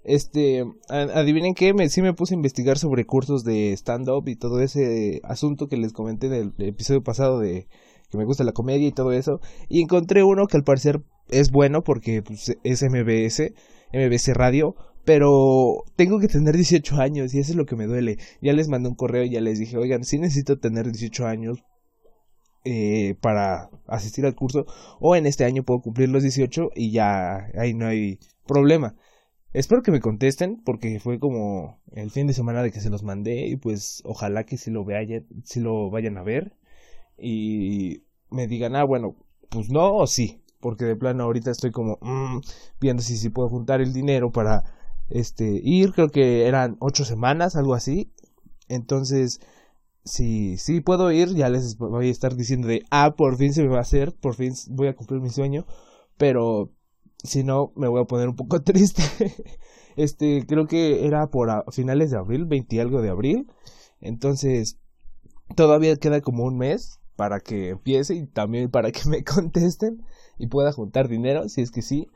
Este, 0.04 0.66
adivinen 0.90 1.54
qué, 1.54 1.76
me, 1.76 1.88
sí 1.90 2.02
me 2.02 2.14
puse 2.14 2.34
a 2.34 2.38
investigar 2.38 2.80
sobre 2.80 3.06
cursos 3.06 3.44
de 3.44 3.74
stand-up 3.74 4.28
y 4.28 4.36
todo 4.36 4.60
ese 4.60 5.22
asunto 5.24 5.68
que 5.68 5.78
les 5.78 5.94
comenté 5.94 6.28
en 6.28 6.34
el 6.34 6.54
episodio 6.58 7.04
pasado 7.04 7.40
de 7.40 7.68
que 8.10 8.18
me 8.18 8.26
gusta 8.26 8.44
la 8.44 8.52
comedia 8.52 8.88
y 8.88 8.92
todo 8.92 9.12
eso. 9.12 9.40
Y 9.70 9.82
encontré 9.82 10.24
uno 10.24 10.48
que 10.48 10.58
al 10.58 10.64
parecer 10.64 11.02
es 11.30 11.52
bueno 11.52 11.84
porque 11.84 12.22
pues, 12.22 12.58
es 12.64 12.84
MBS, 12.84 13.54
MBS 13.94 14.34
Radio, 14.34 14.76
pero 15.06 15.84
tengo 15.96 16.20
que 16.20 16.28
tener 16.28 16.56
18 16.56 17.02
años 17.02 17.34
y 17.34 17.40
eso 17.40 17.52
es 17.52 17.58
lo 17.58 17.66
que 17.66 17.76
me 17.76 17.88
duele. 17.88 18.18
Ya 18.42 18.54
les 18.54 18.68
mandé 18.68 18.90
un 18.90 18.96
correo 18.96 19.24
y 19.24 19.32
ya 19.32 19.42
les 19.42 19.60
dije, 19.60 19.78
oigan, 19.78 20.04
sí 20.04 20.20
necesito 20.20 20.60
tener 20.60 20.92
18 20.92 21.26
años 21.26 21.64
eh, 22.64 23.16
para 23.22 23.72
asistir 23.88 24.24
al 24.26 24.36
curso 24.36 24.68
o 25.00 25.16
en 25.16 25.26
este 25.26 25.46
año 25.46 25.64
puedo 25.64 25.82
cumplir 25.82 26.10
los 26.10 26.22
18 26.22 26.70
y 26.76 26.92
ya 26.92 27.50
ahí 27.58 27.74
no 27.74 27.88
hay 27.88 28.20
problema. 28.46 28.96
espero 29.54 29.82
que 29.82 29.92
me 29.92 30.00
contesten 30.00 30.62
porque 30.64 31.00
fue 31.00 31.20
como 31.20 31.82
el 31.92 32.12
fin 32.12 32.28
de 32.28 32.34
semana 32.34 32.62
de 32.62 32.72
que 32.72 32.80
se 32.80 32.92
los 32.92 33.04
mandé 33.04 33.48
y 33.48 33.56
pues 33.58 34.02
ojalá 34.06 34.46
que 34.46 34.58
si 34.58 34.70
lo 34.70 34.86
vean, 34.86 35.26
si 35.44 35.60
lo 35.60 35.90
vayan 35.90 36.18
a 36.18 36.24
ver 36.24 36.56
y 37.18 38.04
me 38.30 38.48
digan, 38.48 38.76
ah, 38.76 38.84
bueno, 38.84 39.16
pues 39.50 39.70
no 39.70 39.96
o 39.96 40.08
sí, 40.08 40.41
porque 40.62 40.86
de 40.86 40.96
plano 40.96 41.24
ahorita 41.24 41.52
estoy 41.52 41.72
como 41.72 41.98
mm, 42.02 42.40
viendo 42.80 43.04
si, 43.04 43.18
si 43.18 43.30
puedo 43.30 43.50
juntar 43.50 43.82
el 43.82 43.94
dinero 43.94 44.32
para 44.32 44.64
este 45.10 45.60
ir, 45.64 45.92
creo 45.94 46.10
que 46.10 46.48
eran 46.48 46.78
ocho 46.80 47.04
semanas, 47.04 47.56
algo 47.56 47.74
así, 47.74 48.14
entonces 48.70 49.42
si 50.04 50.58
sí 50.58 50.82
puedo 50.82 51.12
ir, 51.12 51.36
ya 51.36 51.50
les 51.50 51.78
voy 51.78 52.08
a 52.08 52.12
estar 52.12 52.36
diciendo 52.36 52.68
de, 52.68 52.84
ah, 52.90 53.16
por 53.16 53.38
fin 53.38 53.54
se 53.54 53.64
me 53.64 53.70
va 53.70 53.80
a 53.80 53.82
hacer, 53.82 54.14
por 54.14 54.36
fin 54.36 54.54
voy 54.70 54.88
a 54.88 54.96
cumplir 54.96 55.22
mi 55.22 55.30
sueño, 55.30 55.66
pero 56.18 56.72
si 57.24 57.44
no, 57.44 57.72
me 57.76 57.88
voy 57.88 58.02
a 58.02 58.06
poner 58.06 58.30
un 58.30 58.36
poco 58.36 58.62
triste. 58.64 59.04
este, 59.96 60.46
creo 60.48 60.68
que 60.68 61.06
era 61.06 61.28
por 61.30 61.50
finales 61.72 62.12
de 62.12 62.18
abril, 62.18 62.46
20 62.46 62.76
y 62.76 62.80
algo 62.80 63.02
de 63.02 63.10
abril. 63.10 63.48
Entonces, 64.00 64.80
todavía 65.56 65.96
queda 65.98 66.22
como 66.22 66.46
un 66.46 66.58
mes 66.58 67.00
para 67.16 67.40
que 67.40 67.70
empiece 67.70 68.16
y 68.16 68.26
también 68.26 68.72
para 68.72 68.92
que 68.92 69.08
me 69.08 69.24
contesten 69.24 70.04
y 70.42 70.48
pueda 70.48 70.72
juntar 70.72 71.08
dinero, 71.08 71.50
si 71.50 71.62
es 71.62 71.72
que 71.72 71.82
sí. 71.82 72.08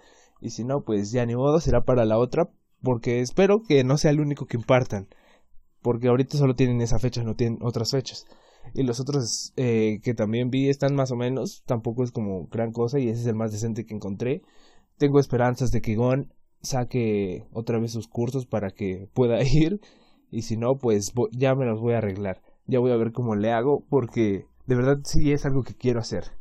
Y 0.41 0.49
si 0.51 0.63
no, 0.63 0.81
pues 0.81 1.11
ya 1.11 1.25
ni 1.25 1.35
modo, 1.35 1.59
será 1.59 1.85
para 1.85 2.05
la 2.05 2.17
otra, 2.17 2.49
porque 2.81 3.21
espero 3.21 3.63
que 3.63 3.83
no 3.83 3.97
sea 3.97 4.11
el 4.11 4.19
único 4.19 4.45
que 4.45 4.57
impartan. 4.57 5.07
Porque 5.81 6.07
ahorita 6.07 6.37
solo 6.37 6.55
tienen 6.55 6.81
esa 6.81 6.99
fecha, 6.99 7.23
no 7.23 7.35
tienen 7.35 7.59
otras 7.61 7.91
fechas. 7.91 8.25
Y 8.73 8.83
los 8.83 8.99
otros 8.99 9.53
eh, 9.57 9.99
que 10.03 10.13
también 10.13 10.49
vi 10.49 10.69
están 10.69 10.95
más 10.95 11.11
o 11.11 11.15
menos, 11.15 11.63
tampoco 11.65 12.03
es 12.03 12.11
como 12.11 12.47
gran 12.47 12.71
cosa 12.71 12.99
y 12.99 13.09
ese 13.09 13.21
es 13.21 13.27
el 13.27 13.35
más 13.35 13.51
decente 13.51 13.85
que 13.85 13.93
encontré 13.93 14.41
tengo 14.97 15.19
esperanzas 15.19 15.71
de 15.71 15.81
que 15.81 15.95
Gon 15.95 16.33
saque 16.61 17.45
otra 17.51 17.79
vez 17.79 17.91
sus 17.91 18.07
cursos 18.07 18.45
para 18.45 18.71
que 18.71 19.09
pueda 19.13 19.43
ir 19.43 19.81
y 20.31 20.43
si 20.43 20.57
no 20.57 20.77
pues 20.77 21.13
ya 21.31 21.55
me 21.55 21.65
los 21.65 21.79
voy 21.79 21.93
a 21.93 21.99
arreglar 21.99 22.41
ya 22.65 22.79
voy 22.79 22.91
a 22.91 22.97
ver 22.97 23.11
cómo 23.11 23.35
le 23.35 23.51
hago 23.51 23.83
porque 23.89 24.47
de 24.65 24.75
verdad 24.75 24.99
sí 25.03 25.31
es 25.31 25.45
algo 25.45 25.63
que 25.63 25.75
quiero 25.75 25.99
hacer 25.99 26.31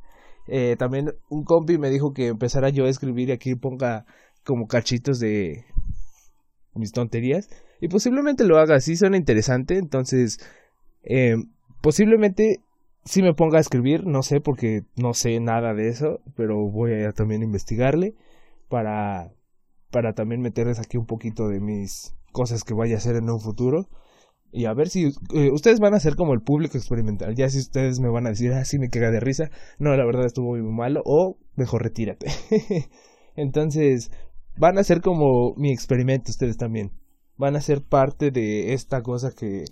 eh, 0.46 0.76
también 0.78 1.14
un 1.28 1.44
compi 1.44 1.78
me 1.78 1.90
dijo 1.90 2.12
que 2.12 2.28
empezara 2.28 2.68
yo 2.68 2.84
a 2.84 2.88
escribir 2.88 3.28
y 3.28 3.32
aquí 3.32 3.54
ponga 3.54 4.06
como 4.44 4.66
cachitos 4.66 5.18
de 5.18 5.64
mis 6.74 6.92
tonterías 6.92 7.48
y 7.80 7.88
posiblemente 7.88 8.44
lo 8.44 8.58
haga 8.58 8.76
así 8.76 8.96
suena 8.96 9.16
interesante 9.16 9.78
entonces 9.78 10.38
eh, 11.02 11.36
posiblemente 11.80 12.60
si 13.04 13.22
me 13.22 13.34
ponga 13.34 13.58
a 13.58 13.60
escribir 13.60 14.06
no 14.06 14.22
sé 14.22 14.40
porque 14.40 14.84
no 14.96 15.14
sé 15.14 15.38
nada 15.40 15.72
de 15.74 15.88
eso 15.88 16.20
pero 16.36 16.68
voy 16.68 17.04
a 17.04 17.12
también 17.12 17.42
investigarle 17.42 18.14
para, 18.68 19.32
para 19.90 20.14
también 20.14 20.40
meterles 20.40 20.78
aquí 20.78 20.96
un 20.96 21.06
poquito 21.06 21.48
de 21.48 21.60
mis 21.60 22.14
cosas 22.32 22.64
que 22.64 22.74
vaya 22.74 22.96
a 22.96 22.98
hacer 22.98 23.16
en 23.16 23.30
un 23.30 23.40
futuro. 23.40 23.86
Y 24.56 24.66
a 24.66 24.72
ver 24.72 24.88
si 24.88 25.12
eh, 25.34 25.50
ustedes 25.50 25.80
van 25.80 25.94
a 25.94 26.00
ser 26.00 26.14
como 26.14 26.32
el 26.32 26.40
público 26.40 26.78
experimental. 26.78 27.34
Ya 27.34 27.50
si 27.50 27.58
ustedes 27.58 27.98
me 27.98 28.08
van 28.08 28.26
a 28.26 28.30
decir, 28.30 28.52
ah, 28.52 28.64
sí 28.64 28.78
me 28.78 28.88
queda 28.88 29.10
de 29.10 29.18
risa. 29.18 29.50
No, 29.80 29.96
la 29.96 30.04
verdad 30.04 30.26
estuvo 30.26 30.50
muy 30.50 30.62
malo. 30.62 31.02
O 31.04 31.38
mejor 31.56 31.82
retírate. 31.82 32.28
Entonces, 33.34 34.12
van 34.56 34.78
a 34.78 34.84
ser 34.84 35.00
como 35.00 35.54
mi 35.56 35.72
experimento 35.72 36.30
ustedes 36.30 36.56
también. 36.56 36.92
Van 37.36 37.56
a 37.56 37.60
ser 37.60 37.82
parte 37.82 38.30
de 38.30 38.74
esta 38.74 39.02
cosa 39.02 39.32
que 39.32 39.64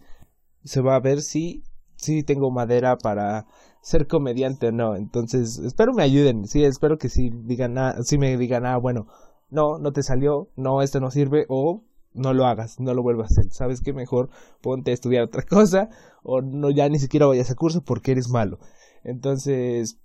se 0.65 0.81
va 0.81 0.97
a 0.97 1.01
ver 1.01 1.23
si, 1.23 1.63
si 1.95 2.25
tengo 2.25 2.51
madera 2.51 2.99
para 2.99 3.47
ser 3.83 4.09
comediante 4.09 4.67
o 4.67 4.73
no. 4.73 4.97
Entonces, 4.97 5.59
espero 5.59 5.93
me 5.93 6.03
ayuden. 6.03 6.49
Sí, 6.49 6.65
espero 6.65 6.99
que 6.99 7.09
sí 7.09 7.31
digan, 7.45 7.79
ah, 7.79 7.99
sí 8.03 8.19
me 8.19 8.37
digan, 8.37 8.67
ah, 8.67 8.79
bueno, 8.79 9.07
no, 9.49 9.79
no 9.79 9.93
te 9.93 10.03
salió, 10.03 10.51
no, 10.57 10.83
esto 10.83 10.99
no 10.99 11.13
sirve, 11.13 11.47
o 11.49 11.85
no 12.15 12.33
lo 12.35 12.47
hagas, 12.47 12.81
no 12.81 12.95
lo 12.95 13.03
vuelvas 13.03 13.31
a 13.31 13.41
hacer. 13.41 13.53
¿Sabes 13.53 13.81
qué? 13.81 13.93
Mejor 13.93 14.31
ponte 14.61 14.91
a 14.91 14.95
estudiar 14.95 15.25
otra 15.25 15.43
cosa, 15.49 15.91
o 16.23 16.41
no, 16.41 16.71
ya 16.71 16.89
ni 16.89 16.99
siquiera 16.99 17.27
vayas 17.27 17.51
a 17.51 17.55
curso 17.55 17.83
porque 17.83 18.13
eres 18.13 18.29
malo. 18.29 18.59
Entonces, 19.05 19.99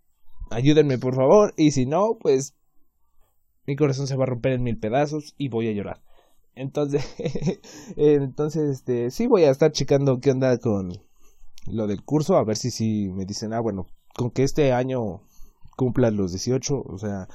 ayúdenme 0.49 0.97
por 0.97 1.16
favor, 1.16 1.53
y 1.58 1.72
si 1.72 1.86
no, 1.86 2.18
pues 2.20 2.55
mi 3.66 3.76
corazón 3.76 4.08
se 4.08 4.16
va 4.16 4.24
a 4.24 4.28
romper 4.28 4.53
en 4.53 4.64
mil 4.64 4.80
pedazos 4.80 5.36
y 5.38 5.49
voy 5.49 5.68
a 5.68 5.74
llorar. 5.74 6.01
Entonces, 6.55 7.05
entonces, 7.95 8.70
este, 8.70 9.12
sí 9.12 9.28
voy 9.28 9.43
a 9.43 9.51
estar 9.51 9.72
checando 9.72 10.20
qué 10.20 10.32
onda 10.32 10.58
con, 10.58 10.93
lo 11.68 11.88
del 11.88 12.03
curso, 12.03 12.38
a 12.38 12.43
ver 12.43 12.58
si, 12.58 12.72
si 12.72 13.10
me 13.10 13.26
dicen, 13.26 13.53
ah, 13.53 13.60
bueno, 13.60 13.88
con 14.16 14.32
que 14.32 14.43
este 14.43 14.72
año 14.72 15.22
cumplan 15.76 16.18
los 16.18 16.32
18, 16.32 16.82
o 16.82 16.97
sea, 16.97 17.28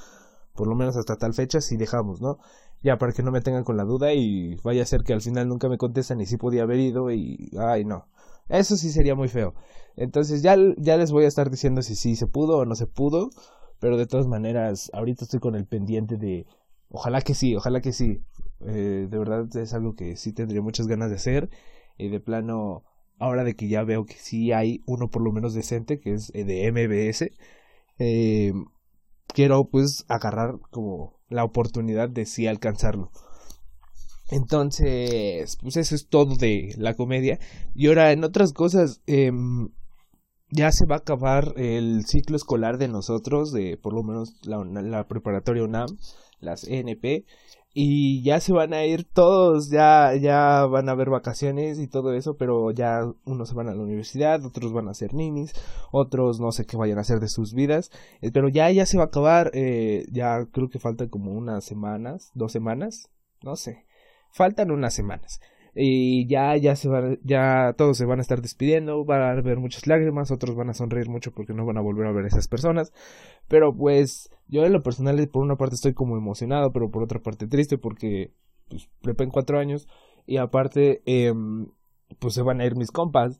por 0.53 0.67
lo 0.67 0.75
menos 0.75 0.97
hasta 0.97 1.17
tal 1.17 1.33
fecha, 1.33 1.61
si 1.61 1.77
dejamos, 1.77 2.21
¿no? 2.21 2.39
Ya 2.83 2.97
para 2.97 3.13
que 3.13 3.23
no 3.23 3.31
me 3.31 3.41
tengan 3.41 3.63
con 3.63 3.77
la 3.77 3.83
duda 3.85 4.13
y 4.13 4.55
vaya 4.63 4.83
a 4.83 4.85
ser 4.85 5.03
que 5.03 5.13
al 5.13 5.21
final 5.21 5.47
nunca 5.47 5.69
me 5.69 5.77
contestan 5.77 6.21
y 6.21 6.25
si 6.25 6.37
podía 6.37 6.63
haber 6.63 6.79
ido 6.79 7.11
y, 7.11 7.49
ay, 7.57 7.85
no. 7.85 8.07
Eso 8.49 8.75
sí 8.77 8.91
sería 8.91 9.15
muy 9.15 9.29
feo. 9.29 9.55
Entonces 9.95 10.41
ya, 10.43 10.55
ya 10.77 10.97
les 10.97 11.11
voy 11.11 11.25
a 11.25 11.27
estar 11.27 11.49
diciendo 11.49 11.81
si 11.81 11.95
sí 11.95 12.15
se 12.15 12.27
pudo 12.27 12.57
o 12.59 12.65
no 12.65 12.75
se 12.75 12.87
pudo, 12.87 13.29
pero 13.79 13.97
de 13.97 14.05
todas 14.05 14.27
maneras, 14.27 14.91
ahorita 14.93 15.25
estoy 15.25 15.39
con 15.39 15.55
el 15.55 15.65
pendiente 15.65 16.17
de, 16.17 16.45
ojalá 16.89 17.21
que 17.21 17.33
sí, 17.35 17.55
ojalá 17.55 17.81
que 17.81 17.93
sí. 17.93 18.21
Eh, 18.65 19.07
de 19.09 19.17
verdad 19.17 19.47
es 19.57 19.73
algo 19.73 19.95
que 19.95 20.15
sí 20.15 20.33
tendría 20.33 20.61
muchas 20.61 20.87
ganas 20.87 21.09
de 21.09 21.17
hacer 21.17 21.49
y 21.97 22.09
de 22.09 22.19
plano 22.19 22.83
ahora 23.19 23.43
de 23.43 23.55
que 23.55 23.67
ya 23.67 23.83
veo 23.83 24.05
que 24.05 24.15
sí 24.15 24.51
hay 24.51 24.83
uno 24.85 25.09
por 25.09 25.21
lo 25.21 25.31
menos 25.31 25.53
decente, 25.53 25.99
que 25.99 26.13
es 26.13 26.31
eh, 26.33 26.43
de 26.43 26.67
MBS, 26.67 27.31
eh, 27.99 28.53
quiero 29.27 29.65
pues 29.65 30.05
agarrar 30.07 30.59
como 30.71 31.19
la 31.33 31.43
oportunidad 31.43 32.09
de 32.09 32.25
sí 32.25 32.47
alcanzarlo. 32.47 33.11
Entonces, 34.31 35.57
pues 35.61 35.77
eso 35.77 35.95
es 35.95 36.07
todo 36.07 36.35
de 36.35 36.73
la 36.77 36.95
comedia. 36.95 37.39
Y 37.75 37.87
ahora 37.87 38.11
en 38.11 38.23
otras 38.23 38.53
cosas, 38.53 39.01
em, 39.05 39.69
ya 40.49 40.71
se 40.71 40.85
va 40.85 40.95
a 40.95 40.99
acabar 40.99 41.53
el 41.57 42.05
ciclo 42.05 42.35
escolar 42.35 42.77
de 42.77 42.87
nosotros, 42.87 43.51
de 43.51 43.77
por 43.77 43.93
lo 43.93 44.03
menos 44.03 44.35
la, 44.43 44.63
la 44.63 45.07
preparatoria 45.07 45.63
UNAM, 45.63 45.97
las 46.39 46.63
NP 46.67 47.25
y 47.73 48.21
ya 48.23 48.39
se 48.39 48.53
van 48.53 48.73
a 48.73 48.85
ir 48.85 49.03
todos, 49.03 49.69
ya, 49.69 50.15
ya 50.15 50.65
van 50.65 50.89
a 50.89 50.91
haber 50.91 51.09
vacaciones 51.09 51.79
y 51.79 51.87
todo 51.87 52.13
eso, 52.13 52.37
pero 52.37 52.71
ya 52.71 53.01
unos 53.25 53.49
se 53.49 53.55
van 53.55 53.67
a 53.67 53.73
la 53.73 53.81
universidad, 53.81 54.45
otros 54.45 54.73
van 54.73 54.89
a 54.89 54.93
ser 54.93 55.13
ninis, 55.13 55.53
otros 55.91 56.39
no 56.39 56.51
sé 56.51 56.65
qué 56.65 56.77
vayan 56.77 56.99
a 56.99 57.01
hacer 57.01 57.19
de 57.19 57.29
sus 57.29 57.53
vidas, 57.53 57.91
eh, 58.21 58.31
pero 58.31 58.47
ya, 58.47 58.69
ya 58.69 58.85
se 58.85 58.97
va 58.97 59.05
a 59.05 59.07
acabar, 59.07 59.49
eh, 59.53 60.05
ya 60.11 60.45
creo 60.51 60.69
que 60.69 60.79
faltan 60.79 61.09
como 61.09 61.31
unas 61.31 61.65
semanas, 61.65 62.31
dos 62.35 62.51
semanas, 62.51 63.09
no 63.41 63.55
sé, 63.55 63.85
faltan 64.31 64.69
unas 64.69 64.93
semanas 64.93 65.39
y 65.75 66.27
ya 66.27 66.55
ya 66.55 66.75
se 66.75 66.87
van 66.87 67.19
ya 67.23 67.73
todos 67.77 67.97
se 67.97 68.05
van 68.05 68.19
a 68.19 68.21
estar 68.21 68.41
despidiendo 68.41 69.03
van 69.05 69.21
a 69.21 69.31
haber 69.31 69.57
muchas 69.57 69.87
lágrimas 69.87 70.29
otros 70.29 70.55
van 70.55 70.69
a 70.69 70.73
sonreír 70.73 71.09
mucho 71.09 71.31
porque 71.31 71.53
no 71.53 71.65
van 71.65 71.77
a 71.77 71.81
volver 71.81 72.05
a 72.07 72.11
ver 72.11 72.25
a 72.25 72.27
esas 72.27 72.47
personas. 72.47 72.93
Pero 73.47 73.75
pues 73.75 74.29
yo 74.47 74.65
en 74.65 74.73
lo 74.73 74.83
personal 74.83 75.27
por 75.29 75.43
una 75.43 75.55
parte 75.55 75.75
estoy 75.75 75.93
como 75.93 76.17
emocionado 76.17 76.71
pero 76.71 76.91
por 76.91 77.03
otra 77.03 77.19
parte 77.19 77.47
triste 77.47 77.77
porque 77.77 78.31
pues 78.69 78.87
prepa 79.01 79.23
en 79.23 79.31
cuatro 79.31 79.59
años 79.59 79.87
y 80.27 80.37
aparte 80.37 81.01
eh, 81.05 81.33
pues 82.19 82.35
se 82.35 82.43
van 82.43 82.61
a 82.61 82.65
ir 82.65 82.75
mis 82.75 82.91
compas. 82.91 83.39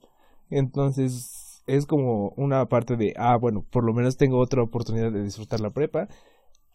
Entonces 0.49 1.63
es 1.67 1.85
como 1.85 2.29
una 2.35 2.65
parte 2.67 2.97
de 2.97 3.13
ah 3.17 3.37
bueno 3.37 3.65
por 3.69 3.83
lo 3.85 3.93
menos 3.93 4.17
tengo 4.17 4.39
otra 4.39 4.63
oportunidad 4.63 5.11
de 5.11 5.23
disfrutar 5.23 5.59
la 5.59 5.69
prepa. 5.71 6.07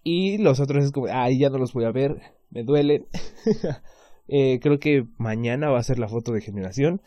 Y 0.05 0.39
los 0.39 0.61
otros 0.61 0.85
es 0.85 0.93
como 0.93 1.09
ah 1.11 1.29
ya 1.31 1.51
no 1.51 1.59
los 1.59 1.73
voy 1.73 1.85
a 1.85 1.91
ver 1.91 2.21
me 2.51 2.63
duelen 2.63 3.07
Eh, 4.29 4.61
creo 4.61 4.79
que 4.79 5.07
mañana 5.17 5.71
va 5.71 5.79
a 5.79 5.83
ser 5.83 5.99
la 5.99 6.09
foto 6.09 6.33
de 6.33 6.41
generación. 6.41 7.01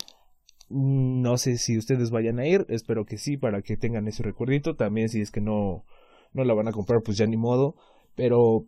No 0.69 1.37
sé 1.37 1.57
si 1.57 1.77
ustedes 1.77 2.11
vayan 2.11 2.39
a 2.39 2.47
ir, 2.47 2.65
espero 2.69 3.05
que 3.05 3.17
sí, 3.17 3.37
para 3.37 3.61
que 3.61 3.77
tengan 3.77 4.07
ese 4.07 4.23
recuerdito. 4.23 4.75
También 4.75 5.09
si 5.09 5.21
es 5.21 5.31
que 5.31 5.41
no, 5.41 5.85
no 6.33 6.43
la 6.43 6.53
van 6.53 6.67
a 6.67 6.71
comprar, 6.71 7.01
pues 7.03 7.17
ya 7.17 7.27
ni 7.27 7.37
modo. 7.37 7.75
Pero 8.15 8.65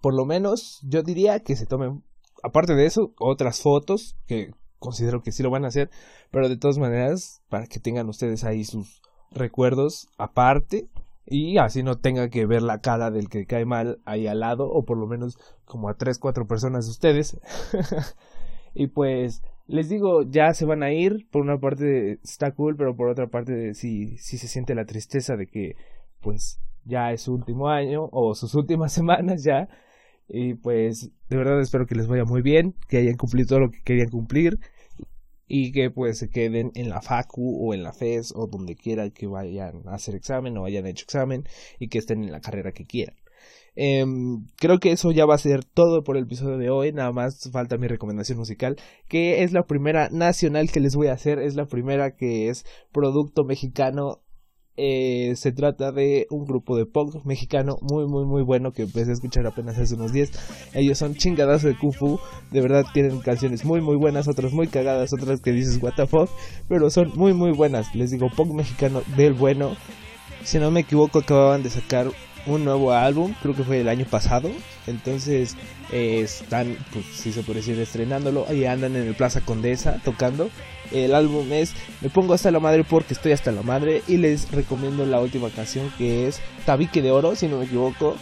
por 0.00 0.14
lo 0.14 0.24
menos 0.24 0.80
yo 0.82 1.02
diría 1.02 1.40
que 1.40 1.56
se 1.56 1.66
tomen, 1.66 2.04
aparte 2.42 2.74
de 2.74 2.86
eso, 2.86 3.12
otras 3.18 3.60
fotos 3.60 4.16
que 4.26 4.52
considero 4.78 5.22
que 5.22 5.32
sí 5.32 5.42
lo 5.42 5.50
van 5.50 5.64
a 5.64 5.68
hacer. 5.68 5.90
Pero 6.30 6.48
de 6.48 6.56
todas 6.56 6.78
maneras, 6.78 7.42
para 7.48 7.66
que 7.66 7.80
tengan 7.80 8.08
ustedes 8.08 8.44
ahí 8.44 8.64
sus 8.64 9.02
recuerdos 9.32 10.08
aparte 10.18 10.88
y 11.26 11.58
así 11.58 11.82
no 11.82 11.98
tenga 11.98 12.28
que 12.28 12.46
ver 12.46 12.62
la 12.62 12.80
cara 12.80 13.10
del 13.10 13.28
que 13.28 13.46
cae 13.46 13.64
mal 13.64 14.00
ahí 14.04 14.26
al 14.26 14.40
lado 14.40 14.68
o 14.68 14.84
por 14.84 14.98
lo 14.98 15.06
menos 15.06 15.38
como 15.64 15.88
a 15.88 15.94
tres 15.94 16.18
cuatro 16.18 16.46
personas 16.46 16.86
de 16.86 16.90
ustedes. 16.90 17.40
Y 18.74 18.86
pues 18.86 19.42
les 19.66 19.88
digo 19.88 20.22
ya 20.22 20.54
se 20.54 20.64
van 20.64 20.82
a 20.82 20.92
ir. 20.92 21.26
Por 21.30 21.42
una 21.42 21.58
parte 21.58 22.20
está 22.22 22.52
cool 22.52 22.76
pero 22.76 22.96
por 22.96 23.08
otra 23.08 23.28
parte 23.28 23.74
sí 23.74 24.16
sí 24.18 24.38
se 24.38 24.48
siente 24.48 24.74
la 24.74 24.84
tristeza 24.84 25.36
de 25.36 25.46
que 25.46 25.76
pues 26.20 26.60
ya 26.84 27.12
es 27.12 27.22
su 27.22 27.34
último 27.34 27.68
año 27.68 28.08
o 28.12 28.34
sus 28.34 28.54
últimas 28.54 28.92
semanas 28.94 29.42
ya. 29.44 29.68
Y 30.28 30.54
pues 30.54 31.10
de 31.28 31.36
verdad 31.36 31.60
espero 31.60 31.86
que 31.86 31.96
les 31.96 32.06
vaya 32.06 32.24
muy 32.24 32.42
bien 32.42 32.74
que 32.88 32.98
hayan 32.98 33.16
cumplido 33.16 33.48
todo 33.48 33.60
lo 33.60 33.70
que 33.70 33.82
querían 33.82 34.10
cumplir 34.10 34.60
y 35.52 35.72
que 35.72 35.90
pues 35.90 36.18
se 36.18 36.30
queden 36.30 36.70
en 36.76 36.88
la 36.88 37.02
facu 37.02 37.58
o 37.60 37.74
en 37.74 37.82
la 37.82 37.92
FES 37.92 38.32
o 38.36 38.46
donde 38.46 38.76
quiera 38.76 39.10
que 39.10 39.26
vayan 39.26 39.82
a 39.86 39.94
hacer 39.94 40.14
examen 40.14 40.56
o 40.56 40.64
hayan 40.64 40.86
hecho 40.86 41.04
examen 41.04 41.44
y 41.80 41.88
que 41.88 41.98
estén 41.98 42.22
en 42.22 42.30
la 42.30 42.40
carrera 42.40 42.70
que 42.70 42.86
quieran. 42.86 43.16
Em, 43.74 44.46
creo 44.56 44.78
que 44.78 44.92
eso 44.92 45.10
ya 45.10 45.26
va 45.26 45.34
a 45.34 45.38
ser 45.38 45.64
todo 45.64 46.04
por 46.04 46.16
el 46.16 46.24
episodio 46.24 46.56
de 46.56 46.70
hoy. 46.70 46.92
Nada 46.92 47.10
más 47.10 47.50
falta 47.50 47.78
mi 47.78 47.88
recomendación 47.88 48.38
musical, 48.38 48.76
que 49.08 49.42
es 49.42 49.52
la 49.52 49.64
primera 49.66 50.08
nacional 50.10 50.70
que 50.70 50.80
les 50.80 50.94
voy 50.94 51.08
a 51.08 51.14
hacer. 51.14 51.40
Es 51.40 51.56
la 51.56 51.66
primera 51.66 52.14
que 52.14 52.48
es 52.48 52.64
producto 52.92 53.44
mexicano. 53.44 54.20
Eh, 54.82 55.34
se 55.36 55.52
trata 55.52 55.92
de 55.92 56.26
un 56.30 56.46
grupo 56.46 56.74
de 56.74 56.86
punk 56.86 57.26
mexicano 57.26 57.76
muy 57.82 58.06
muy 58.06 58.24
muy 58.24 58.40
bueno 58.40 58.72
que 58.72 58.84
empecé 58.84 59.10
a 59.10 59.12
escuchar 59.12 59.46
apenas 59.46 59.76
hace 59.76 59.94
unos 59.94 60.10
días. 60.10 60.30
Ellos 60.72 60.96
son 60.96 61.14
chingadas 61.16 61.62
de 61.62 61.76
Kufu, 61.76 62.18
de 62.50 62.62
verdad 62.62 62.86
tienen 62.94 63.20
canciones 63.20 63.62
muy 63.66 63.82
muy 63.82 63.96
buenas, 63.96 64.26
otras 64.26 64.54
muy 64.54 64.68
cagadas, 64.68 65.12
otras 65.12 65.42
que 65.42 65.52
dices 65.52 65.82
what 65.82 65.92
the 65.96 66.06
fuck, 66.06 66.30
pero 66.66 66.88
son 66.88 67.12
muy 67.14 67.34
muy 67.34 67.52
buenas. 67.52 67.94
Les 67.94 68.10
digo 68.10 68.30
punk 68.34 68.54
mexicano 68.54 69.02
del 69.18 69.34
bueno. 69.34 69.76
Si 70.44 70.58
no 70.58 70.70
me 70.70 70.80
equivoco 70.80 71.18
acababan 71.18 71.62
de 71.62 71.68
sacar 71.68 72.06
un 72.46 72.64
nuevo 72.64 72.92
álbum, 72.92 73.34
creo 73.42 73.54
que 73.54 73.64
fue 73.64 73.80
el 73.80 73.88
año 73.88 74.06
pasado. 74.06 74.50
Entonces 74.86 75.56
eh, 75.92 76.20
están, 76.22 76.76
pues 76.92 77.04
si 77.06 77.32
se 77.32 77.42
puede 77.42 77.60
decir, 77.60 77.78
estrenándolo. 77.78 78.46
Ahí 78.48 78.64
andan 78.64 78.96
en 78.96 79.06
el 79.06 79.14
Plaza 79.14 79.40
Condesa 79.40 80.00
tocando. 80.04 80.50
El 80.90 81.14
álbum 81.14 81.52
es 81.52 81.72
Me 82.00 82.10
pongo 82.10 82.34
hasta 82.34 82.50
la 82.50 82.58
madre 82.58 82.82
porque 82.82 83.14
estoy 83.14 83.32
hasta 83.32 83.52
la 83.52 83.62
madre. 83.62 84.02
Y 84.08 84.16
les 84.16 84.50
recomiendo 84.50 85.04
la 85.06 85.20
última 85.20 85.50
canción 85.50 85.92
que 85.98 86.26
es 86.26 86.40
Tabique 86.64 87.02
de 87.02 87.10
Oro, 87.10 87.34
si 87.36 87.48
no 87.48 87.58
me 87.58 87.64
equivoco. 87.64 88.16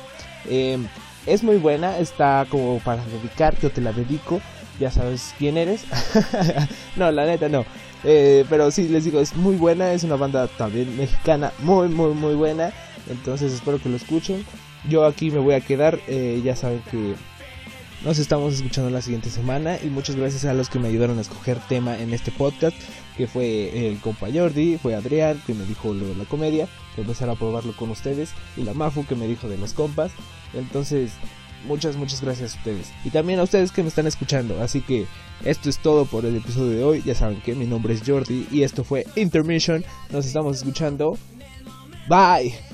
Em, 0.48 0.86
es 1.26 1.42
muy 1.42 1.56
buena, 1.56 1.98
está 1.98 2.46
como 2.48 2.78
para 2.80 3.04
dedicar, 3.04 3.58
yo 3.60 3.70
te 3.70 3.80
la 3.80 3.92
dedico. 3.92 4.40
Ya 4.80 4.90
sabes 4.90 5.34
quién 5.38 5.56
eres. 5.56 5.84
no, 6.96 7.10
la 7.10 7.26
neta 7.26 7.48
no. 7.48 7.64
Eh, 8.04 8.44
pero 8.48 8.70
sí, 8.70 8.88
les 8.88 9.04
digo, 9.04 9.20
es 9.20 9.34
muy 9.34 9.56
buena. 9.56 9.92
Es 9.92 10.04
una 10.04 10.16
banda 10.16 10.46
también 10.46 10.96
mexicana, 10.96 11.52
muy, 11.58 11.88
muy, 11.88 12.14
muy 12.14 12.34
buena. 12.34 12.72
Entonces 13.10 13.52
espero 13.52 13.80
que 13.80 13.88
lo 13.88 13.96
escuchen. 13.96 14.44
Yo 14.88 15.04
aquí 15.04 15.30
me 15.30 15.38
voy 15.38 15.54
a 15.54 15.60
quedar. 15.60 16.00
Eh, 16.08 16.40
ya 16.44 16.56
saben 16.56 16.82
que 16.90 17.14
nos 18.04 18.18
estamos 18.18 18.54
escuchando 18.54 18.90
la 18.90 19.02
siguiente 19.02 19.30
semana. 19.30 19.78
Y 19.82 19.88
muchas 19.88 20.16
gracias 20.16 20.44
a 20.44 20.54
los 20.54 20.68
que 20.68 20.78
me 20.78 20.88
ayudaron 20.88 21.18
a 21.18 21.22
escoger 21.22 21.58
tema 21.68 21.98
en 21.98 22.12
este 22.14 22.30
podcast. 22.30 22.76
Que 23.16 23.26
fue 23.26 23.88
el 23.88 23.98
compa 23.98 24.28
Jordi, 24.32 24.78
fue 24.78 24.94
Adrián, 24.94 25.42
que 25.46 25.52
me 25.54 25.64
dijo 25.64 25.92
lo 25.92 26.06
de 26.06 26.14
la 26.14 26.24
comedia. 26.24 26.68
Que 26.94 27.00
empezar 27.00 27.28
a 27.28 27.34
probarlo 27.34 27.74
con 27.76 27.90
ustedes. 27.90 28.30
Y 28.56 28.62
la 28.62 28.74
Mafu, 28.74 29.04
que 29.04 29.16
me 29.16 29.26
dijo 29.26 29.48
de 29.48 29.58
los 29.58 29.72
compas. 29.72 30.12
Entonces, 30.54 31.12
muchas, 31.66 31.96
muchas 31.96 32.22
gracias 32.22 32.54
a 32.54 32.58
ustedes. 32.58 32.92
Y 33.04 33.10
también 33.10 33.40
a 33.40 33.44
ustedes 33.44 33.72
que 33.72 33.82
me 33.82 33.88
están 33.88 34.06
escuchando. 34.06 34.62
Así 34.62 34.80
que 34.80 35.06
esto 35.44 35.68
es 35.68 35.78
todo 35.78 36.04
por 36.06 36.24
el 36.24 36.36
episodio 36.36 36.70
de 36.70 36.84
hoy. 36.84 37.02
Ya 37.04 37.14
saben 37.14 37.40
que 37.40 37.54
mi 37.54 37.66
nombre 37.66 37.94
es 37.94 38.02
Jordi 38.06 38.46
y 38.50 38.62
esto 38.62 38.84
fue 38.84 39.06
Intermission. 39.16 39.84
Nos 40.10 40.26
estamos 40.26 40.58
escuchando. 40.58 41.18
Bye. 42.08 42.67